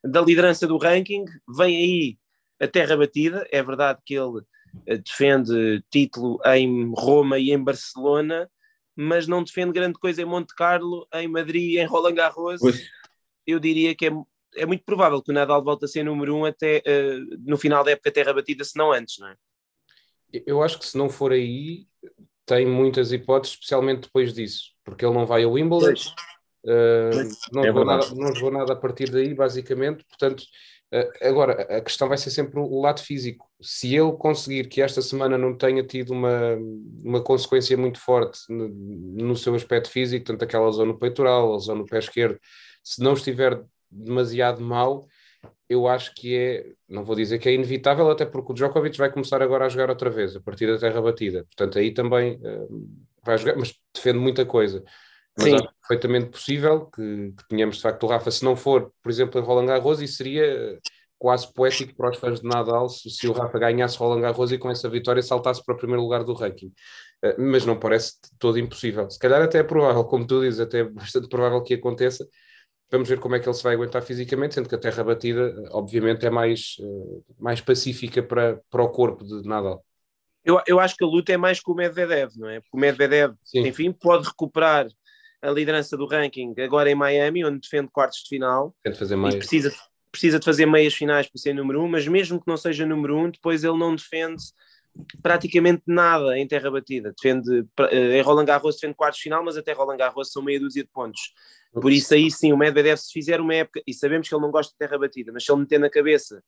Da 0.03 0.21
liderança 0.21 0.65
do 0.65 0.77
ranking, 0.77 1.25
vem 1.57 1.75
aí 1.77 2.17
a 2.59 2.67
terra 2.67 2.95
batida. 2.97 3.47
É 3.51 3.61
verdade 3.61 3.99
que 4.05 4.15
ele 4.15 4.41
eh, 4.85 4.97
defende 4.97 5.83
título 5.89 6.39
em 6.45 6.91
Roma 6.95 7.37
e 7.37 7.51
em 7.51 7.61
Barcelona, 7.61 8.49
mas 8.95 9.27
não 9.27 9.43
defende 9.43 9.73
grande 9.73 9.99
coisa 9.99 10.21
em 10.21 10.25
Monte 10.25 10.53
Carlo, 10.55 11.07
em 11.13 11.27
Madrid, 11.27 11.77
em 11.77 11.85
Roland 11.85 12.15
Garros. 12.15 12.59
Pois. 12.59 12.81
Eu 13.45 13.59
diria 13.59 13.93
que 13.93 14.07
é, 14.07 14.11
é 14.55 14.65
muito 14.65 14.83
provável 14.85 15.21
que 15.21 15.31
o 15.31 15.33
Nadal 15.33 15.63
volte 15.63 15.85
a 15.85 15.87
ser 15.87 16.03
número 16.03 16.35
um 16.35 16.45
até 16.45 16.81
uh, 16.85 17.37
no 17.45 17.57
final 17.57 17.83
da 17.83 17.91
época 17.91 18.11
terra 18.11 18.33
batida, 18.33 18.63
se 18.63 18.77
não 18.77 18.91
antes, 18.91 19.17
não 19.19 19.27
é? 19.27 19.35
Eu 20.45 20.63
acho 20.63 20.79
que 20.79 20.85
se 20.85 20.97
não 20.97 21.09
for 21.09 21.31
aí, 21.31 21.85
tem 22.45 22.65
muitas 22.65 23.11
hipóteses, 23.11 23.55
especialmente 23.55 24.03
depois 24.03 24.33
disso, 24.33 24.72
porque 24.83 25.05
ele 25.05 25.13
não 25.13 25.25
vai 25.25 25.43
ao 25.43 25.51
Wimbledon, 25.51 25.93
uh, 26.65 27.29
não, 27.51 27.63
é 27.63 27.67
jogou 27.67 27.85
nada, 27.85 28.05
não 28.15 28.35
jogou 28.35 28.51
nada 28.51 28.73
a 28.73 28.75
partir 28.75 29.09
daí, 29.09 29.33
basicamente, 29.33 30.03
portanto, 30.05 30.43
uh, 30.93 31.27
agora, 31.27 31.61
a 31.77 31.81
questão 31.81 32.07
vai 32.07 32.17
ser 32.17 32.31
sempre 32.31 32.59
o 32.59 32.81
lado 32.81 33.01
físico. 33.01 33.47
Se 33.61 33.95
ele 33.95 34.11
conseguir 34.13 34.67
que 34.67 34.81
esta 34.81 35.01
semana 35.01 35.37
não 35.37 35.57
tenha 35.57 35.83
tido 35.83 36.11
uma, 36.11 36.57
uma 37.03 37.21
consequência 37.21 37.77
muito 37.77 37.99
forte 37.99 38.39
no, 38.49 38.67
no 38.67 39.35
seu 39.35 39.55
aspecto 39.55 39.89
físico, 39.89 40.25
tanto 40.25 40.43
aquela 40.43 40.69
zona 40.71 40.91
no 40.91 40.99
peitoral, 40.99 41.53
a 41.53 41.59
zona 41.59 41.79
no 41.79 41.85
pé 41.85 41.99
esquerdo, 41.99 42.39
se 42.83 43.01
não 43.01 43.13
estiver 43.13 43.63
demasiado 43.89 44.61
mal, 44.61 45.07
eu 45.69 45.87
acho 45.87 46.13
que 46.15 46.35
é, 46.35 46.65
não 46.87 47.03
vou 47.03 47.15
dizer 47.15 47.39
que 47.39 47.49
é 47.49 47.53
inevitável, 47.53 48.09
até 48.09 48.25
porque 48.25 48.51
o 48.51 48.55
Djokovic 48.55 48.97
vai 48.97 49.11
começar 49.11 49.41
agora 49.41 49.65
a 49.65 49.69
jogar 49.69 49.89
outra 49.89 50.09
vez, 50.09 50.35
a 50.35 50.41
partir 50.41 50.67
da 50.67 50.77
terra 50.77 51.01
batida. 51.01 51.45
Portanto, 51.45 51.79
aí 51.79 51.91
também 51.91 52.35
uh, 52.35 52.89
vai 53.25 53.37
jogar, 53.37 53.55
mas 53.57 53.73
defende 53.93 54.19
muita 54.19 54.45
coisa. 54.45 54.83
Mas 55.37 55.47
Sim. 55.47 55.55
acho 55.55 55.69
perfeitamente 55.81 56.29
possível 56.29 56.85
que, 56.87 57.33
que 57.37 57.47
tenhamos 57.49 57.77
de 57.77 57.81
facto 57.81 58.03
o 58.03 58.07
Rafa, 58.07 58.29
se 58.29 58.43
não 58.43 58.55
for, 58.55 58.91
por 59.01 59.09
exemplo, 59.09 59.39
em 59.39 59.43
Roland 59.43 59.65
Garros, 59.65 60.01
e 60.01 60.07
seria 60.07 60.79
quase 61.17 61.51
poético 61.53 61.95
para 61.95 62.11
os 62.11 62.17
fãs 62.17 62.41
de 62.41 62.47
Nadal 62.47 62.89
se, 62.89 63.09
se 63.09 63.27
o 63.27 63.31
Rafa 63.31 63.57
ganhasse 63.57 63.97
Roland 63.97 64.21
Garros 64.21 64.51
e 64.51 64.57
com 64.57 64.69
essa 64.69 64.89
vitória 64.89 65.21
saltasse 65.21 65.63
para 65.65 65.73
o 65.73 65.77
primeiro 65.77 66.01
lugar 66.01 66.23
do 66.23 66.33
ranking. 66.33 66.71
Uh, 67.23 67.35
mas 67.39 67.65
não 67.65 67.79
parece 67.79 68.15
todo 68.37 68.59
impossível. 68.59 69.09
Se 69.09 69.17
calhar 69.17 69.41
até 69.41 69.59
é 69.59 69.63
provável, 69.63 70.03
como 70.03 70.27
tu 70.27 70.41
dizes, 70.41 70.59
até 70.59 70.79
é 70.79 70.83
bastante 70.83 71.27
provável 71.29 71.63
que 71.63 71.73
aconteça, 71.73 72.27
Vamos 72.93 73.09
ver 73.09 73.19
como 73.19 73.33
é 73.35 73.39
que 73.39 73.47
ele 73.47 73.55
se 73.55 73.63
vai 73.63 73.73
aguentar 73.73 74.03
fisicamente, 74.03 74.53
sendo 74.53 74.69
que 74.69 74.75
a 74.75 74.77
terra 74.77 75.03
batida, 75.03 75.51
obviamente, 75.71 76.27
é 76.27 76.29
mais, 76.29 76.75
uh, 76.79 77.25
mais 77.39 77.59
pacífica 77.59 78.21
para, 78.21 78.61
para 78.69 78.83
o 78.83 78.89
corpo 78.89 79.25
de 79.25 79.47
Nadal. 79.49 79.83
Eu, 80.43 80.61
eu 80.67 80.79
acho 80.79 80.95
que 80.95 81.03
a 81.03 81.07
luta 81.07 81.31
é 81.31 81.37
mais 81.37 81.59
com 81.59 81.71
o 81.71 81.75
Medvedev, 81.75 82.31
não 82.35 82.49
é? 82.49 82.59
Porque 82.59 82.75
o 82.75 82.79
Medvedev, 82.79 83.35
Sim. 83.43 83.67
enfim, 83.67 83.91
pode 83.91 84.27
recuperar 84.27 84.87
a 85.41 85.51
liderança 85.51 85.97
do 85.97 86.05
ranking 86.05 86.53
agora 86.59 86.89
em 86.89 86.95
Miami, 86.95 87.45
onde 87.45 87.59
defende 87.59 87.89
quartos 87.91 88.19
de 88.23 88.29
final. 88.29 88.75
Tem 88.83 88.93
de 88.93 88.99
fazer 88.99 89.15
meias. 89.15 89.35
precisa, 89.35 89.73
precisa 90.11 90.39
de 90.39 90.45
fazer 90.45 90.65
meias 90.65 90.93
finais 90.93 91.27
para 91.27 91.39
ser 91.39 91.53
número 91.53 91.81
um, 91.81 91.87
mas 91.87 92.07
mesmo 92.07 92.39
que 92.39 92.47
não 92.47 92.57
seja 92.57 92.85
número 92.85 93.17
um, 93.17 93.29
depois 93.29 93.63
ele 93.63 93.77
não 93.77 93.95
defende 93.95 94.41
praticamente 95.21 95.81
nada 95.87 96.37
em 96.37 96.47
terra 96.47 96.69
batida. 96.69 97.13
Defende, 97.13 97.65
eh, 97.91 98.17
em 98.19 98.21
Roland 98.21 98.45
Garros 98.45 98.75
defende 98.75 98.95
quartos 98.95 99.17
de 99.17 99.23
final, 99.23 99.43
mas 99.43 99.57
até 99.57 99.73
Roland 99.73 99.97
Garros 99.97 100.31
são 100.31 100.43
meia 100.43 100.59
dúzia 100.59 100.83
de 100.83 100.89
pontos. 100.89 101.33
Por 101.73 101.91
isso 101.91 102.13
aí 102.13 102.29
sim, 102.29 102.53
o 102.53 102.57
Medvedev 102.57 102.97
se 102.97 103.11
fizer 103.11 103.41
uma 103.41 103.55
época, 103.55 103.81
e 103.87 103.93
sabemos 103.93 104.29
que 104.29 104.35
ele 104.35 104.41
não 104.43 104.51
gosta 104.51 104.71
de 104.71 104.77
terra 104.77 104.97
batida, 104.97 105.31
mas 105.33 105.43
se 105.43 105.51
ele 105.51 105.61
meter 105.61 105.79
na 105.79 105.89
cabeça 105.89 106.43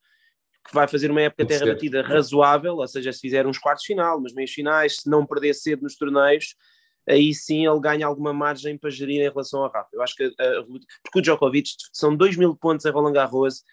que 0.66 0.74
vai 0.74 0.88
fazer 0.88 1.12
uma 1.12 1.22
época 1.22 1.46
terra 1.46 1.68
batida 1.68 2.02
razoável, 2.02 2.78
ou 2.78 2.88
seja, 2.88 3.14
se 3.14 3.20
fizer 3.20 3.46
uns 3.46 3.60
quartos 3.60 3.84
de 3.84 3.94
final, 3.94 4.18
umas 4.18 4.34
meias 4.34 4.52
finais, 4.52 4.98
se 4.98 5.10
não 5.10 5.26
perder 5.26 5.54
cedo 5.54 5.84
nos 5.84 5.96
torneios, 5.96 6.56
aí 7.08 7.34
sim 7.34 7.68
ele 7.68 7.80
ganha 7.80 8.08
alguma 8.08 8.34
margem 8.34 8.78
para 8.78 8.90
gerir 8.90 9.22
em 9.22 9.30
relação 9.30 9.64
ao 9.64 9.72
Rafa. 9.72 9.90
Eu 9.94 10.02
acho 10.02 10.16
que, 10.16 10.24
a, 10.24 10.64
porque 11.04 11.20
o 11.20 11.22
Djokovic 11.22 11.70
são 11.94 12.16
2 12.16 12.36
mil 12.36 12.56
pontos 12.56 12.86
em 12.86 12.90
Roland 12.90 13.14
Garros, 13.14 13.64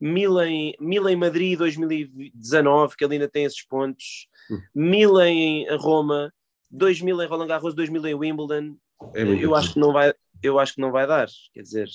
mil 0.00 0.40
em, 0.42 0.74
mil 0.80 1.08
em 1.08 1.16
Madrid 1.16 1.56
2019, 1.56 2.96
que 2.96 3.04
ele 3.04 3.14
ainda 3.14 3.28
tem 3.28 3.44
esses 3.44 3.64
pontos, 3.64 4.28
hum. 4.50 4.60
mil 4.74 5.20
em 5.20 5.66
Roma, 5.76 6.32
2 6.70 7.00
mil 7.00 7.22
em 7.22 7.26
Roland 7.26 7.46
Garros, 7.46 7.74
2 7.74 7.88
mil 7.90 8.04
em 8.06 8.14
Wimbledon. 8.14 8.76
É 9.14 9.22
eu 9.22 9.54
acho 9.54 9.74
que 9.74 9.80
não 9.80 9.92
vai, 9.92 10.12
eu 10.42 10.58
acho 10.58 10.74
que 10.74 10.80
não 10.80 10.90
vai 10.90 11.06
dar. 11.06 11.28
Quer 11.54 11.62
dizer, 11.62 11.88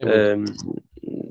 é 0.00 0.34
um, 0.36 0.44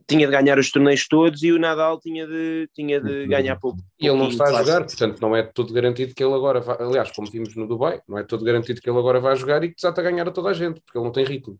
tinha 0.07 0.25
de 0.25 0.31
ganhar 0.31 0.57
os 0.57 0.71
torneios 0.71 1.07
todos 1.07 1.43
e 1.43 1.51
o 1.51 1.59
Nadal 1.59 1.99
tinha 1.99 2.27
de, 2.27 2.69
tinha 2.73 2.99
de 2.99 3.27
ganhar 3.27 3.55
pouco. 3.57 3.79
E 3.99 4.07
ele 4.07 4.17
não 4.17 4.29
está 4.29 4.45
a 4.45 4.63
jogar, 4.63 4.85
portanto, 4.85 5.19
não 5.21 5.35
é 5.35 5.43
tudo 5.43 5.73
garantido 5.73 6.13
que 6.13 6.23
ele 6.23 6.33
agora 6.33 6.59
vai. 6.59 6.77
Aliás, 6.79 7.11
como 7.11 7.29
vimos 7.29 7.55
no 7.55 7.67
Dubai, 7.67 8.01
não 8.07 8.17
é 8.17 8.23
tudo 8.23 8.43
garantido 8.43 8.81
que 8.81 8.89
ele 8.89 8.99
agora 8.99 9.19
vai 9.19 9.35
jogar 9.35 9.63
e 9.63 9.69
que 9.69 9.75
desata 9.75 10.01
a 10.01 10.03
ganhar 10.03 10.27
a 10.27 10.31
toda 10.31 10.49
a 10.49 10.53
gente, 10.53 10.81
porque 10.81 10.97
ele 10.97 11.05
não 11.05 11.11
tem 11.11 11.25
ritmo. 11.25 11.59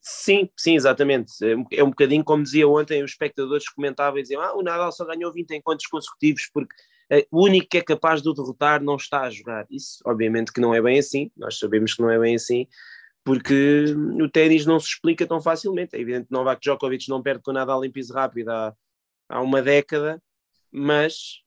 Sim, 0.00 0.48
sim, 0.56 0.74
exatamente. 0.74 1.32
É 1.72 1.84
um 1.84 1.90
bocadinho 1.90 2.24
como 2.24 2.42
dizia 2.42 2.66
ontem, 2.66 3.02
os 3.02 3.10
espectadores 3.10 3.68
comentavam 3.68 4.18
e 4.18 4.22
diziam: 4.22 4.40
Ah, 4.40 4.56
o 4.56 4.62
Nadal 4.62 4.90
só 4.92 5.04
ganhou 5.04 5.32
20 5.32 5.54
encontros 5.54 5.86
consecutivos 5.86 6.48
porque 6.52 6.74
eh, 7.10 7.26
o 7.30 7.44
único 7.44 7.68
que 7.68 7.78
é 7.78 7.82
capaz 7.82 8.22
de 8.22 8.28
o 8.28 8.34
derrotar 8.34 8.82
não 8.82 8.96
está 8.96 9.22
a 9.22 9.30
jogar. 9.30 9.66
Isso, 9.70 10.00
obviamente, 10.06 10.52
que 10.52 10.60
não 10.60 10.74
é 10.74 10.80
bem 10.80 10.98
assim, 10.98 11.30
nós 11.36 11.58
sabemos 11.58 11.94
que 11.94 12.02
não 12.02 12.10
é 12.10 12.18
bem 12.18 12.34
assim, 12.34 12.66
porque 13.28 13.94
o 14.22 14.26
ténis 14.30 14.64
não 14.64 14.80
se 14.80 14.86
explica 14.86 15.26
tão 15.26 15.38
facilmente. 15.38 15.94
É 15.94 16.00
evidente 16.00 16.28
que 16.28 16.32
Novak 16.32 16.62
Djokovic 16.62 17.10
não 17.10 17.22
perde 17.22 17.42
com 17.42 17.50
o 17.50 17.54
Nadal 17.54 17.84
em 17.84 17.92
piso 17.92 18.14
rápido 18.14 18.48
há, 18.48 18.74
há 19.28 19.42
uma 19.42 19.60
década, 19.60 20.18
mas 20.72 21.42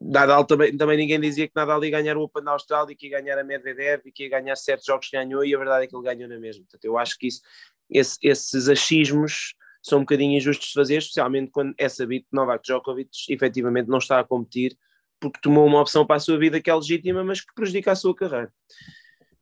Nadal 0.00 0.44
também, 0.44 0.76
também 0.76 0.96
ninguém 0.96 1.20
dizia 1.20 1.46
que 1.46 1.54
Nadal 1.54 1.84
ia 1.84 1.92
ganhar 1.92 2.16
o 2.16 2.22
Open 2.22 2.42
da 2.42 2.50
Austrália, 2.50 2.96
que 2.96 3.06
ia 3.06 3.20
ganhar 3.20 3.38
a 3.38 3.44
Medvedev 3.44 4.02
e 4.04 4.10
que 4.10 4.24
ia 4.24 4.30
ganhar 4.30 4.56
certos 4.56 4.84
jogos 4.84 5.08
que 5.08 5.16
ganhou, 5.16 5.44
e 5.44 5.54
a 5.54 5.58
verdade 5.58 5.84
é 5.84 5.86
que 5.86 5.94
ele 5.94 6.02
ganhou 6.02 6.28
na 6.28 6.40
mesma. 6.40 6.64
Portanto, 6.64 6.84
eu 6.84 6.98
acho 6.98 7.16
que 7.16 7.28
isso, 7.28 7.40
esse, 7.88 8.18
esses 8.20 8.68
achismos 8.68 9.54
são 9.80 9.98
um 10.00 10.02
bocadinho 10.02 10.36
injustos 10.36 10.70
de 10.70 10.74
fazer, 10.74 10.96
especialmente 10.96 11.52
quando 11.52 11.72
é 11.78 11.88
sabido 11.88 12.24
que 12.24 12.34
Novak 12.34 12.64
Djokovic 12.64 13.10
efetivamente 13.28 13.86
não 13.86 13.98
está 13.98 14.18
a 14.18 14.24
competir 14.24 14.76
porque 15.20 15.38
tomou 15.40 15.64
uma 15.64 15.80
opção 15.80 16.04
para 16.04 16.16
a 16.16 16.20
sua 16.20 16.36
vida 16.36 16.60
que 16.60 16.68
é 16.68 16.74
legítima, 16.74 17.22
mas 17.22 17.42
que 17.42 17.54
prejudica 17.54 17.92
a 17.92 17.96
sua 17.96 18.12
carreira. 18.12 18.52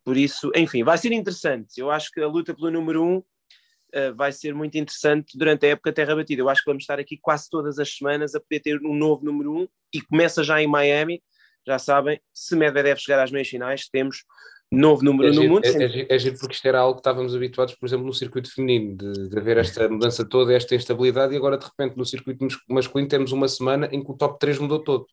Por 0.06 0.16
isso, 0.16 0.52
enfim, 0.54 0.84
vai 0.84 0.96
ser 0.96 1.10
interessante. 1.10 1.80
Eu 1.80 1.90
acho 1.90 2.12
que 2.12 2.20
a 2.20 2.28
luta 2.28 2.54
pelo 2.54 2.70
número 2.70 3.02
um 3.02 3.16
uh, 3.16 4.14
vai 4.14 4.30
ser 4.30 4.54
muito 4.54 4.78
interessante 4.78 5.36
durante 5.36 5.66
a 5.66 5.70
época 5.70 5.92
Terra 5.92 6.14
Batida. 6.14 6.42
Eu 6.42 6.48
acho 6.48 6.62
que 6.62 6.70
vamos 6.70 6.84
estar 6.84 7.00
aqui 7.00 7.18
quase 7.20 7.50
todas 7.50 7.80
as 7.80 7.92
semanas 7.92 8.32
a 8.32 8.38
poder 8.38 8.60
ter 8.60 8.80
um 8.86 8.94
novo 8.94 9.24
número 9.24 9.52
um 9.52 9.68
e 9.92 10.00
começa 10.00 10.44
já 10.44 10.62
em 10.62 10.68
Miami. 10.68 11.20
Já 11.66 11.76
sabem, 11.80 12.20
se 12.32 12.54
Medvedev 12.54 12.96
chegar 13.00 13.20
às 13.20 13.32
meias 13.32 13.48
finais, 13.48 13.88
temos 13.88 14.22
novo 14.70 15.04
número 15.04 15.28
é 15.28 15.32
no 15.32 15.42
mundo. 15.42 15.64
É, 15.64 15.70
é, 15.70 16.06
é, 16.14 16.18
giro 16.20 16.38
porque 16.38 16.54
isto 16.54 16.68
era 16.68 16.78
algo 16.78 16.94
que 16.94 17.00
estávamos 17.00 17.34
habituados, 17.34 17.74
por 17.74 17.86
exemplo, 17.86 18.06
no 18.06 18.14
circuito 18.14 18.54
feminino, 18.54 18.96
de, 18.96 19.28
de 19.28 19.36
haver 19.36 19.56
esta 19.56 19.88
mudança 19.88 20.24
toda, 20.24 20.54
esta 20.54 20.76
instabilidade, 20.76 21.34
e 21.34 21.36
agora 21.36 21.58
de 21.58 21.64
repente 21.64 21.96
no 21.96 22.04
circuito 22.04 22.46
masculino 22.68 23.08
temos 23.08 23.32
uma 23.32 23.48
semana 23.48 23.88
em 23.90 24.04
que 24.04 24.12
o 24.12 24.14
top 24.14 24.38
3 24.38 24.60
mudou 24.60 24.78
todo. 24.78 25.04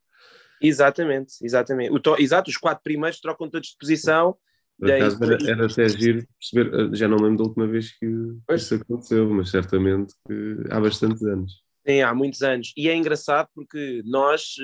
Exatamente, 0.61 1.33
exatamente. 1.41 1.91
O 1.91 1.99
to, 1.99 2.15
exato, 2.19 2.51
os 2.51 2.57
quatro 2.57 2.83
primeiros 2.83 3.19
trocam 3.19 3.49
todos 3.49 3.69
de 3.69 3.77
posição 3.79 4.37
por 4.79 4.91
acaso 4.91 5.23
era, 5.23 5.51
era 5.51 5.65
até 5.65 5.89
giro 5.89 6.27
perceber, 6.39 6.73
eh, 6.73 6.95
já 6.95 7.07
não 7.07 7.17
lembro 7.17 7.37
da 7.37 7.43
última 7.43 7.67
vez 7.67 7.91
que 7.97 8.07
pois. 8.45 8.63
isso 8.63 8.75
aconteceu, 8.75 9.29
mas 9.29 9.49
certamente 9.49 10.13
que 10.27 10.57
há 10.69 10.79
bastantes 10.79 11.23
anos. 11.23 11.63
Sim, 11.87 12.01
há 12.01 12.13
muitos 12.13 12.41
anos. 12.41 12.73
E 12.77 12.89
é 12.89 12.95
engraçado 12.95 13.49
porque 13.53 14.01
nós 14.05 14.55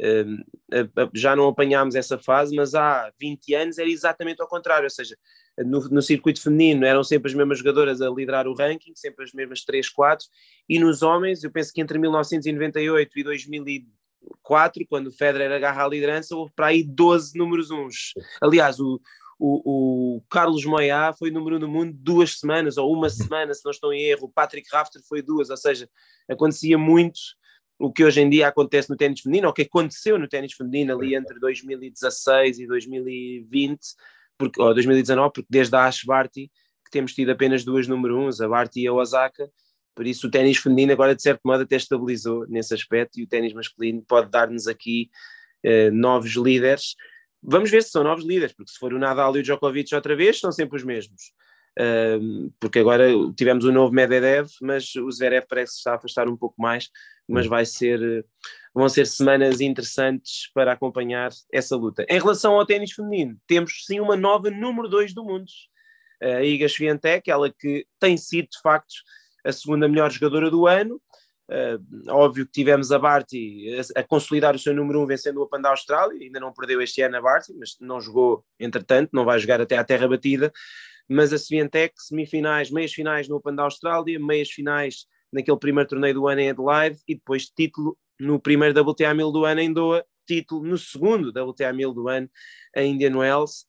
uh, 0.00 1.10
já 1.14 1.36
não 1.36 1.48
apanhámos 1.48 1.94
essa 1.94 2.18
fase, 2.18 2.54
mas 2.54 2.74
há 2.74 3.12
20 3.20 3.54
anos 3.54 3.78
era 3.78 3.88
exatamente 3.88 4.40
ao 4.42 4.48
contrário, 4.48 4.84
ou 4.84 4.90
seja, 4.90 5.16
no, 5.58 5.80
no, 5.88 6.02
circuito 6.02 6.42
feminino 6.42 6.84
eram 6.84 7.02
sempre 7.02 7.30
as 7.30 7.34
mesmas 7.34 7.58
jogadoras 7.58 8.00
a 8.00 8.08
liderar 8.08 8.46
o 8.46 8.54
ranking, 8.54 8.92
sempre 8.94 9.24
as 9.24 9.32
mesmas 9.32 9.64
3, 9.64 9.88
4, 9.88 10.26
e 10.68 10.78
nos 10.78 11.02
homens, 11.02 11.42
eu 11.42 11.50
penso 11.50 11.72
que 11.72 11.80
entre 11.80 11.98
1998 11.98 13.18
e 13.18 13.22
2004, 13.24 14.86
quando 14.88 15.08
o 15.08 15.12
Federer 15.12 15.50
agarra 15.52 15.84
a 15.84 15.88
liderança, 15.88 16.36
houve 16.36 16.52
para 16.54 16.66
aí 16.66 16.82
12 16.82 17.36
números 17.36 17.70
uns. 17.70 18.14
Aliás, 18.40 18.78
o, 18.78 19.00
o, 19.38 20.16
o 20.16 20.22
Carlos 20.28 20.64
Moyá 20.64 21.12
foi 21.12 21.30
número 21.30 21.56
um 21.56 21.60
do 21.60 21.68
mundo 21.68 21.92
duas 21.94 22.38
semanas, 22.38 22.76
ou 22.76 22.92
uma 22.92 23.08
semana, 23.08 23.54
se 23.54 23.64
não 23.64 23.70
estou 23.70 23.92
em 23.92 24.02
erro, 24.02 24.24
o 24.24 24.32
Patrick 24.32 24.68
Rafter 24.72 25.00
foi 25.06 25.22
duas, 25.22 25.48
ou 25.50 25.56
seja, 25.56 25.88
acontecia 26.28 26.76
muito 26.76 27.20
o 27.78 27.92
que 27.92 28.04
hoje 28.04 28.20
em 28.20 28.28
dia 28.28 28.48
acontece 28.48 28.90
no 28.90 28.96
ténis 28.96 29.20
feminino, 29.20 29.46
ou 29.46 29.54
que 29.54 29.62
aconteceu 29.62 30.18
no 30.18 30.28
ténis 30.28 30.52
feminino 30.54 30.92
ali 30.92 31.14
entre 31.14 31.38
2016 31.38 32.58
e 32.58 32.66
2020, 32.66 33.80
porque, 34.36 34.60
ou 34.60 34.74
2019, 34.74 35.32
porque 35.32 35.48
desde 35.48 35.76
a 35.76 35.86
Ash 35.86 36.02
Barty 36.04 36.50
que 36.88 36.90
temos 36.90 37.12
tido 37.12 37.30
apenas 37.30 37.64
duas 37.64 37.86
número 37.86 38.18
uns, 38.18 38.40
a 38.40 38.48
Barty 38.48 38.80
e 38.80 38.86
a 38.86 38.92
Osaka, 38.92 39.48
por 39.94 40.06
isso 40.06 40.26
o 40.26 40.30
ténis 40.30 40.56
feminino 40.58 40.92
agora 40.92 41.14
de 41.14 41.22
certo 41.22 41.40
modo 41.44 41.62
até 41.62 41.76
estabilizou 41.76 42.46
nesse 42.48 42.72
aspecto 42.72 43.20
e 43.20 43.24
o 43.24 43.28
ténis 43.28 43.52
masculino 43.52 44.02
pode 44.02 44.30
dar-nos 44.30 44.66
aqui 44.66 45.10
eh, 45.62 45.90
novos 45.90 46.34
líderes 46.34 46.94
Vamos 47.42 47.70
ver 47.70 47.82
se 47.82 47.90
são 47.90 48.02
novos 48.02 48.24
líderes, 48.24 48.52
porque 48.52 48.70
se 48.70 48.78
for 48.78 48.92
o 48.92 48.98
Nadal 48.98 49.36
e 49.36 49.40
o 49.40 49.42
Djokovic 49.42 49.94
outra 49.94 50.16
vez, 50.16 50.40
são 50.40 50.52
sempre 50.52 50.76
os 50.76 50.84
mesmos. 50.84 51.32
Um, 51.80 52.50
porque 52.58 52.80
agora 52.80 53.08
tivemos 53.36 53.64
o 53.64 53.70
novo 53.70 53.94
Medvedev, 53.94 54.48
mas 54.60 54.94
o 54.96 55.10
Zverev 55.10 55.46
parece 55.48 55.74
que 55.74 55.78
está 55.78 55.92
a 55.92 55.94
afastar 55.94 56.28
um 56.28 56.36
pouco 56.36 56.60
mais, 56.60 56.90
mas 57.28 57.46
vai 57.46 57.64
ser, 57.64 58.26
vão 58.74 58.88
ser 58.88 59.06
semanas 59.06 59.60
interessantes 59.60 60.50
para 60.52 60.72
acompanhar 60.72 61.30
essa 61.52 61.76
luta. 61.76 62.04
Em 62.08 62.18
relação 62.18 62.54
ao 62.54 62.66
ténis 62.66 62.92
feminino, 62.92 63.36
temos 63.46 63.84
sim 63.86 64.00
uma 64.00 64.16
nova 64.16 64.50
número 64.50 64.88
2 64.88 65.14
do 65.14 65.24
mundo, 65.24 65.46
a 66.20 66.42
Iga 66.42 66.68
Swiatek, 66.68 67.30
ela 67.30 67.52
que 67.52 67.86
tem 68.00 68.16
sido 68.16 68.48
de 68.48 68.60
facto 68.60 68.94
a 69.44 69.52
segunda 69.52 69.88
melhor 69.88 70.10
jogadora 70.10 70.50
do 70.50 70.66
ano. 70.66 71.00
Uh, 71.48 72.12
óbvio 72.12 72.44
que 72.44 72.52
tivemos 72.52 72.92
a 72.92 72.98
Barty 72.98 73.74
a, 73.78 74.00
a, 74.00 74.04
consolidar 74.04 74.54
o 74.54 74.58
seu 74.58 74.74
número 74.74 75.00
1 75.00 75.02
um, 75.02 75.06
vencendo 75.06 75.38
o 75.38 75.42
Open 75.42 75.62
da 75.62 75.70
Austrália, 75.70 76.20
ainda 76.20 76.38
não 76.38 76.52
perdeu 76.52 76.82
este 76.82 77.00
ano 77.00 77.16
a 77.16 77.22
Barty, 77.22 77.54
mas 77.58 77.74
não 77.80 78.02
jogou 78.02 78.44
entretanto, 78.60 79.10
não 79.14 79.24
vai 79.24 79.38
jogar 79.38 79.58
até 79.58 79.78
à 79.78 79.82
terra 79.82 80.06
batida. 80.06 80.52
Mas 81.08 81.32
a 81.32 81.38
Swiatek, 81.38 81.94
semifinais, 81.96 82.70
meias 82.70 82.92
finais 82.92 83.28
no 83.28 83.36
Open 83.36 83.54
da 83.54 83.62
Austrália, 83.62 84.20
meias 84.20 84.50
finais 84.50 85.06
naquele 85.32 85.58
primeiro 85.58 85.88
torneio 85.88 86.14
do 86.14 86.28
ano 86.28 86.40
em 86.40 86.50
Adelaide 86.50 86.98
e 87.08 87.14
depois 87.14 87.46
título 87.46 87.96
no 88.20 88.38
primeiro 88.38 88.78
WTA 88.78 89.14
1000 89.14 89.32
do 89.32 89.44
ano 89.46 89.60
em 89.60 89.72
Doha, 89.72 90.04
título 90.26 90.62
no 90.62 90.76
segundo 90.76 91.30
WTA 91.30 91.72
1000 91.72 91.94
do 91.94 92.08
ano 92.08 92.30
em 92.76 92.92
Indian 92.92 93.16
Wells. 93.16 93.64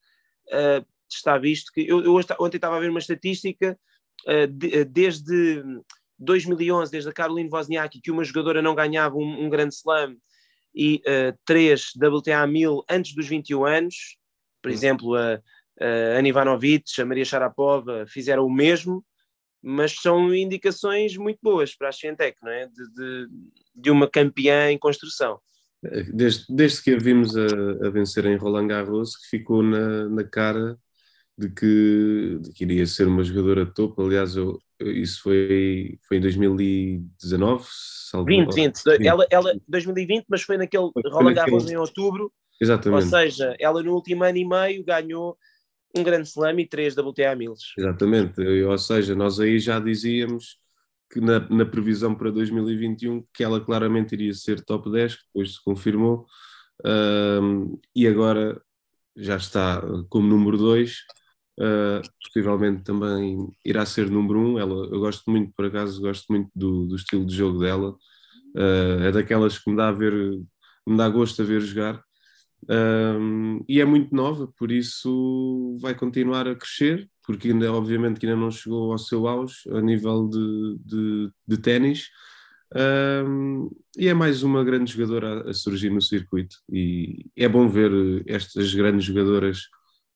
Uh, 0.48 0.86
está 1.10 1.38
visto 1.38 1.72
que 1.72 1.88
eu, 1.88 2.04
eu, 2.04 2.13
ontem 2.39 2.58
estava 2.58 2.76
a 2.76 2.80
ver 2.80 2.89
uma 2.89 3.00
estatística 3.00 3.80
uh, 4.28 4.48
de, 4.48 4.84
desde 4.84 5.63
2011, 6.19 6.91
desde 6.91 7.10
a 7.10 7.13
Caroline 7.13 7.49
Wozniacki, 7.49 8.01
que 8.01 8.12
uma 8.12 8.23
jogadora 8.23 8.62
não 8.62 8.75
ganhava 8.75 9.15
um, 9.15 9.45
um 9.45 9.49
grande 9.49 9.73
slam 9.73 10.15
e 10.75 11.01
uh, 11.08 11.38
três 11.45 11.91
WTA 11.95 12.45
1000 12.45 12.84
antes 12.89 13.15
dos 13.15 13.27
21 13.27 13.65
anos, 13.65 14.17
por 14.62 14.69
uhum. 14.69 14.75
exemplo, 14.75 15.15
a, 15.15 15.41
a 15.79 15.86
Ana 16.17 16.27
Ivanovic, 16.27 16.99
a 16.99 17.05
Maria 17.05 17.25
Sharapova 17.25 18.05
fizeram 18.08 18.45
o 18.45 18.53
mesmo, 18.53 19.03
mas 19.62 19.95
são 19.95 20.34
indicações 20.34 21.17
muito 21.17 21.39
boas 21.41 21.75
para 21.75 21.89
a 21.89 21.91
Scientec, 21.91 22.38
não 22.41 22.51
é? 22.51 22.67
De, 22.67 22.93
de, 22.93 23.27
de, 23.75 23.91
uma 23.91 24.08
campeã 24.08 24.71
em 24.71 24.77
construção. 24.77 25.39
Desde, 26.13 26.45
desde 26.49 26.82
que 26.82 26.93
a 26.93 26.97
vimos 26.97 27.36
a, 27.36 27.45
a 27.86 27.89
vencer 27.89 28.25
em 28.25 28.38
Roland 28.38 28.67
Garros, 28.67 29.15
que 29.15 29.38
ficou 29.38 29.63
na, 29.63 30.10
na 30.10 30.23
cara 30.23 30.77
de 31.38 31.49
que, 31.49 32.39
de 32.41 32.51
que 32.51 32.63
iria 32.65 32.86
ser 32.86 33.08
uma 33.08 33.23
jogadora 33.23 33.65
de 33.65 33.73
topo. 33.73 34.01
Aliás, 34.01 34.36
eu, 34.36 34.60
isso 34.80 35.22
foi, 35.22 36.00
foi 36.08 36.18
em 36.18 36.22
2019? 36.22 37.65
Salvo 38.10 38.26
20, 38.28 38.54
20. 38.54 38.84
20. 38.84 39.06
Ela, 39.06 39.26
ela, 39.30 39.54
2020, 39.68 40.26
mas 40.30 40.42
foi 40.42 40.58
naquele 40.58 40.89
foi 40.94 41.04
Roland 41.12 41.34
Garros 41.34 41.63
naquele... 41.63 41.74
em 41.74 41.78
outubro. 41.78 42.32
Exatamente. 42.62 43.04
Ou 43.04 43.10
seja, 43.10 43.56
ela 43.60 43.84
no 43.84 43.94
último 43.94 44.24
ano 44.24 44.38
e 44.38 44.46
meio 44.46 44.84
ganhou 44.84 45.38
um 45.96 46.04
grande 46.04 46.28
slam 46.28 46.60
e 46.60 46.68
três 46.68 46.96
WTA 46.98 47.36
Mills. 47.36 47.74
Exatamente. 47.78 48.42
Ou 48.42 48.78
seja, 48.78 49.15
nós 49.15 49.39
aí 49.39 49.60
já 49.60 49.80
dizíamos 49.80 50.58
que 51.12 51.20
na, 51.20 51.39
na 51.50 51.65
previsão 51.65 52.13
para 52.13 52.30
2021 52.30 53.26
que 53.34 53.44
ela 53.44 53.60
claramente 53.60 54.13
iria 54.13 54.34
ser 54.34 54.62
top 54.62 54.92
10, 54.92 55.15
que 55.15 55.24
depois 55.26 55.54
se 55.56 55.63
confirmou. 55.63 56.26
Um, 56.86 57.80
e 57.96 58.08
agora 58.08 58.62
já 59.15 59.36
está 59.36 59.82
como 60.10 60.28
número 60.28 60.58
2 60.58 60.98
Uh, 61.60 62.02
possivelmente 62.24 62.84
também 62.84 63.50
irá 63.65 63.86
ser 63.86 64.10
número 64.10 64.39
um. 64.39 64.58
Ela, 64.58 64.86
eu 64.86 65.00
gosto 65.00 65.30
muito, 65.30 65.52
por 65.54 65.65
acaso, 65.65 66.00
gosto 66.00 66.26
muito 66.30 66.50
do, 66.56 66.88
do 66.88 66.95
estilo 66.95 67.26
de 67.26 67.36
jogo 67.36 67.60
dela. 67.60 67.91
Uh, 68.56 69.04
é 69.04 69.12
daquelas 69.12 69.60
que 69.60 69.69
me 69.69 69.76
dá 69.76 69.89
a 69.89 69.91
ver, 69.91 70.13
me 70.88 70.98
dá 70.98 71.10
gosto 71.10 71.41
a 71.41 71.45
ver 71.45 71.60
jogar. 71.60 72.02
Uh, 72.63 73.63
e 73.67 73.82
é 73.82 73.86
muito 73.86 74.15
nova, 74.15 74.48
por 74.58 74.72
isso 74.72 75.78
vai 75.82 75.93
continuar 75.93 76.48
a 76.48 76.56
crescer, 76.56 77.10
porque 77.24 77.50
ainda, 77.50 77.74
obviamente, 77.74 78.22
que 78.22 78.26
ainda 78.26 78.39
não 78.39 78.52
chegou 78.52 78.93
ao 78.93 78.98
seu 78.98 79.28
auge 79.28 79.56
a 79.69 79.82
nível 79.82 80.30
de, 80.30 80.78
de, 80.86 81.32
de 81.45 81.58
ténis. 81.58 82.10
e 83.98 84.08
é 84.08 84.13
mais 84.13 84.43
uma 84.43 84.63
grande 84.63 84.93
jogadora 84.93 85.50
a 85.50 85.54
surgir 85.54 85.89
no 85.89 86.02
circuito. 86.02 86.56
E 86.72 87.26
é 87.36 87.50
bom 87.50 87.67
ver 87.67 87.91
estas 88.28 88.74
grandes 88.74 89.06
jogadoras 89.06 89.67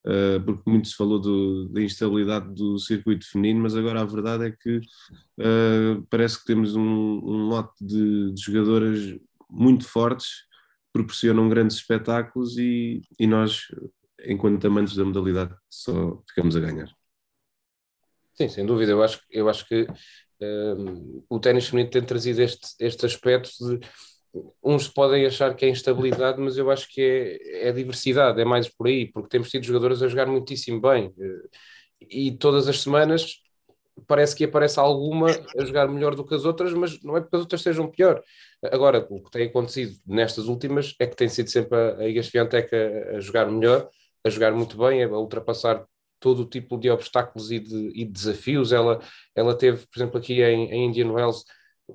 uh, 0.05 0.43
porque 0.45 0.69
muito 0.69 0.87
se 0.87 0.95
falou 0.95 1.19
do, 1.19 1.67
da 1.69 1.81
instabilidade 1.81 2.53
do 2.53 2.77
circuito 2.77 3.29
feminino, 3.29 3.61
mas 3.61 3.75
agora 3.75 4.01
a 4.01 4.05
verdade 4.05 4.45
é 4.45 4.51
que 4.51 4.77
uh, 4.77 6.05
parece 6.09 6.39
que 6.39 6.45
temos 6.45 6.75
um, 6.75 6.81
um 6.81 7.47
lote 7.47 7.73
de, 7.81 8.31
de, 8.33 8.41
jogadoras 8.41 9.17
muito 9.49 9.85
fortes, 9.85 10.45
proporcionam 10.91 11.49
grandes 11.49 11.77
espetáculos 11.77 12.57
e, 12.57 13.01
e 13.19 13.25
nós, 13.27 13.63
enquanto 14.25 14.65
amantes 14.65 14.95
da 14.95 15.05
modalidade, 15.05 15.55
só 15.69 16.21
ficamos 16.27 16.55
a 16.55 16.59
ganhar. 16.59 16.89
Sim, 18.35 18.49
sem 18.49 18.65
dúvida. 18.65 18.91
Eu 18.91 19.03
acho, 19.03 19.19
eu 19.29 19.47
acho 19.47 19.67
que 19.67 19.83
uh, 19.83 21.25
o 21.29 21.39
ténis 21.39 21.67
feminino 21.67 21.91
tem 21.91 22.03
trazido 22.03 22.41
este, 22.41 22.67
este 22.79 23.05
aspecto 23.05 23.49
de 23.59 23.87
uns 24.63 24.87
podem 24.87 25.25
achar 25.25 25.55
que 25.55 25.65
é 25.65 25.69
instabilidade, 25.69 26.39
mas 26.41 26.57
eu 26.57 26.71
acho 26.71 26.87
que 26.89 27.01
é, 27.01 27.69
é 27.69 27.71
diversidade, 27.71 28.41
é 28.41 28.45
mais 28.45 28.67
por 28.67 28.87
aí, 28.87 29.11
porque 29.11 29.29
temos 29.29 29.49
tido 29.49 29.63
jogadores 29.63 30.01
a 30.01 30.07
jogar 30.07 30.25
muitíssimo 30.25 30.81
bem 30.81 31.13
e 32.01 32.31
todas 32.31 32.67
as 32.67 32.81
semanas 32.81 33.41
parece 34.07 34.35
que 34.35 34.43
aparece 34.43 34.79
alguma 34.79 35.27
a 35.57 35.65
jogar 35.65 35.87
melhor 35.87 36.15
do 36.15 36.25
que 36.25 36.33
as 36.33 36.45
outras, 36.45 36.73
mas 36.73 37.01
não 37.03 37.15
é 37.15 37.21
porque 37.21 37.35
as 37.35 37.41
outras 37.43 37.61
sejam 37.61 37.87
pior. 37.89 38.21
Agora, 38.71 39.05
o 39.09 39.21
que 39.21 39.31
tem 39.31 39.47
acontecido 39.47 39.95
nestas 40.05 40.47
últimas 40.47 40.95
é 40.99 41.05
que 41.05 41.15
tem 41.15 41.29
sido 41.29 41.49
sempre 41.49 41.77
a 41.77 42.07
Iga 42.07 42.23
Swiatek 42.23 42.75
a, 42.75 43.17
a 43.17 43.19
jogar 43.19 43.49
melhor, 43.51 43.87
a 44.23 44.29
jogar 44.29 44.51
muito 44.53 44.77
bem, 44.77 45.03
a 45.03 45.09
ultrapassar 45.09 45.85
todo 46.19 46.43
o 46.43 46.49
tipo 46.49 46.77
de 46.77 46.89
obstáculos 46.89 47.51
e 47.51 47.59
de, 47.59 47.89
e 47.89 48.05
de 48.05 48.11
desafios. 48.11 48.71
Ela, 48.71 48.99
ela 49.35 49.55
teve, 49.55 49.85
por 49.85 49.99
exemplo, 49.99 50.17
aqui 50.17 50.41
em, 50.41 50.71
em 50.71 50.85
Indian 50.87 51.11
Wells, 51.11 51.43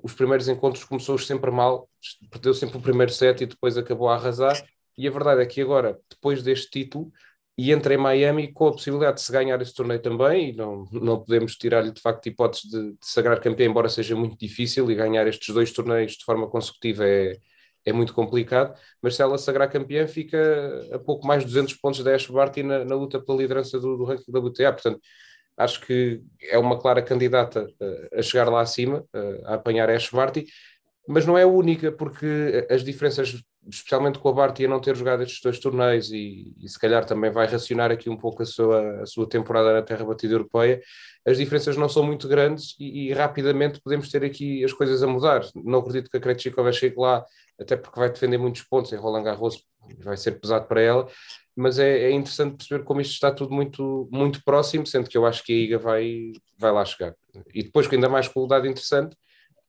os 0.03 0.13
primeiros 0.13 0.47
encontros 0.47 0.83
começou 0.83 1.17
sempre 1.17 1.51
mal, 1.51 1.89
perdeu 2.31 2.53
sempre 2.53 2.77
o 2.77 2.81
primeiro 2.81 3.11
set 3.11 3.41
e 3.41 3.45
depois 3.45 3.77
acabou 3.77 4.09
a 4.09 4.15
arrasar. 4.15 4.63
E 4.97 5.07
a 5.07 5.11
verdade 5.11 5.41
é 5.41 5.45
que 5.45 5.61
agora, 5.61 5.99
depois 6.09 6.43
deste 6.43 6.69
título, 6.69 7.11
e 7.57 7.71
entra 7.73 7.93
em 7.93 7.97
Miami 7.97 8.53
com 8.53 8.67
a 8.67 8.71
possibilidade 8.71 9.17
de 9.17 9.23
se 9.23 9.31
ganhar 9.31 9.61
esse 9.61 9.73
torneio 9.73 10.01
também, 10.01 10.51
e 10.51 10.53
não, 10.53 10.85
não 10.91 11.19
podemos 11.19 11.55
tirar-lhe 11.57 11.91
de 11.91 12.01
facto 12.01 12.25
hipótese 12.27 12.69
de, 12.69 12.91
de 12.93 12.97
sagrar 13.01 13.41
campeão, 13.41 13.69
embora 13.69 13.89
seja 13.89 14.15
muito 14.15 14.37
difícil, 14.37 14.89
e 14.89 14.95
ganhar 14.95 15.27
estes 15.27 15.53
dois 15.53 15.71
torneios 15.71 16.13
de 16.13 16.23
forma 16.23 16.47
consecutiva 16.47 17.05
é, 17.05 17.37
é 17.85 17.91
muito 17.93 18.13
complicado, 18.13 18.77
mas 19.01 19.15
se 19.15 19.21
ela 19.21 19.37
sagrar 19.37 19.69
campeã 19.69 20.07
fica 20.07 20.37
a 20.93 20.99
pouco 20.99 21.27
mais 21.27 21.41
de 21.43 21.47
200 21.47 21.73
pontos 21.75 22.03
da 22.03 22.15
Ash 22.15 22.27
Barty 22.27 22.63
na, 22.63 22.85
na 22.85 22.95
luta 22.95 23.19
pela 23.19 23.37
liderança 23.37 23.79
do, 23.79 23.97
do 23.97 24.03
ranking 24.05 24.31
da 24.31 24.39
WTA, 24.39 24.71
portanto 24.71 25.01
acho 25.59 25.81
que 25.81 26.21
é 26.49 26.57
uma 26.57 26.79
clara 26.79 27.01
candidata 27.01 27.67
uh, 27.79 28.19
a 28.19 28.21
chegar 28.21 28.49
lá 28.49 28.61
acima, 28.61 29.05
uh, 29.13 29.45
a 29.45 29.53
apanhar 29.55 29.89
a 29.89 29.95
Ash 29.95 30.09
Barty, 30.09 30.45
mas 31.05 31.25
não 31.25 31.37
é 31.37 31.43
a 31.43 31.47
única, 31.47 31.91
porque 31.91 32.65
as 32.69 32.83
diferenças, 32.83 33.43
especialmente 33.67 34.19
com 34.19 34.29
a 34.29 34.31
Barty 34.31 34.65
a 34.65 34.69
não 34.69 34.79
ter 34.79 34.95
jogado 34.95 35.23
estes 35.23 35.41
dois 35.41 35.59
torneios 35.59 36.11
e, 36.11 36.53
e, 36.57 36.69
se 36.69 36.79
calhar 36.79 37.03
também 37.03 37.31
vai 37.31 37.47
racionar 37.47 37.91
aqui 37.91 38.09
um 38.09 38.15
pouco 38.15 38.43
a 38.43 38.45
sua, 38.45 39.01
a 39.01 39.05
sua 39.05 39.27
temporada 39.27 39.73
na 39.73 39.81
terra 39.81 40.05
batida 40.05 40.35
europeia, 40.35 40.79
as 41.25 41.37
diferenças 41.37 41.75
não 41.75 41.89
são 41.89 42.03
muito 42.03 42.27
grandes 42.27 42.75
e, 42.79 43.07
e 43.07 43.13
rapidamente 43.13 43.81
podemos 43.81 44.09
ter 44.09 44.23
aqui 44.23 44.63
as 44.63 44.71
coisas 44.71 45.03
a 45.03 45.07
mudar. 45.07 45.41
Não 45.55 45.79
acredito 45.79 46.09
que 46.09 46.17
a 46.17 46.19
Krejcikova 46.21 46.71
chegue 46.71 46.95
lá, 46.97 47.25
até 47.59 47.75
porque 47.75 47.99
vai 47.99 48.09
defender 48.09 48.37
muitos 48.37 48.61
pontos 48.61 48.93
em 48.93 48.95
Roland 48.95 49.23
Garros, 49.23 49.63
vai 50.03 50.15
ser 50.15 50.39
pesado 50.39 50.67
para 50.67 50.79
ela, 50.79 51.07
mas 51.59 51.77
é, 51.77 52.03
é, 52.03 52.11
interessante 52.11 52.55
perceber 52.55 52.85
como 52.85 53.01
isto 53.01 53.11
está 53.11 53.31
tudo 53.31 53.53
muito, 53.53 54.07
muito 54.11 54.41
próximo, 54.45 54.87
sendo 54.87 55.09
que 55.09 55.17
eu 55.17 55.25
acho 55.25 55.43
que 55.43 55.51
a 55.51 55.55
IGA 55.55 55.77
vai, 55.77 56.31
vai 56.57 56.71
lá 56.71 56.85
chegar. 56.85 57.13
E 57.53 57.63
depois, 57.63 57.91
ainda 57.91 58.07
mais 58.07 58.29
com 58.29 58.41
o 58.41 58.47
dado 58.47 58.65
interessante, 58.65 59.13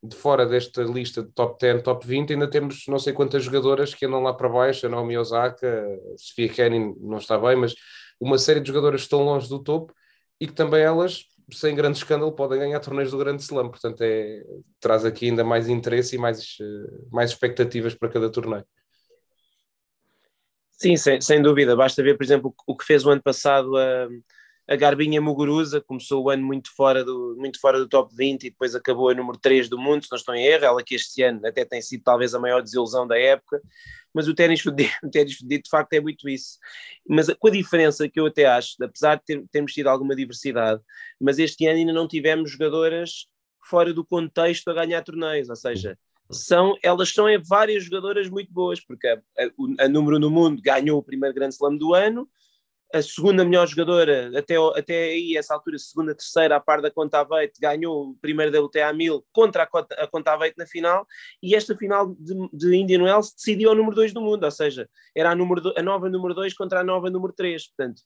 de 0.01 0.15
fora 0.15 0.47
desta 0.47 0.83
lista 0.85 1.21
de 1.21 1.31
top 1.33 1.59
10, 1.61 1.83
top 1.83 2.07
20, 2.07 2.33
ainda 2.33 2.49
temos 2.49 2.85
não 2.87 2.99
sei 2.99 3.13
quantas 3.13 3.43
jogadoras 3.43 3.93
que 3.93 4.07
andam 4.07 4.23
lá 4.23 4.33
para 4.33 4.49
baixo, 4.49 4.87
a 4.87 4.89
Naomi 4.89 5.19
Osaka, 5.19 5.67
a 6.15 6.17
Sofia 6.17 6.49
Kenin 6.49 6.95
não 7.01 7.19
está 7.19 7.37
bem, 7.37 7.57
mas 7.57 7.75
uma 8.21 8.39
série 8.39 8.61
de 8.61 8.69
jogadoras 8.69 9.01
que 9.01 9.07
estão 9.07 9.25
longe 9.25 9.49
do 9.49 9.59
topo 9.59 9.93
e 10.41 10.47
que 10.47 10.53
também 10.53 10.83
elas, 10.83 11.25
sem 11.53 11.75
grande 11.75 11.99
escândalo, 11.99 12.33
podem 12.33 12.61
ganhar 12.61 12.79
torneios 12.79 13.11
do 13.11 13.19
Grande 13.19 13.43
Slam, 13.43 13.69
portanto 13.69 14.01
é, 14.03 14.45
traz 14.79 15.05
aqui 15.05 15.27
ainda 15.29 15.43
mais 15.43 15.69
interesse 15.69 16.15
e 16.15 16.19
mais, 16.19 16.57
eh, 16.61 17.05
mais 17.11 17.31
expectativas 17.31 17.95
para 17.95 18.09
cada 18.09 18.31
torneio. 18.31 18.65
Sim, 20.81 20.97
sem, 20.97 21.21
sem 21.21 21.43
dúvida. 21.43 21.77
Basta 21.77 22.03
ver, 22.03 22.17
por 22.17 22.25
exemplo, 22.25 22.55
o 22.67 22.75
que 22.75 22.87
fez 22.87 23.05
o 23.05 23.11
ano 23.11 23.23
passado 23.23 23.77
a, 23.77 24.09
a 24.67 24.77
Garbinha 24.77 25.21
Muguruza. 25.21 25.79
Começou 25.83 26.25
o 26.25 26.31
ano 26.31 26.43
muito 26.43 26.75
fora, 26.75 27.05
do, 27.05 27.37
muito 27.39 27.61
fora 27.61 27.79
do 27.79 27.87
top 27.87 28.15
20 28.17 28.45
e 28.45 28.51
depois 28.51 28.75
acabou 28.75 29.11
a 29.11 29.15
número 29.15 29.39
3 29.39 29.69
do 29.69 29.79
mundo, 29.79 30.05
se 30.05 30.11
não 30.11 30.17
estou 30.17 30.35
em 30.35 30.43
erro. 30.47 30.65
Ela 30.65 30.83
que 30.83 30.95
este 30.95 31.23
ano 31.23 31.47
até 31.47 31.67
tem 31.67 31.83
sido 31.83 32.03
talvez 32.03 32.35
a 32.35 32.41
maior 32.41 32.63
desilusão 32.63 33.07
da 33.07 33.19
época. 33.19 33.61
Mas 34.15 34.27
o 34.27 34.35
ténis 34.35 34.63
fedido, 34.63 34.91
o 35.05 35.11
ténis 35.11 35.37
de 35.39 35.61
facto, 35.71 35.93
é 35.93 36.01
muito 36.01 36.27
isso. 36.31 36.59
Mas 37.07 37.29
com 37.39 37.49
a 37.49 37.51
diferença 37.51 38.09
que 38.09 38.19
eu 38.19 38.25
até 38.27 38.47
acho, 38.47 38.77
apesar 38.83 39.17
de 39.17 39.25
ter, 39.27 39.45
termos 39.53 39.73
tido 39.75 39.89
alguma 39.89 40.17
diversidade, 40.17 40.81
mas 41.21 41.39
este 41.39 41.67
ano 41.67 41.79
ainda 41.79 41.93
não 41.93 42.09
tivemos 42.09 42.53
jogadoras 42.53 43.27
fora 43.69 43.93
do 43.93 44.05
contexto 44.05 44.69
a 44.69 44.75
ganhar 44.75 45.03
torneios, 45.03 45.51
ou 45.51 45.57
seja, 45.57 45.99
são, 46.31 46.77
elas 46.83 47.13
são 47.13 47.27
várias 47.47 47.85
jogadoras 47.85 48.29
muito 48.29 48.53
boas, 48.53 48.81
porque 48.81 49.07
a, 49.09 49.21
a, 49.39 49.85
a 49.85 49.89
número 49.89 50.19
no 50.19 50.31
mundo 50.31 50.63
ganhou 50.63 50.99
o 50.99 51.03
primeiro 51.03 51.35
grande 51.35 51.55
slam 51.55 51.77
do 51.77 51.95
ano, 51.95 52.29
a 52.93 53.01
segunda 53.03 53.45
melhor 53.45 53.69
jogadora, 53.69 54.37
até, 54.37 54.57
até 54.77 55.05
aí, 55.05 55.37
essa 55.37 55.55
altura, 55.55 55.79
segunda, 55.79 56.15
terceira, 56.15 56.57
a 56.57 56.61
par 56.61 56.83
da 56.83 56.91
Contaveite, 56.91 57.61
ganhou 57.61 58.11
o 58.11 58.15
primeiro 58.17 58.65
WTA 58.65 58.93
1000 58.93 59.25
contra 59.33 59.63
a, 59.63 60.03
a 60.03 60.07
Contaveite 60.09 60.57
na 60.59 60.67
final, 60.67 61.07
e 61.41 61.55
esta 61.55 61.77
final 61.77 62.15
de, 62.19 62.35
de 62.53 62.77
Indian 62.77 63.05
Wells 63.05 63.33
decidiu 63.33 63.71
o 63.71 63.75
número 63.75 63.95
2 63.95 64.13
do 64.13 64.21
mundo, 64.21 64.43
ou 64.43 64.51
seja, 64.51 64.89
era 65.15 65.31
a, 65.31 65.35
número, 65.37 65.73
a 65.77 65.83
nova 65.83 66.09
número 66.09 66.35
2 66.35 66.53
contra 66.55 66.81
a 66.81 66.85
nova 66.85 67.09
número 67.11 67.33
3. 67.33 67.69
Portanto, 67.69 68.03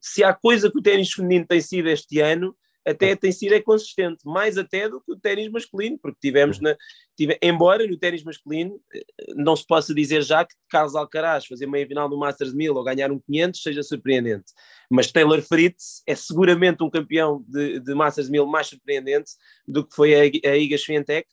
se 0.00 0.22
há 0.22 0.34
coisa 0.34 0.70
que 0.70 0.78
o 0.78 0.82
ténis 0.82 1.12
feminino 1.12 1.46
tem 1.46 1.60
sido 1.60 1.88
este 1.88 2.20
ano, 2.20 2.54
até 2.84 3.14
tem 3.14 3.30
sido 3.30 3.54
é 3.54 3.60
consistente, 3.60 4.24
mais 4.24 4.58
até 4.58 4.88
do 4.88 5.00
que 5.00 5.12
o 5.12 5.16
ténis 5.16 5.48
masculino, 5.50 5.98
porque 5.98 6.18
tivemos 6.20 6.60
na. 6.60 6.76
Tive, 7.16 7.38
embora 7.42 7.86
no 7.86 7.96
ténis 7.96 8.24
masculino 8.24 8.80
eh, 8.92 9.04
não 9.36 9.54
se 9.54 9.66
possa 9.66 9.94
dizer 9.94 10.22
já 10.22 10.44
que 10.44 10.54
Carlos 10.68 10.96
Alcaraz 10.96 11.46
fazer 11.46 11.66
meia 11.66 11.86
final 11.86 12.08
do 12.08 12.18
Masters 12.18 12.52
1000 12.52 12.74
ou 12.74 12.82
ganhar 12.82 13.12
um 13.12 13.20
500 13.20 13.62
seja 13.62 13.82
surpreendente, 13.82 14.52
mas 14.90 15.12
Taylor 15.12 15.40
Fritz 15.42 16.02
é 16.06 16.14
seguramente 16.14 16.82
um 16.82 16.90
campeão 16.90 17.44
de, 17.46 17.78
de 17.80 17.94
Masters 17.94 18.28
1000 18.28 18.46
mais 18.46 18.66
surpreendente 18.66 19.32
do 19.66 19.86
que 19.86 19.94
foi 19.94 20.14
a, 20.14 20.50
a 20.50 20.56
Iga 20.56 20.76
Swiatek, 20.76 21.28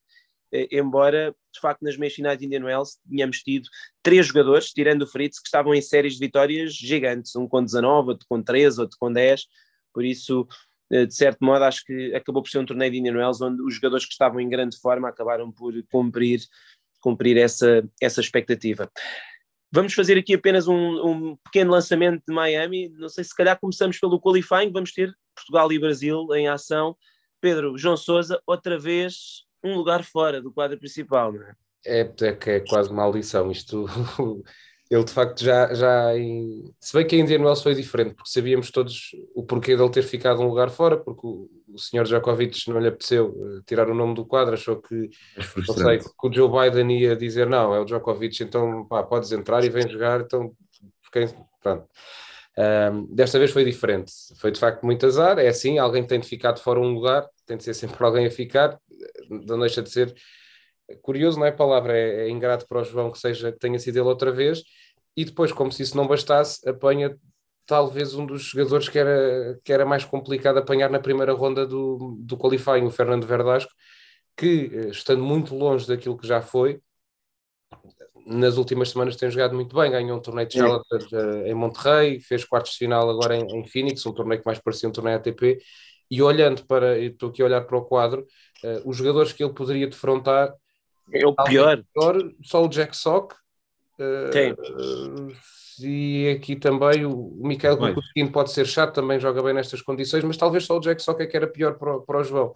eh, 0.54 0.68
embora 0.72 1.36
de 1.52 1.60
facto 1.60 1.82
nas 1.82 1.98
meias 1.98 2.14
finais 2.14 2.38
de 2.38 2.46
Indian 2.46 2.64
Wells 2.64 3.00
tínhamos 3.10 3.40
tido 3.40 3.68
três 4.04 4.28
jogadores, 4.28 4.72
tirando 4.72 5.02
o 5.02 5.08
Fritz, 5.08 5.40
que 5.40 5.48
estavam 5.48 5.74
em 5.74 5.82
séries 5.82 6.14
de 6.14 6.20
vitórias 6.20 6.74
gigantes, 6.76 7.36
um 7.36 7.48
com 7.48 7.64
19, 7.64 8.10
outro 8.10 8.26
com 8.30 8.42
13, 8.42 8.82
outro 8.82 8.98
com 9.00 9.12
10, 9.12 9.46
por 9.94 10.06
isso 10.06 10.48
de 10.90 11.14
certo 11.14 11.44
modo, 11.44 11.64
acho 11.64 11.86
que 11.86 12.14
acabou 12.16 12.42
por 12.42 12.50
ser 12.50 12.60
um 12.60 12.66
torneio 12.66 12.92
de 12.92 12.98
Indian 12.98 13.14
Wells 13.14 13.42
onde 13.42 13.62
os 13.62 13.76
jogadores 13.76 14.06
que 14.06 14.12
estavam 14.12 14.40
em 14.40 14.50
grande 14.50 14.78
forma 14.80 15.08
acabaram 15.08 15.52
por 15.52 15.74
cumprir, 15.92 16.40
cumprir 17.00 17.38
essa, 17.38 17.88
essa 18.02 18.22
expectativa. 18.22 18.92
Vamos 19.72 19.94
fazer 19.94 20.18
aqui 20.18 20.34
apenas 20.34 20.68
um, 20.68 21.06
um, 21.06 21.38
pequeno 21.44 21.72
lançamento 21.72 22.24
de 22.28 22.34
Miami. 22.34 22.90
Não 22.90 23.08
sei 23.08 23.24
se 23.24 23.36
calhar 23.36 23.60
começamos 23.60 24.00
pelo 24.00 24.20
qualifying. 24.20 24.72
Vamos 24.72 24.92
ter 24.92 25.14
Portugal 25.36 25.72
e 25.72 25.78
Brasil 25.78 26.26
em 26.34 26.48
ação. 26.48 26.98
Pedro, 27.40 27.78
João 27.78 27.96
Souza, 27.96 28.42
outra 28.48 28.80
vez 28.80 29.46
um 29.64 29.76
lugar 29.76 30.04
fora 30.04 30.42
do 30.42 30.52
quadro 30.52 30.78
principal, 30.80 31.32
não 31.32 31.44
é? 31.44 31.54
É, 31.86 32.00
é 32.02 32.56
é 32.56 32.60
quase 32.62 32.90
uma 32.90 33.04
maldição. 33.04 33.52
Isto 33.52 33.86
ele 34.90 35.04
de 35.04 35.12
facto 35.12 35.44
já, 35.44 35.72
já 35.74 36.18
em... 36.18 36.74
se 36.80 36.94
bem 36.94 37.06
que 37.06 37.16
a 37.16 37.20
Indian 37.20 37.42
Wells 37.42 37.62
foi 37.62 37.76
diferente, 37.76 38.16
porque 38.16 38.32
sabíamos 38.32 38.72
todos 38.72 39.12
o 39.36 39.44
porquê 39.44 39.78
dele 39.78 39.92
ter 39.92 40.02
ficado 40.02 40.42
um 40.42 40.48
lugar 40.48 40.72
fora, 40.72 40.98
porque 40.98 41.28
o, 41.28 41.48
o 41.68 41.78
senhor 41.78 42.06
Djokovic 42.06 42.68
não 42.70 42.80
lhe 42.80 42.88
apeteceu 42.88 43.28
uh, 43.28 43.62
tirar 43.64 43.88
o 43.88 43.94
nome 43.94 44.16
do 44.16 44.26
quadro, 44.26 44.56
achou 44.56 44.82
que, 44.82 45.12
não 45.68 45.76
sei, 45.76 46.00
que 46.00 46.28
o 46.28 46.34
Joe 46.34 46.50
Biden 46.50 47.00
ia 47.00 47.16
dizer 47.16 47.48
não, 47.48 47.74
é 47.74 47.80
o 47.80 47.86
Djokovic, 47.86 48.42
então 48.42 48.86
pá, 48.86 49.04
podes 49.04 49.32
entrar 49.32 49.64
e 49.64 49.70
vem 49.70 49.88
jogar, 49.88 50.22
então 50.22 50.52
pronto. 51.62 51.88
Um, 52.58 53.16
desta 53.16 53.38
vez 53.38 53.52
foi 53.52 53.64
diferente, 53.64 54.12
foi 54.38 54.52
de 54.52 54.60
facto 54.60 54.84
muito 54.84 55.06
azar, 55.06 55.38
é 55.38 55.48
assim, 55.48 55.78
alguém 55.78 56.04
tem 56.04 56.20
de 56.20 56.28
ficar 56.28 56.52
de 56.52 56.62
fora 56.62 56.80
um 56.80 56.94
lugar, 56.94 57.28
tem 57.46 57.58
de 57.58 57.64
ser 57.64 57.76
sempre 57.76 58.04
alguém 58.04 58.26
a 58.26 58.32
ficar, 58.32 58.78
não 59.30 59.60
deixa 59.60 59.84
de 59.84 59.90
ser 59.90 60.14
curioso, 61.02 61.40
não 61.40 61.46
é? 61.46 61.52
Palavra, 61.52 61.98
é, 61.98 62.28
é, 62.28 62.30
ingrato 62.30 62.68
para 62.68 62.82
o 62.82 62.84
João 62.84 63.12
que 63.12 63.20
seja 63.20 63.52
que 63.52 63.60
tenha 63.60 63.80
sido 63.80 63.98
ele 63.98 64.08
outra 64.08 64.32
vez, 64.32 64.64
e 65.16 65.26
depois, 65.26 65.52
como 65.52 65.72
se 65.72 65.84
isso 65.84 65.98
não 65.98 66.08
bastasse, 66.08 66.68
apanha 66.68 67.18
talvez 67.66 68.16
um 68.16 68.26
dos 68.26 68.44
jogadores 68.44 68.90
que 68.90 68.98
era, 68.98 69.60
que 69.64 69.72
era 69.72 69.86
mais 69.86 70.04
complicado 70.04 70.58
apanhar 70.58 70.90
na 70.90 71.00
primeira 71.00 71.34
ronda 71.34 71.68
do, 71.68 72.18
do 72.20 72.38
qualifying, 72.38 72.86
o 72.86 72.92
Fernando 72.92 73.28
Verdasco, 73.28 73.72
que 74.36 74.72
eh, 74.74 74.90
estando 74.90 75.24
muito 75.24 75.56
longe 75.56 75.88
daquilo 75.88 76.18
que 76.18 76.28
já 76.28 76.42
foi, 76.42 76.82
nas 78.26 78.58
últimas 78.58 78.90
semanas 78.90 79.16
tem 79.16 79.30
jogado 79.30 79.56
muito 79.56 79.76
bem, 79.76 79.92
ganhou 79.92 80.18
um 80.18 80.22
torneio 80.22 80.48
de 80.48 80.56
Challenger 80.56 81.08
eh, 81.14 81.52
em 81.52 81.54
Monterrey, 81.54 82.20
fez 82.22 82.46
quartos 82.46 82.74
de 82.74 82.78
final 82.80 83.10
agora 83.10 83.36
em, 83.36 83.46
em, 83.46 83.66
Phoenix, 83.68 84.06
um 84.06 84.14
torneio 84.14 84.40
que 84.42 84.46
mais 84.48 84.60
parecia 84.60 84.88
um 84.90 84.92
torneio 84.92 85.18
ATP, 85.18 85.60
e 86.10 86.22
olhando 86.22 86.66
para, 86.66 86.98
estou 86.98 87.30
aqui 87.30 87.42
a 87.42 87.46
olhar 87.46 87.62
para 87.62 87.78
o 87.78 87.86
quadro, 87.86 88.26
uh, 88.64 88.90
os 88.90 88.98
jogadores 88.98 89.34
que 89.34 89.44
ele 89.44 89.54
poderia 89.54 89.88
defrontar 89.88 90.54
é 91.14 91.26
o 91.26 91.36
pior. 91.36 91.84
pior. 91.94 92.16
Só 92.44 92.64
o 92.64 92.68
Jack 92.68 92.96
Sock. 92.96 93.36
Uh, 94.00 95.34
e 95.82 96.30
aqui 96.30 96.56
também 96.56 97.06
o 97.06 97.38
Michael 97.42 97.78
Kukutin 97.78 98.28
pode 98.28 98.52
ser 98.52 98.66
chato, 98.66 98.96
também 98.96 99.20
joga 99.20 99.42
bem 99.42 99.54
nestas 99.54 99.82
condições, 99.82 100.24
mas 100.24 100.38
talvez 100.38 100.66
só 100.66 100.78
o 100.78 100.80
Jack 100.80 101.02
Sock 101.02 101.22
é 101.22 101.26
que 101.26 101.36
era 101.36 101.48
pior 101.48 101.76
para, 101.78 101.98
o, 101.98 102.02
para 102.02 102.20
o 102.20 102.24
João. 102.24 102.54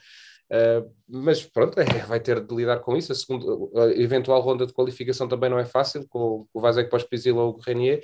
Uh, 0.52 0.92
mas 1.08 1.42
pronto, 1.42 1.80
é, 1.80 1.86
vai 2.06 2.20
ter 2.20 2.42
de 2.42 2.56
lidar 2.56 2.80
com 2.80 2.96
isso. 2.96 3.12
A, 3.12 3.16
segunda, 3.16 3.46
a 3.82 3.92
eventual 3.92 4.42
ronda 4.42 4.66
de 4.66 4.74
qualificação 4.74 5.28
também 5.28 5.50
não 5.50 5.58
é 5.58 5.66
fácil, 5.66 6.06
com, 6.08 6.46
com 6.52 6.60
o 6.60 6.62
Vasek 6.62 6.90
Pospisil 6.90 7.38
ou 7.38 7.56
o 7.56 7.60
Renier. 7.60 8.04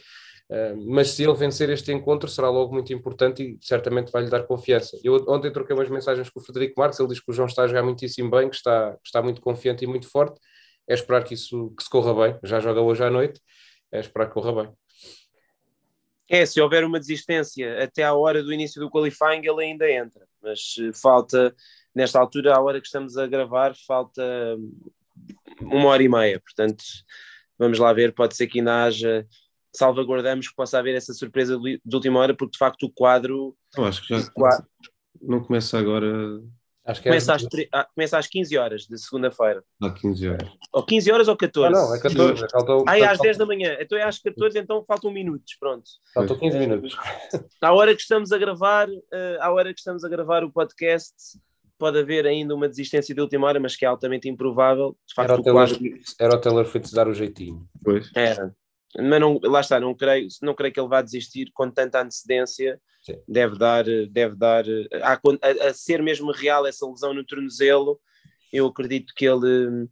Uh, 0.49 0.75
mas 0.87 1.11
se 1.11 1.23
ele 1.23 1.35
vencer 1.35 1.69
este 1.69 1.91
encontro 1.91 2.27
será 2.27 2.49
logo 2.49 2.73
muito 2.73 2.91
importante 2.91 3.43
e 3.43 3.59
certamente 3.61 4.11
vai 4.11 4.23
lhe 4.23 4.29
dar 4.31 4.43
confiança. 4.43 4.99
Eu 5.03 5.23
ontem 5.27 5.51
troquei 5.51 5.75
umas 5.75 5.89
mensagens 5.89 6.27
com 6.29 6.39
o 6.39 6.43
Frederico 6.43 6.79
Marques, 6.79 6.99
ele 6.99 7.09
diz 7.09 7.19
que 7.19 7.29
o 7.29 7.33
João 7.33 7.47
está 7.47 7.63
a 7.63 7.67
jogar 7.67 7.83
muitíssimo 7.83 8.31
bem, 8.31 8.49
que 8.49 8.55
está, 8.55 8.93
que 8.93 9.05
está 9.05 9.21
muito 9.21 9.41
confiante 9.41 9.83
e 9.83 9.87
muito 9.87 10.09
forte. 10.09 10.39
É 10.87 10.95
esperar 10.95 11.23
que 11.23 11.35
isso 11.35 11.71
que 11.77 11.83
se 11.83 11.89
corra 11.89 12.15
bem. 12.15 12.39
Já 12.43 12.59
joga 12.59 12.81
hoje 12.81 13.03
à 13.03 13.11
noite, 13.11 13.39
é 13.91 13.99
esperar 13.99 14.25
que 14.25 14.33
corra 14.33 14.63
bem. 14.63 14.73
É, 16.27 16.45
se 16.45 16.61
houver 16.61 16.83
uma 16.83 16.99
desistência 16.99 17.83
até 17.83 18.03
à 18.03 18.13
hora 18.13 18.43
do 18.43 18.53
início 18.53 18.79
do 18.79 18.89
qualifying, 18.89 19.41
ele 19.43 19.63
ainda 19.63 19.91
entra, 19.91 20.27
mas 20.41 20.75
eh, 20.79 20.91
falta, 20.93 21.55
nesta 21.93 22.19
altura, 22.19 22.55
à 22.55 22.61
hora 22.61 22.79
que 22.79 22.85
estamos 22.85 23.17
a 23.17 23.25
gravar, 23.25 23.73
falta 23.87 24.23
uma 25.59 25.87
hora 25.87 26.03
e 26.03 26.07
meia, 26.07 26.39
portanto, 26.39 26.83
vamos 27.57 27.79
lá 27.79 27.91
ver, 27.93 28.13
pode 28.13 28.35
ser 28.35 28.45
que 28.45 28.59
ainda 28.59 28.85
haja 28.85 29.25
salvaguardamos 29.73 30.47
que 30.47 30.55
possa 30.55 30.79
haver 30.79 30.95
essa 30.95 31.13
surpresa 31.13 31.57
de 31.57 31.95
última 31.95 32.19
hora, 32.19 32.35
porque 32.35 32.53
de 32.53 32.57
facto 32.57 32.83
o 32.83 32.91
quadro. 32.91 33.55
Eu 33.77 33.85
acho 33.85 34.05
que 34.05 34.17
já 34.17 34.29
quadro, 34.31 34.67
não 35.21 35.41
começa 35.41 35.77
agora. 35.77 36.41
Acho 36.85 37.03
que 37.03 37.09
começa, 37.09 37.33
é... 37.33 37.35
às, 37.35 37.43
ah, 37.71 37.87
começa 37.93 38.17
às 38.17 38.27
15 38.27 38.57
horas 38.57 38.81
de 38.87 38.97
segunda-feira. 38.97 39.63
Há 39.81 39.91
15 39.91 40.29
horas. 40.29 40.49
Ou 40.73 40.83
15 40.83 41.11
horas 41.11 41.27
ou 41.27 41.37
14? 41.37 41.67
Ah, 41.67 41.79
não, 41.79 41.95
é 41.95 41.99
14. 41.99 42.47
Faltou, 42.51 42.85
ah, 42.87 42.97
é 42.97 43.03
às 43.03 43.19
10 43.19 43.37
da 43.37 43.45
manhã. 43.45 43.77
Então 43.79 43.95
é 43.95 44.03
às 44.03 44.17
14, 44.17 44.57
então 44.57 44.83
faltam 44.87 45.11
minutos. 45.11 45.55
Pronto. 45.59 45.87
Faltam 46.13 46.39
15 46.39 46.57
minutos. 46.57 46.97
À 47.61 47.73
hora 47.73 47.93
que 47.93 48.01
estamos 48.01 48.31
a 48.31 48.37
gravar, 48.39 48.89
uh, 48.89 49.41
à 49.41 49.51
hora 49.51 49.71
que 49.71 49.79
estamos 49.79 50.03
a 50.03 50.09
gravar 50.09 50.43
o 50.43 50.51
podcast, 50.51 51.13
pode 51.77 51.99
haver 51.99 52.25
ainda 52.25 52.55
uma 52.55 52.67
desistência 52.67 53.13
de 53.13 53.21
última 53.21 53.45
hora, 53.45 53.59
mas 53.59 53.75
que 53.75 53.85
é 53.85 53.87
altamente 53.87 54.27
improvável. 54.27 54.97
De 55.07 55.13
facto, 55.13 55.29
era, 55.29 55.39
o 55.39 55.43
Taylor, 55.43 55.69
quadro... 55.69 55.99
era 56.19 56.35
o 56.35 56.41
Taylor 56.41 56.65
Fritz 56.65 56.91
dar 56.91 57.07
o 57.07 57.13
jeitinho. 57.13 57.67
Pois. 57.83 58.09
Era 58.15 58.51
mas 58.97 59.19
não, 59.19 59.39
lá 59.43 59.59
está, 59.59 59.79
não 59.79 59.93
creio, 59.93 60.27
não 60.41 60.55
creio 60.55 60.73
que 60.73 60.79
ele 60.79 60.87
vá 60.87 61.01
desistir 61.01 61.51
com 61.53 61.69
tanta 61.69 62.01
antecedência. 62.01 62.79
Sim. 63.01 63.17
Deve 63.27 63.57
dar, 63.57 63.85
deve 64.09 64.35
dar 64.35 64.65
a, 65.01 65.13
a, 65.13 65.69
a, 65.69 65.73
ser 65.73 66.01
mesmo 66.01 66.31
real 66.31 66.65
essa 66.65 66.87
lesão 66.87 67.13
no 67.13 67.23
tornozelo. 67.23 67.99
Eu 68.51 68.65
acredito 68.65 69.13
que 69.15 69.25
ele, 69.25 69.87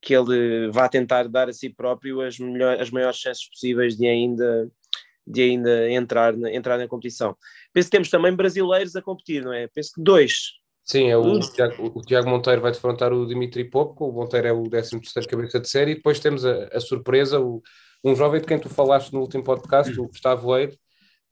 que 0.00 0.14
ele 0.14 0.70
vá 0.70 0.88
tentar 0.88 1.28
dar 1.28 1.48
a 1.48 1.52
si 1.52 1.68
próprio 1.68 2.20
as, 2.20 2.38
melhor, 2.38 2.80
as 2.80 2.90
maiores 2.90 3.18
chances 3.18 3.48
possíveis 3.48 3.96
de 3.96 4.06
ainda, 4.06 4.70
de 5.26 5.42
ainda 5.42 5.90
entrar, 5.90 6.36
na, 6.36 6.52
entrar 6.52 6.78
na 6.78 6.88
competição. 6.88 7.36
Penso 7.72 7.88
que 7.88 7.96
temos 7.96 8.10
também 8.10 8.34
brasileiros 8.34 8.96
a 8.96 9.02
competir, 9.02 9.44
não 9.44 9.52
é? 9.52 9.68
Penso 9.68 9.92
que 9.94 10.02
dois. 10.02 10.58
Sim, 10.84 11.10
é 11.10 11.16
o, 11.18 11.38
Tiago, 11.38 11.92
o 11.94 12.00
Tiago 12.00 12.30
Monteiro 12.30 12.62
vai 12.62 12.72
defrontar 12.72 13.12
o 13.12 13.26
Dimitri 13.26 13.62
Popko, 13.64 14.08
o 14.08 14.12
Monteiro 14.12 14.48
é 14.48 14.52
o 14.52 14.62
13 14.62 14.98
terceiro 15.02 15.28
cabeça 15.28 15.60
de 15.60 15.68
série, 15.68 15.90
e 15.90 15.94
depois 15.96 16.18
temos 16.18 16.46
a, 16.46 16.64
a 16.72 16.80
surpresa, 16.80 17.38
o 17.38 17.62
um 18.04 18.14
jovem 18.14 18.40
de 18.40 18.46
quem 18.46 18.58
tu 18.58 18.68
falaste 18.68 19.12
no 19.12 19.20
último 19.20 19.42
podcast, 19.42 19.98
o 19.98 20.06
Gustavo 20.06 20.56
Eire, 20.56 20.78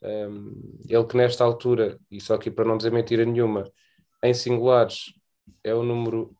um, 0.02 0.78
ele 0.88 1.04
que 1.04 1.16
nesta 1.16 1.44
altura, 1.44 1.98
e 2.10 2.20
só 2.20 2.34
aqui 2.34 2.50
para 2.50 2.64
não 2.64 2.76
dizer 2.76 2.92
mentira 2.92 3.24
nenhuma, 3.24 3.64
em 4.22 4.34
singulares 4.34 5.12
é 5.62 5.74
o 5.74 5.82
número 5.82 6.34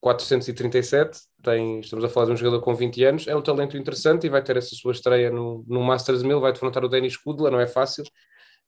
437, 0.00 1.20
tem, 1.42 1.80
estamos 1.80 2.04
a 2.04 2.08
falar 2.08 2.26
de 2.26 2.32
um 2.32 2.36
jogador 2.36 2.60
com 2.60 2.74
20 2.74 3.04
anos, 3.04 3.28
é 3.28 3.36
um 3.36 3.42
talento 3.42 3.76
interessante 3.76 4.26
e 4.26 4.30
vai 4.30 4.42
ter 4.42 4.56
essa 4.56 4.74
sua 4.74 4.92
estreia 4.92 5.30
no, 5.30 5.64
no 5.68 5.82
Masters 5.82 6.22
1000, 6.22 6.40
vai 6.40 6.52
defrontar 6.52 6.84
o 6.84 6.88
Denis 6.88 7.16
Kudla, 7.16 7.50
não 7.50 7.60
é 7.60 7.66
fácil. 7.66 8.04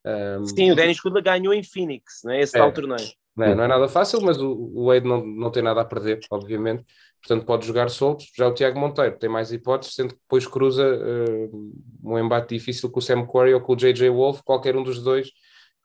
Um, 0.05 0.45
Sim, 0.45 0.71
o 0.71 0.75
Denis 0.75 0.99
Kudla 0.99 1.21
ganhou 1.21 1.53
em 1.53 1.63
Phoenix, 1.63 2.21
não 2.23 2.33
é? 2.33 2.41
esse 2.41 2.55
é, 2.55 2.59
tal 2.59 2.71
torneio. 2.71 3.09
Não 3.35 3.45
é, 3.45 3.55
não 3.55 3.63
é, 3.65 3.67
nada 3.67 3.87
fácil, 3.87 4.21
mas 4.21 4.37
o, 4.39 4.49
o 4.49 4.85
Wade 4.87 5.07
não, 5.07 5.25
não 5.25 5.51
tem 5.51 5.63
nada 5.63 5.81
a 5.81 5.85
perder, 5.85 6.19
obviamente 6.29 6.85
portanto 7.25 7.45
pode 7.45 7.65
jogar 7.65 7.89
solto. 7.89 8.23
Já 8.37 8.47
o 8.47 8.53
Tiago 8.53 8.79
Monteiro 8.79 9.17
tem 9.17 9.27
mais 9.27 9.51
hipóteses, 9.51 9.95
sendo 9.95 10.13
que 10.13 10.19
depois 10.21 10.45
cruza 10.45 10.85
uh, 10.85 11.73
um 12.03 12.19
embate 12.19 12.55
difícil 12.55 12.89
com 12.91 12.99
o 12.99 13.01
Sam 13.01 13.25
Quarry 13.25 13.53
ou 13.55 13.61
com 13.61 13.73
o 13.73 13.75
JJ 13.75 14.09
Wolf, 14.09 14.41
qualquer 14.43 14.75
um 14.75 14.83
dos 14.83 15.01
dois 15.01 15.29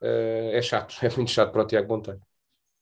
uh, 0.01 0.51
é 0.53 0.61
chato, 0.61 0.95
é 1.03 1.09
muito 1.15 1.31
chato 1.31 1.51
para 1.51 1.63
o 1.63 1.65
Tiago 1.65 1.91
Monteiro. 1.91 2.21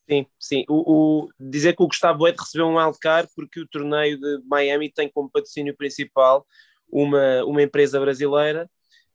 Sim, 0.09 0.25
sim. 0.37 0.65
O, 0.67 1.23
o, 1.23 1.29
dizer 1.39 1.75
que 1.75 1.83
o 1.83 1.87
Gustavo 1.87 2.27
Eide 2.27 2.39
recebeu 2.39 2.67
um 2.67 2.77
wildcard 2.77 3.29
porque 3.35 3.61
o 3.61 3.67
torneio 3.67 4.19
de 4.19 4.41
Miami 4.45 4.91
tem 4.91 5.09
como 5.09 5.29
patrocínio 5.29 5.75
principal 5.77 6.45
uma, 6.91 7.45
uma 7.45 7.61
empresa 7.61 7.99
brasileira, 7.99 8.69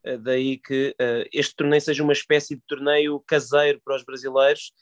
uh, 0.07 0.19
daí 0.19 0.57
que 0.57 0.97
este 1.33 1.55
torneio 1.55 1.83
seja 1.83 2.03
uma 2.03 2.13
espécie 2.15 2.57
de 2.57 2.63
torneio 2.67 3.23
caseiro 3.27 3.79
para 3.85 3.97
os 3.97 4.05
brasileiros, 4.05 4.73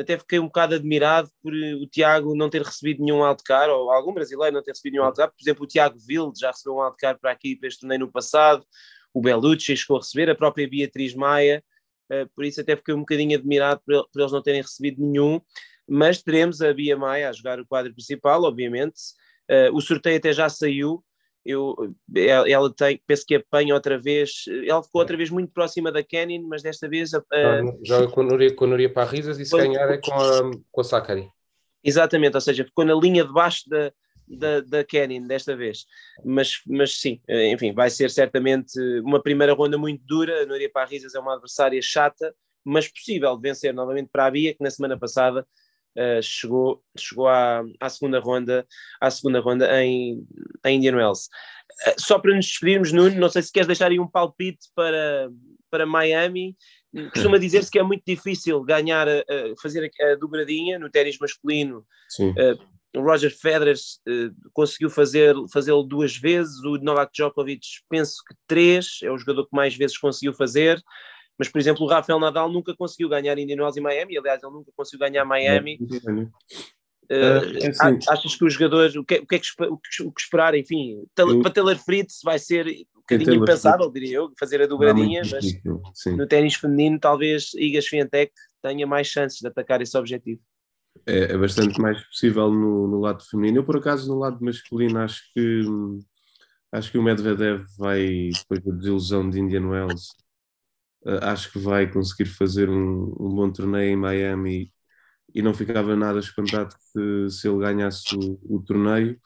até 0.00 0.18
fiquei 0.18 0.38
um 0.38 0.46
bocado 0.46 0.74
admirado 0.74 1.30
por 1.42 1.54
eh, 1.54 1.74
o 1.74 1.86
Tiago 1.86 2.34
não 2.34 2.48
ter 2.48 2.62
recebido 2.62 3.02
nenhum 3.04 3.22
wildcard, 3.22 3.70
ou 3.70 3.90
algum 3.90 4.12
brasileiro 4.12 4.54
não 4.54 4.62
ter 4.62 4.72
recebido 4.72 4.94
nenhum 4.94 5.04
wildcard. 5.04 5.34
Por 5.34 5.42
exemplo, 5.42 5.64
o 5.64 5.66
Tiago 5.66 5.98
Vilde 5.98 6.40
já 6.40 6.50
recebeu 6.50 6.74
um 6.74 6.82
wildcard 6.82 7.20
para 7.20 7.30
aqui, 7.30 7.56
para 7.56 7.68
este 7.68 7.80
torneio 7.80 8.00
no 8.00 8.10
passado, 8.10 8.64
o 9.12 9.20
Belucci 9.20 9.76
chegou 9.76 9.96
a 9.96 10.00
receber, 10.00 10.30
a 10.30 10.34
própria 10.34 10.68
Beatriz 10.68 11.14
Maia, 11.14 11.62
uh, 12.12 12.28
por 12.34 12.44
isso 12.44 12.60
até 12.60 12.76
fiquei 12.76 12.94
um 12.94 13.00
bocadinho 13.00 13.36
admirado 13.36 13.80
por, 13.84 14.08
por, 14.10 14.20
eles 14.20 14.32
não 14.32 14.42
terem 14.42 14.62
recebido 14.62 15.04
nenhum, 15.04 15.40
mas 15.88 16.22
teremos 16.22 16.60
a 16.62 16.72
Bia 16.72 16.96
Maia 16.96 17.28
a 17.28 17.32
jogar 17.32 17.60
o 17.60 17.66
quadro 17.66 17.92
principal, 17.92 18.42
obviamente. 18.44 19.00
Uh, 19.50 19.74
o 19.74 19.80
sorteio 19.80 20.16
até 20.16 20.32
já 20.32 20.48
saiu, 20.48 21.04
eu, 21.44 21.74
ela 22.14 22.72
tem, 22.74 23.00
penso 23.06 23.24
que 23.26 23.36
apanha 23.36 23.74
outra 23.74 23.98
vez, 23.98 24.44
ela 24.66 24.82
ficou 24.82 25.00
outra 25.00 25.16
vez 25.16 25.30
muito 25.30 25.52
próxima 25.52 25.90
da 25.90 26.02
Kenin, 26.02 26.42
mas 26.42 26.62
desta 26.62 26.88
vez... 26.88 27.10
Joga 27.84 28.08
com 28.08 28.20
a 28.20 28.24
Núria, 28.24 28.54
com 28.54 28.64
a 28.64 28.68
Núria 28.68 28.92
Parrisas 28.92 29.38
e 29.38 29.44
se 29.44 29.56
ganhar 29.56 29.90
é 29.90 29.98
com 29.98 30.12
a, 30.12 30.50
com 30.70 30.80
a 30.80 30.84
Sakari. 30.84 31.28
Exatamente, 31.82 32.34
ou 32.34 32.40
seja, 32.40 32.64
ficou 32.64 32.84
na 32.84 32.94
linha 32.94 33.24
de 33.24 33.32
baixo 33.32 33.68
da, 33.68 33.90
da, 34.28 34.60
da 34.60 34.84
Kenin 34.84 35.26
desta 35.26 35.56
vez. 35.56 35.86
Mas, 36.24 36.60
mas 36.66 37.00
sim, 37.00 37.20
enfim, 37.28 37.72
vai 37.72 37.88
ser 37.90 38.10
certamente 38.10 38.78
uma 39.00 39.22
primeira 39.22 39.54
ronda 39.54 39.78
muito 39.78 40.04
dura. 40.06 40.42
A 40.42 40.46
Núria 40.46 40.70
Parrisas 40.70 41.14
é 41.14 41.18
uma 41.18 41.32
adversária 41.32 41.80
chata, 41.82 42.34
mas 42.62 42.86
possível 42.86 43.34
de 43.34 43.42
vencer 43.42 43.72
novamente 43.72 44.10
para 44.12 44.26
a 44.26 44.30
Bia, 44.30 44.54
que 44.54 44.62
na 44.62 44.70
semana 44.70 44.98
passada 44.98 45.46
uh, 45.96 46.22
chegou, 46.22 46.82
chegou 46.96 47.28
à, 47.28 47.62
à 47.80 47.88
segunda 47.88 48.18
ronda, 48.20 48.66
à 49.00 49.10
segunda 49.10 49.40
ronda 49.40 49.82
em, 49.82 50.26
em 50.64 50.76
Indian 50.76 50.96
Wells. 50.96 51.28
Uh, 51.86 52.00
só 52.00 52.18
para 52.18 52.34
nos 52.34 52.46
despedirmos, 52.46 52.92
Nuno, 52.92 53.16
não 53.16 53.28
sei 53.28 53.42
se 53.42 53.52
queres 53.52 53.66
deixar 53.66 53.90
aí 53.90 53.98
um 53.98 54.08
palpite 54.08 54.68
para, 54.74 55.30
para 55.70 55.86
Miami. 55.86 56.56
Costuma 57.12 57.38
dizer-se 57.40 57.70
que 57.70 57.78
é 57.78 57.82
muito 57.82 58.02
difícil 58.06 58.62
ganhar, 58.62 59.08
uh, 59.08 59.60
fazer 59.60 59.90
a, 60.00 60.12
a 60.12 60.16
dobradinha 60.16 60.78
no 60.78 60.90
ténis 60.90 61.18
masculino. 61.18 61.84
o 62.96 63.00
Roger 63.02 63.30
Federer 63.30 63.76
conseguiu 64.52 64.90
fazer, 64.90 65.34
fazê-lo 65.52 65.84
duas 65.84 66.16
vezes, 66.16 66.58
o 66.64 66.76
Novak 66.78 67.12
Djokovic 67.12 67.64
penso 67.88 68.16
que 68.28 68.34
três, 68.48 68.98
é 69.04 69.10
o 69.12 69.16
jogador 69.16 69.44
que 69.44 69.54
mais 69.54 69.76
vezes 69.76 69.96
conseguiu 69.96 70.34
fazer. 70.34 70.82
Mas, 71.40 71.48
por 71.48 71.58
exemplo, 71.58 71.86
o 71.86 71.88
Rafael 71.88 72.20
Nadal 72.20 72.52
nunca 72.52 72.76
conseguiu 72.76 73.08
ganhar 73.08 73.38
Indian 73.38 73.62
Wells 73.62 73.74
e 73.74 73.80
Miami, 73.80 74.18
aliás, 74.18 74.42
ele 74.42 74.52
nunca 74.52 74.70
conseguiu 74.76 75.08
ganhar 75.08 75.24
Miami. 75.24 75.78
Uh, 77.10 77.56
é 77.62 77.68
assim. 77.68 77.98
Achas 78.10 78.36
que 78.36 78.44
o 78.44 78.50
jogador, 78.50 78.90
o 78.90 79.02
que, 79.02 79.20
o 79.20 79.26
que, 79.26 79.36
é 79.36 79.38
que, 79.38 79.46
o 79.58 79.78
que, 79.78 80.02
o 80.02 80.12
que 80.12 80.20
esperar, 80.20 80.54
enfim, 80.54 81.02
eu, 81.16 81.40
para 81.40 81.50
Taylor 81.50 81.78
Fritz 81.78 82.20
vai 82.22 82.38
ser 82.38 82.66
um 82.94 83.00
bocadinho 83.00 83.36
impensável, 83.36 83.90
diria 83.90 84.18
eu, 84.18 84.30
fazer 84.38 84.60
a 84.60 84.66
dobradinha, 84.66 85.22
mas 85.32 86.14
no 86.14 86.26
ténis 86.26 86.56
feminino 86.56 87.00
talvez 87.00 87.54
Iga 87.54 87.80
Swiatek 87.80 88.34
tenha 88.62 88.86
mais 88.86 89.06
chances 89.06 89.38
de 89.38 89.48
atacar 89.48 89.80
esse 89.80 89.96
objetivo. 89.96 90.42
É, 91.06 91.32
é 91.32 91.38
bastante 91.38 91.80
mais 91.80 91.98
possível 92.06 92.50
no, 92.50 92.86
no, 92.86 93.00
lado 93.00 93.24
feminino. 93.24 93.60
Eu, 93.60 93.64
por 93.64 93.78
acaso, 93.78 94.06
no 94.12 94.18
lado 94.18 94.44
masculino, 94.44 94.98
acho 94.98 95.22
que 95.32 95.62
acho 96.70 96.92
que 96.92 96.98
o 96.98 97.02
Medvedev 97.02 97.64
vai, 97.78 98.28
depois 98.28 98.62
da 98.62 98.72
desilusão 98.72 99.30
de 99.30 99.40
Indian 99.40 99.66
Wells, 99.66 100.10
acho 101.22 101.52
que 101.52 101.58
vai 101.58 101.90
conseguir 101.90 102.26
fazer 102.26 102.68
um, 102.68 103.14
um, 103.18 103.34
bom 103.34 103.50
torneio 103.50 103.92
em 103.92 103.96
Miami 103.96 104.72
e 105.34 105.42
não 105.42 105.54
ficava 105.54 105.96
nada 105.96 106.18
espantado 106.20 106.74
que, 106.92 107.30
se 107.30 107.48
ele 107.48 107.58
ganhasse 107.58 108.14
o, 108.16 108.38
o 108.44 108.62
torneio. 108.62 109.18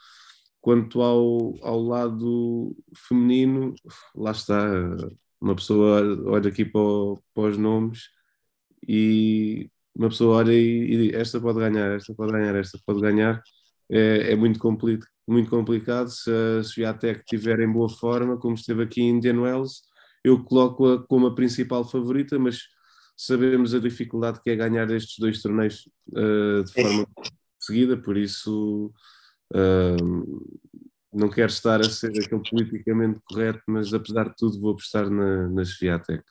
Quanto 0.60 1.02
ao, 1.02 1.54
ao 1.62 1.82
lado 1.82 2.76
feminino, 3.08 3.74
lá 4.14 4.30
está, 4.32 4.66
uma 5.40 5.54
pessoa 5.54 6.00
olha 6.26 6.48
aqui 6.48 6.64
para, 6.64 6.80
o, 6.80 7.22
para 7.34 7.50
os 7.50 7.58
nomes 7.58 8.08
e 8.88 9.70
uma 9.94 10.08
pessoa 10.08 10.38
olha 10.38 10.52
e, 10.52 11.10
e, 11.10 11.14
esta 11.14 11.40
pode 11.40 11.58
ganhar, 11.58 11.96
esta 11.96 12.14
pode 12.14 12.32
ganhar, 12.32 12.54
esta 12.56 12.78
pode 12.86 13.00
ganhar. 13.00 13.42
É, 13.90 14.32
é 14.32 14.36
muito, 14.36 14.58
compli 14.58 14.98
muito 15.26 15.50
complicado 15.50 16.08
se 16.08 16.30
a 16.30 16.62
Sviatek 16.62 17.20
estiver 17.20 17.60
em 17.60 17.70
boa 17.72 17.88
forma, 17.88 18.38
como 18.38 18.54
esteve 18.54 18.82
aqui 18.82 19.02
em 19.02 19.10
Indian 19.10 19.40
Wells, 19.40 19.82
eu 20.24 20.42
coloco-a 20.42 21.06
como 21.06 21.26
a 21.26 21.34
principal 21.34 21.84
favorita, 21.84 22.38
mas 22.38 22.62
sabemos 23.16 23.74
a 23.74 23.78
dificuldade 23.78 24.40
que 24.42 24.50
é 24.50 24.56
ganhar 24.56 24.90
estes 24.90 25.18
dois 25.18 25.40
torneios 25.40 25.88
uh, 26.08 26.64
de 26.64 26.72
forma 26.72 27.06
seguida, 27.60 27.96
por 27.96 28.16
isso 28.16 28.92
uh, 29.54 30.54
não 31.12 31.28
quero 31.28 31.50
estar 31.50 31.80
a 31.80 31.84
ser 31.84 32.10
aquele 32.10 32.42
politicamente 32.50 33.20
correto, 33.24 33.62
mas 33.68 33.92
apesar 33.92 34.30
de 34.30 34.36
tudo 34.36 34.60
vou 34.60 34.72
apostar 34.72 35.08
na, 35.08 35.48
na 35.48 35.62
Sviatek. 35.62 36.24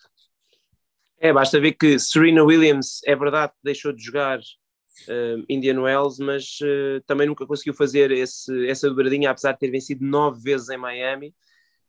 É, 1.19 1.31
basta 1.31 1.59
ver 1.59 1.73
que 1.73 1.97
Serena 1.97 2.43
Williams, 2.43 2.99
é 3.05 3.15
verdade 3.15 3.53
deixou 3.63 3.93
de 3.93 4.03
jogar 4.03 4.39
uh, 4.39 5.45
Indian 5.47 5.81
Wells, 5.81 6.19
mas 6.19 6.57
uh, 6.61 7.01
também 7.05 7.27
nunca 7.27 7.47
conseguiu 7.47 7.73
fazer 7.73 8.11
esse, 8.11 8.67
essa 8.67 8.89
dobradinha, 8.89 9.31
apesar 9.31 9.53
de 9.53 9.59
ter 9.59 9.71
vencido 9.71 10.03
nove 10.05 10.41
vezes 10.41 10.67
em 10.67 10.77
Miami. 10.77 11.33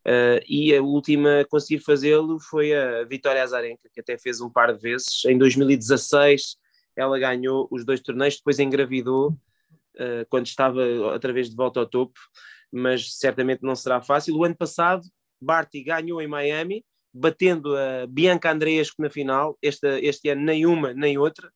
Uh, 0.06 0.38
e 0.46 0.74
a 0.76 0.82
última 0.82 1.40
a 1.40 1.44
conseguir 1.46 1.80
fazê-lo 1.82 2.38
foi 2.38 2.74
a 2.74 3.04
Vitória 3.04 3.42
Azarenka, 3.42 3.88
que 3.92 4.00
até 4.00 4.18
fez 4.18 4.40
um 4.40 4.50
par 4.50 4.72
de 4.72 4.78
vezes. 4.78 5.24
Em 5.24 5.38
2016 5.38 6.56
ela 6.96 7.18
ganhou 7.18 7.66
os 7.70 7.84
dois 7.84 8.00
torneios, 8.00 8.36
depois 8.36 8.58
engravidou 8.58 9.30
uh, 9.30 10.26
quando 10.28 10.46
estava 10.46 10.82
outra 10.82 11.32
vez 11.32 11.50
de 11.50 11.56
volta 11.56 11.80
ao 11.80 11.86
topo, 11.86 12.18
mas 12.70 13.16
certamente 13.16 13.62
não 13.62 13.74
será 13.74 14.00
fácil. 14.00 14.36
O 14.36 14.44
ano 14.44 14.56
passado, 14.56 15.02
Barty 15.40 15.82
ganhou 15.82 16.20
em 16.20 16.28
Miami, 16.28 16.84
batendo 17.12 17.76
a 17.76 18.06
Bianca 18.06 18.50
Andreescu 18.50 19.00
na 19.00 19.08
final. 19.08 19.56
Este, 19.62 19.86
este 20.00 20.28
ano 20.28 20.42
nem 20.42 20.66
uma 20.66 20.92
nem 20.92 21.16
outra. 21.16 21.50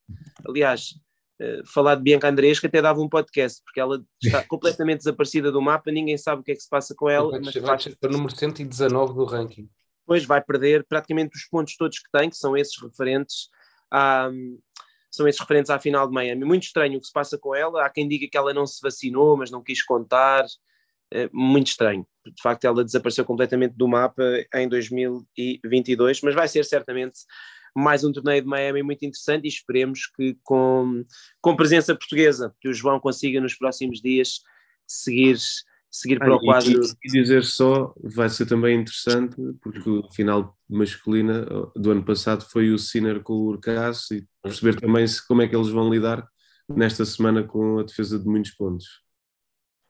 Aliás, 0.47 0.95
uh, 1.40 1.66
falar 1.66 1.94
de 1.96 2.03
Bianca 2.03 2.29
Andreescu 2.29 2.66
até 2.66 2.81
dava 2.83 3.01
um 3.01 3.09
podcast, 3.09 3.62
porque 3.64 3.81
ela 3.81 4.03
está 4.22 4.42
completamente 4.44 4.98
desaparecida 4.98 5.51
do 5.53 5.62
mapa, 5.62 5.90
ninguém 5.90 6.16
sabe 6.16 6.40
o 6.40 6.44
que 6.44 6.53
é 6.53 6.55
que 6.55 6.62
se 6.62 6.68
passa 6.68 6.94
com 6.94 7.09
ela. 7.09 7.31
Vai, 7.31 7.40
mas 7.40 7.55
vai 7.55 7.79
ser 7.79 7.96
o 8.03 8.09
número 8.09 8.35
119 8.35 9.14
do 9.14 9.24
ranking. 9.24 9.68
Depois 10.01 10.24
vai 10.24 10.42
perder 10.42 10.87
praticamente 10.88 11.37
os 11.37 11.44
pontos 11.44 11.77
todos 11.77 11.98
que 11.98 12.11
tem, 12.11 12.31
que 12.31 12.37
são 12.37 12.57
esses 12.57 12.81
referentes 12.81 13.48
à, 13.90 14.31
são 15.11 15.27
esses 15.27 15.40
referentes 15.40 15.70
à 15.70 15.79
final 15.79 16.07
de 16.07 16.12
Miami. 16.12 16.44
Muito 16.44 16.64
estranho 16.64 16.98
o 16.98 17.01
que 17.01 17.07
se 17.07 17.12
passa 17.12 17.38
com 17.38 17.55
ela. 17.55 17.85
Há 17.85 17.90
quem 17.90 18.09
diga 18.09 18.27
que 18.31 18.37
ela 18.37 18.53
não 18.53 18.66
se 18.66 18.81
vacinou, 18.83 19.37
mas 19.37 19.51
não 19.51 19.62
quis 19.62 19.83
contar. 19.83 20.44
É 21.11 21.29
muito 21.33 21.68
estranho. 21.68 22.07
De 22.27 22.42
facto, 22.42 22.64
ela 22.64 22.85
desapareceu 22.85 23.24
completamente 23.24 23.74
do 23.74 23.88
mapa 23.88 24.22
em 24.55 24.68
2022, 24.68 26.20
mas 26.20 26.35
vai 26.35 26.46
ser 26.46 26.64
certamente 26.64 27.20
mais 27.75 28.05
um 28.05 28.13
torneio 28.13 28.43
de 28.43 28.49
Miami 28.49 28.83
muito 28.83 29.05
interessante 29.05 29.45
e 29.45 29.49
esperemos 29.49 30.07
que 30.07 30.37
com, 30.43 31.05
com 31.41 31.57
presença 31.57 31.95
portuguesa, 31.95 32.55
que 32.61 32.69
o 32.69 32.75
João 32.75 33.01
consiga 33.01 33.41
nos 33.41 33.55
próximos 33.55 34.01
dias 34.01 34.41
seguir, 34.87 35.39
seguir 35.91 36.19
para 36.19 36.33
ah, 36.33 36.37
o 36.37 36.41
quadro. 36.41 36.81
E, 37.05 37.09
dizer 37.11 37.45
só, 37.45 37.93
vai 38.03 38.29
ser 38.29 38.47
também 38.47 38.81
interessante, 38.81 39.37
porque 39.63 39.89
o 39.89 40.11
final 40.13 40.57
masculina 40.69 41.47
do 41.77 41.91
ano 41.91 42.05
passado 42.05 42.45
foi 42.45 42.71
o 42.71 42.79
Sinner 42.79 43.23
com 43.23 43.35
o 43.35 43.47
Urcas 43.47 44.11
e 44.11 44.27
perceber 44.43 44.81
também 44.81 45.07
se, 45.07 45.27
como 45.27 45.43
é 45.43 45.49
que 45.49 45.57
eles 45.57 45.69
vão 45.69 45.91
lidar 45.91 46.27
nesta 46.69 47.05
semana 47.05 47.43
com 47.43 47.79
a 47.79 47.83
defesa 47.83 48.19
de 48.19 48.27
muitos 48.27 48.53
pontos. 48.53 48.87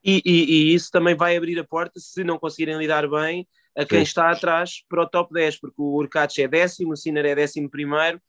E, 0.03 0.21
e, 0.25 0.71
e, 0.71 0.73
isso 0.73 0.89
também 0.91 1.13
vai 1.13 1.35
abrir 1.35 1.59
a 1.59 1.63
porta, 1.63 1.99
se 1.99 2.23
não 2.23 2.39
conseguirem 2.39 2.77
lidar 2.77 3.07
bem, 3.09 3.45
a 3.79 3.85
quem 3.85 3.99
Sim. 3.99 4.03
está 4.03 4.29
atrás 4.29 4.83
para 4.89 5.03
o 5.03 5.07
top 5.07 5.33
10, 5.33 5.61
porque 5.61 5.81
o 5.81 5.95
Urkac 5.95 6.41
é 6.41 6.49
décimo, 6.49 6.91
o 6.91 6.97
Sinner 6.97 7.25
é 7.25 7.33
décimo 7.33 7.69
primeiro, 7.69 8.21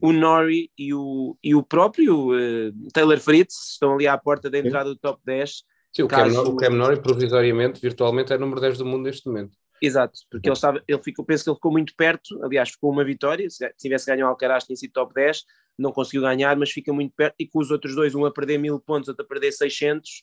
o 0.00 0.12
Nori 0.12 0.70
e 0.78 0.94
o, 0.94 1.36
e 1.42 1.56
o 1.56 1.62
próprio 1.62 2.30
uh, 2.30 2.72
Taylor 2.92 3.18
Fritz 3.18 3.72
estão 3.72 3.94
ali 3.94 4.06
à 4.06 4.16
porta 4.16 4.48
da 4.48 4.58
entrada 4.58 4.90
Sim. 4.90 4.94
do 4.94 5.00
top 5.00 5.20
10. 5.26 5.62
Sim, 5.92 6.02
o, 6.04 6.08
caso... 6.08 6.54
Cam, 6.54 6.70
Nori 6.70 7.02
provisoriamente, 7.02 7.80
virtualmente, 7.80 8.32
é 8.32 8.38
número 8.38 8.60
10 8.60 8.78
do 8.78 8.86
mundo 8.86 9.02
neste 9.02 9.26
momento. 9.26 9.56
Exato, 9.80 10.20
porque 10.30 10.48
ele, 10.48 10.54
estava, 10.54 10.80
ele 10.86 11.02
ficou, 11.02 11.24
penso 11.24 11.42
que 11.42 11.50
ele 11.50 11.56
ficou 11.56 11.72
muito 11.72 11.92
perto, 11.96 12.40
aliás, 12.44 12.70
ficou 12.70 12.92
uma 12.92 13.04
vitória, 13.04 13.50
se 13.50 13.68
tivesse 13.76 14.06
ganho 14.06 14.24
o 14.24 14.28
Alcaraz 14.28 14.62
tinha 14.62 14.76
sido 14.76 14.92
top 14.92 15.12
10, 15.12 15.42
não 15.76 15.90
conseguiu 15.90 16.22
ganhar, 16.22 16.56
mas 16.56 16.70
fica 16.70 16.92
muito 16.92 17.12
perto, 17.16 17.34
e 17.40 17.48
com 17.48 17.58
os 17.58 17.72
outros 17.72 17.96
dois, 17.96 18.14
um 18.14 18.24
a 18.24 18.30
perder 18.30 18.58
mil 18.58 18.78
pontos, 18.78 19.08
outro 19.08 19.24
a 19.24 19.28
perder 19.28 19.50
600, 19.50 20.22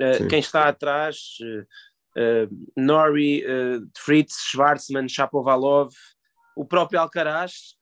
Uh, 0.00 0.26
quem 0.28 0.38
está 0.38 0.66
atrás, 0.66 1.36
uh, 1.42 1.66
Nori, 2.76 3.44
Fritz, 3.96 4.42
Schwarzman, 4.50 5.08
Chapovalov, 5.08 5.92
o 6.56 6.64
próprio 6.64 7.00
Alcaraz, 7.00 7.76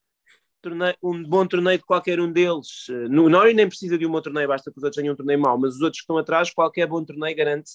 torneio, 0.61 0.97
um 1.03 1.23
bom 1.23 1.47
torneio 1.47 1.79
de 1.79 1.85
qualquer 1.85 2.21
um 2.21 2.31
deles. 2.31 2.87
no 3.11 3.29
Nori 3.29 3.55
nem 3.55 3.69
precisa 3.69 3.97
de 3.97 4.07
um 4.07 4.11
bom 4.11 4.21
torneio, 4.21 4.49
basta 4.49 4.71
que 4.71 4.79
os 4.79 4.85
outros 4.85 5.01
tenham 5.01 5.15
um 5.15 5.17
torneio 5.17 5.41
mau, 5.41 5.59
mas 5.59 5.77
os 5.77 5.81
outros 5.81 6.01
que 6.01 6.05
estão 6.05 6.19
atrás, 6.19 6.51
qualquer 6.51 6.87
bom 6.87 7.05
torneio 7.05 7.37
garante 7.37 7.73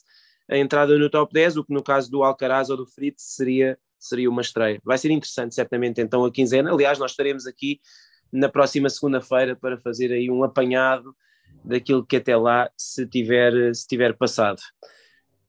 a 0.50 0.58
entrada 0.58 0.98
no 0.98 1.10
top 1.10 1.34
10, 1.34 1.58
o 1.58 1.64
que 1.64 1.74
no 1.74 1.82
caso 1.82 2.12
do 2.12 2.24
Alcaraz 2.24 2.70
ou 2.70 2.78
do 2.78 2.86
Fritz 2.86 3.36
seria, 3.36 3.78
seria 3.98 4.30
uma 4.30 4.42
estreia. 4.42 4.80
Vai 4.84 4.98
ser 4.98 5.10
interessante, 5.10 5.56
certamente, 5.56 6.02
então, 6.02 6.26
a 6.26 6.32
quinzena. 6.32 6.72
Aliás, 6.72 7.00
nós 7.00 7.12
estaremos 7.12 7.48
aqui 7.48 7.80
na 8.32 8.50
próxima 8.50 8.90
segunda-feira 8.90 9.56
para 9.56 9.78
fazer 9.78 10.12
aí 10.12 10.30
um 10.30 10.44
apanhado 10.44 11.16
daquilo 11.64 12.06
que 12.06 12.18
até 12.18 12.36
lá 12.36 12.70
se 12.76 13.08
tiver, 13.08 13.74
se 13.74 13.88
tiver 13.88 14.18
passado. 14.18 14.62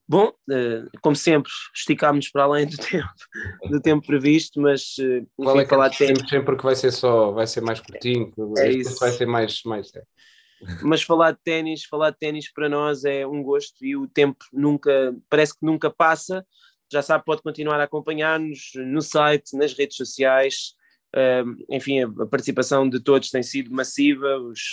Bom, 0.06 0.32
eh, 0.50 0.84
como 1.00 1.16
sempre, 1.16 1.50
esticámos 1.74 2.28
para 2.28 2.44
além 2.44 2.66
do 2.66 2.76
tempo, 2.76 3.70
do 3.70 3.80
tempo 3.80 4.06
previsto, 4.06 4.60
mas 4.60 4.96
eh, 4.98 5.18
enfim, 5.18 5.28
Qual 5.36 5.60
é 5.60 5.64
que 5.64 5.70
falar 5.70 5.88
de 5.88 5.98
tempo 5.98 6.28
sempre 6.28 6.56
que 6.56 6.62
vai 6.62 6.76
ser 6.76 6.92
só, 6.92 7.32
vai 7.32 7.46
ser 7.46 7.62
mais 7.62 7.80
curtinho, 7.80 8.32
é 8.58 8.70
isso. 8.70 8.98
vai 9.00 9.10
ser 9.12 9.26
mais, 9.26 9.62
mais 9.64 9.90
mas 10.82 11.02
falar 11.02 11.32
de 11.32 11.38
ténis, 11.42 11.84
falar 11.84 12.10
de 12.10 12.18
ténis 12.18 12.52
para 12.52 12.68
nós 12.68 13.04
é 13.04 13.26
um 13.26 13.42
gosto 13.42 13.84
e 13.84 13.96
o 13.96 14.06
tempo 14.06 14.44
nunca, 14.52 15.14
parece 15.28 15.58
que 15.58 15.64
nunca 15.64 15.90
passa. 15.90 16.46
Já 16.92 17.02
sabe, 17.02 17.24
pode 17.24 17.42
continuar 17.42 17.80
a 17.80 17.84
acompanhar-nos 17.84 18.72
no 18.76 19.00
site, 19.00 19.56
nas 19.56 19.72
redes 19.72 19.96
sociais, 19.96 20.74
enfim, 21.70 22.02
a 22.02 22.26
participação 22.26 22.88
de 22.88 23.00
todos 23.00 23.30
tem 23.30 23.42
sido 23.42 23.72
massiva, 23.72 24.28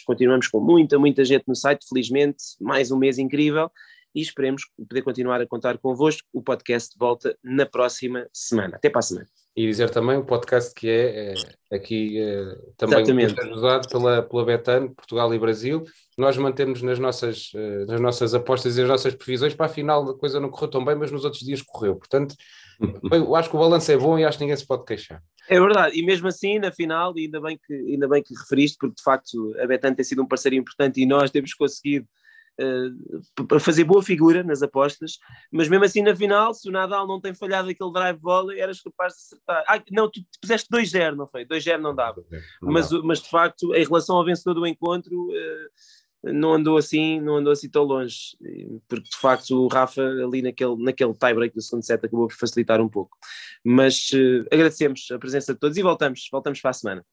continuamos 0.05 0.47
com 0.47 0.59
muita, 0.59 0.99
muita 0.99 1.23
gente 1.23 1.45
no 1.47 1.55
site, 1.55 1.85
felizmente, 1.87 2.43
mais 2.59 2.91
um 2.91 2.97
mês 2.97 3.17
incrível 3.17 3.71
e 4.13 4.21
esperemos 4.21 4.63
poder 4.87 5.01
continuar 5.01 5.41
a 5.41 5.47
contar 5.47 5.77
convosco. 5.77 6.27
O 6.33 6.41
podcast 6.41 6.97
volta 6.97 7.37
na 7.43 7.65
próxima 7.65 8.27
semana. 8.33 8.75
Até 8.75 8.89
para 8.89 8.99
a 8.99 9.03
semana. 9.03 9.27
E 9.53 9.67
dizer 9.67 9.89
também 9.89 10.17
o 10.17 10.23
podcast 10.23 10.73
que 10.73 10.89
é, 10.89 11.33
é 11.33 11.75
aqui 11.75 12.17
é, 12.17 12.55
também 12.77 13.25
ajudado 13.25 13.89
pela, 13.89 14.21
pela 14.21 14.45
Betano, 14.45 14.95
Portugal 14.95 15.33
e 15.33 15.39
Brasil. 15.39 15.83
Nós 16.17 16.37
mantemos 16.37 16.81
nas 16.81 16.97
nossas, 16.99 17.51
eh, 17.53 17.85
nas 17.85 17.99
nossas 17.99 18.33
apostas 18.33 18.77
e 18.77 18.81
as 18.81 18.87
nossas 18.87 19.13
previsões. 19.13 19.53
Para 19.53 19.65
a 19.65 19.69
final 19.69 20.09
a 20.09 20.17
coisa 20.17 20.39
não 20.39 20.49
correu 20.49 20.69
tão 20.69 20.85
bem, 20.85 20.95
mas 20.95 21.11
nos 21.11 21.25
outros 21.25 21.43
dias 21.43 21.61
correu. 21.61 21.97
Portanto, 21.97 22.33
eu 23.11 23.35
acho 23.35 23.49
que 23.49 23.55
o 23.57 23.59
balanço 23.59 23.91
é 23.91 23.97
bom 23.97 24.17
e 24.17 24.23
acho 24.23 24.37
que 24.37 24.43
ninguém 24.45 24.55
se 24.55 24.65
pode 24.65 24.85
queixar. 24.85 25.21
É 25.49 25.59
verdade, 25.59 25.99
e 25.99 26.05
mesmo 26.05 26.29
assim, 26.29 26.59
na 26.59 26.71
final, 26.71 27.13
ainda 27.17 27.41
bem 27.41 27.59
que, 27.61 27.73
ainda 27.73 28.07
bem 28.07 28.23
que 28.23 28.33
referiste, 28.33 28.77
porque 28.79 28.95
de 28.95 29.03
facto 29.03 29.53
a 29.59 29.67
Betano 29.67 29.95
tem 29.97 30.05
sido 30.05 30.21
um 30.21 30.27
parceiro 30.27 30.55
importante 30.55 31.01
e 31.01 31.05
nós 31.05 31.29
temos 31.29 31.53
conseguido 31.53 32.07
para 33.47 33.59
fazer 33.59 33.83
boa 33.83 34.03
figura 34.03 34.43
nas 34.43 34.61
apostas, 34.61 35.17
mas 35.51 35.67
mesmo 35.67 35.85
assim 35.85 36.01
na 36.01 36.15
final, 36.15 36.53
se 36.53 36.69
o 36.69 36.71
Nadal 36.71 37.07
não 37.07 37.19
tem 37.19 37.33
falhado 37.33 37.69
aquele 37.69 37.91
drive 37.91 38.19
volley, 38.19 38.59
eras 38.59 38.81
capaz 38.81 39.13
de 39.13 39.19
acertar. 39.19 39.63
Ah, 39.67 39.81
não, 39.91 40.09
tu 40.09 40.21
puseste 40.41 40.69
2-0, 40.69 41.15
não 41.15 41.27
foi? 41.27 41.45
2-0 41.45 41.77
não 41.77 41.95
dava. 41.95 42.23
Não 42.61 42.71
mas, 42.71 42.89
dá. 42.89 42.99
mas 43.03 43.21
de 43.21 43.29
facto, 43.29 43.73
em 43.75 43.83
relação 43.83 44.17
ao 44.17 44.25
vencedor 44.25 44.53
do 44.53 44.67
encontro, 44.67 45.29
uh, 45.29 46.33
não 46.33 46.53
andou 46.53 46.77
assim, 46.77 47.19
não 47.19 47.37
andou 47.37 47.51
assim 47.51 47.69
tão 47.69 47.83
longe, 47.83 48.37
porque 48.87 49.09
de 49.09 49.17
facto 49.17 49.51
o 49.51 49.67
Rafa 49.67 50.01
ali 50.01 50.41
naquele, 50.41 50.75
naquele 50.83 51.13
tie-break 51.13 51.55
do 51.55 51.61
segundo 51.61 51.83
set 51.83 52.05
acabou 52.05 52.27
por 52.27 52.35
facilitar 52.35 52.79
um 52.79 52.89
pouco. 52.89 53.17
Mas 53.63 54.09
uh, 54.13 54.45
agradecemos 54.51 55.07
a 55.11 55.17
presença 55.17 55.53
de 55.53 55.59
todos 55.59 55.77
e 55.77 55.81
voltamos, 55.81 56.27
voltamos 56.31 56.61
para 56.61 56.71
a 56.71 56.73
semana. 56.73 57.05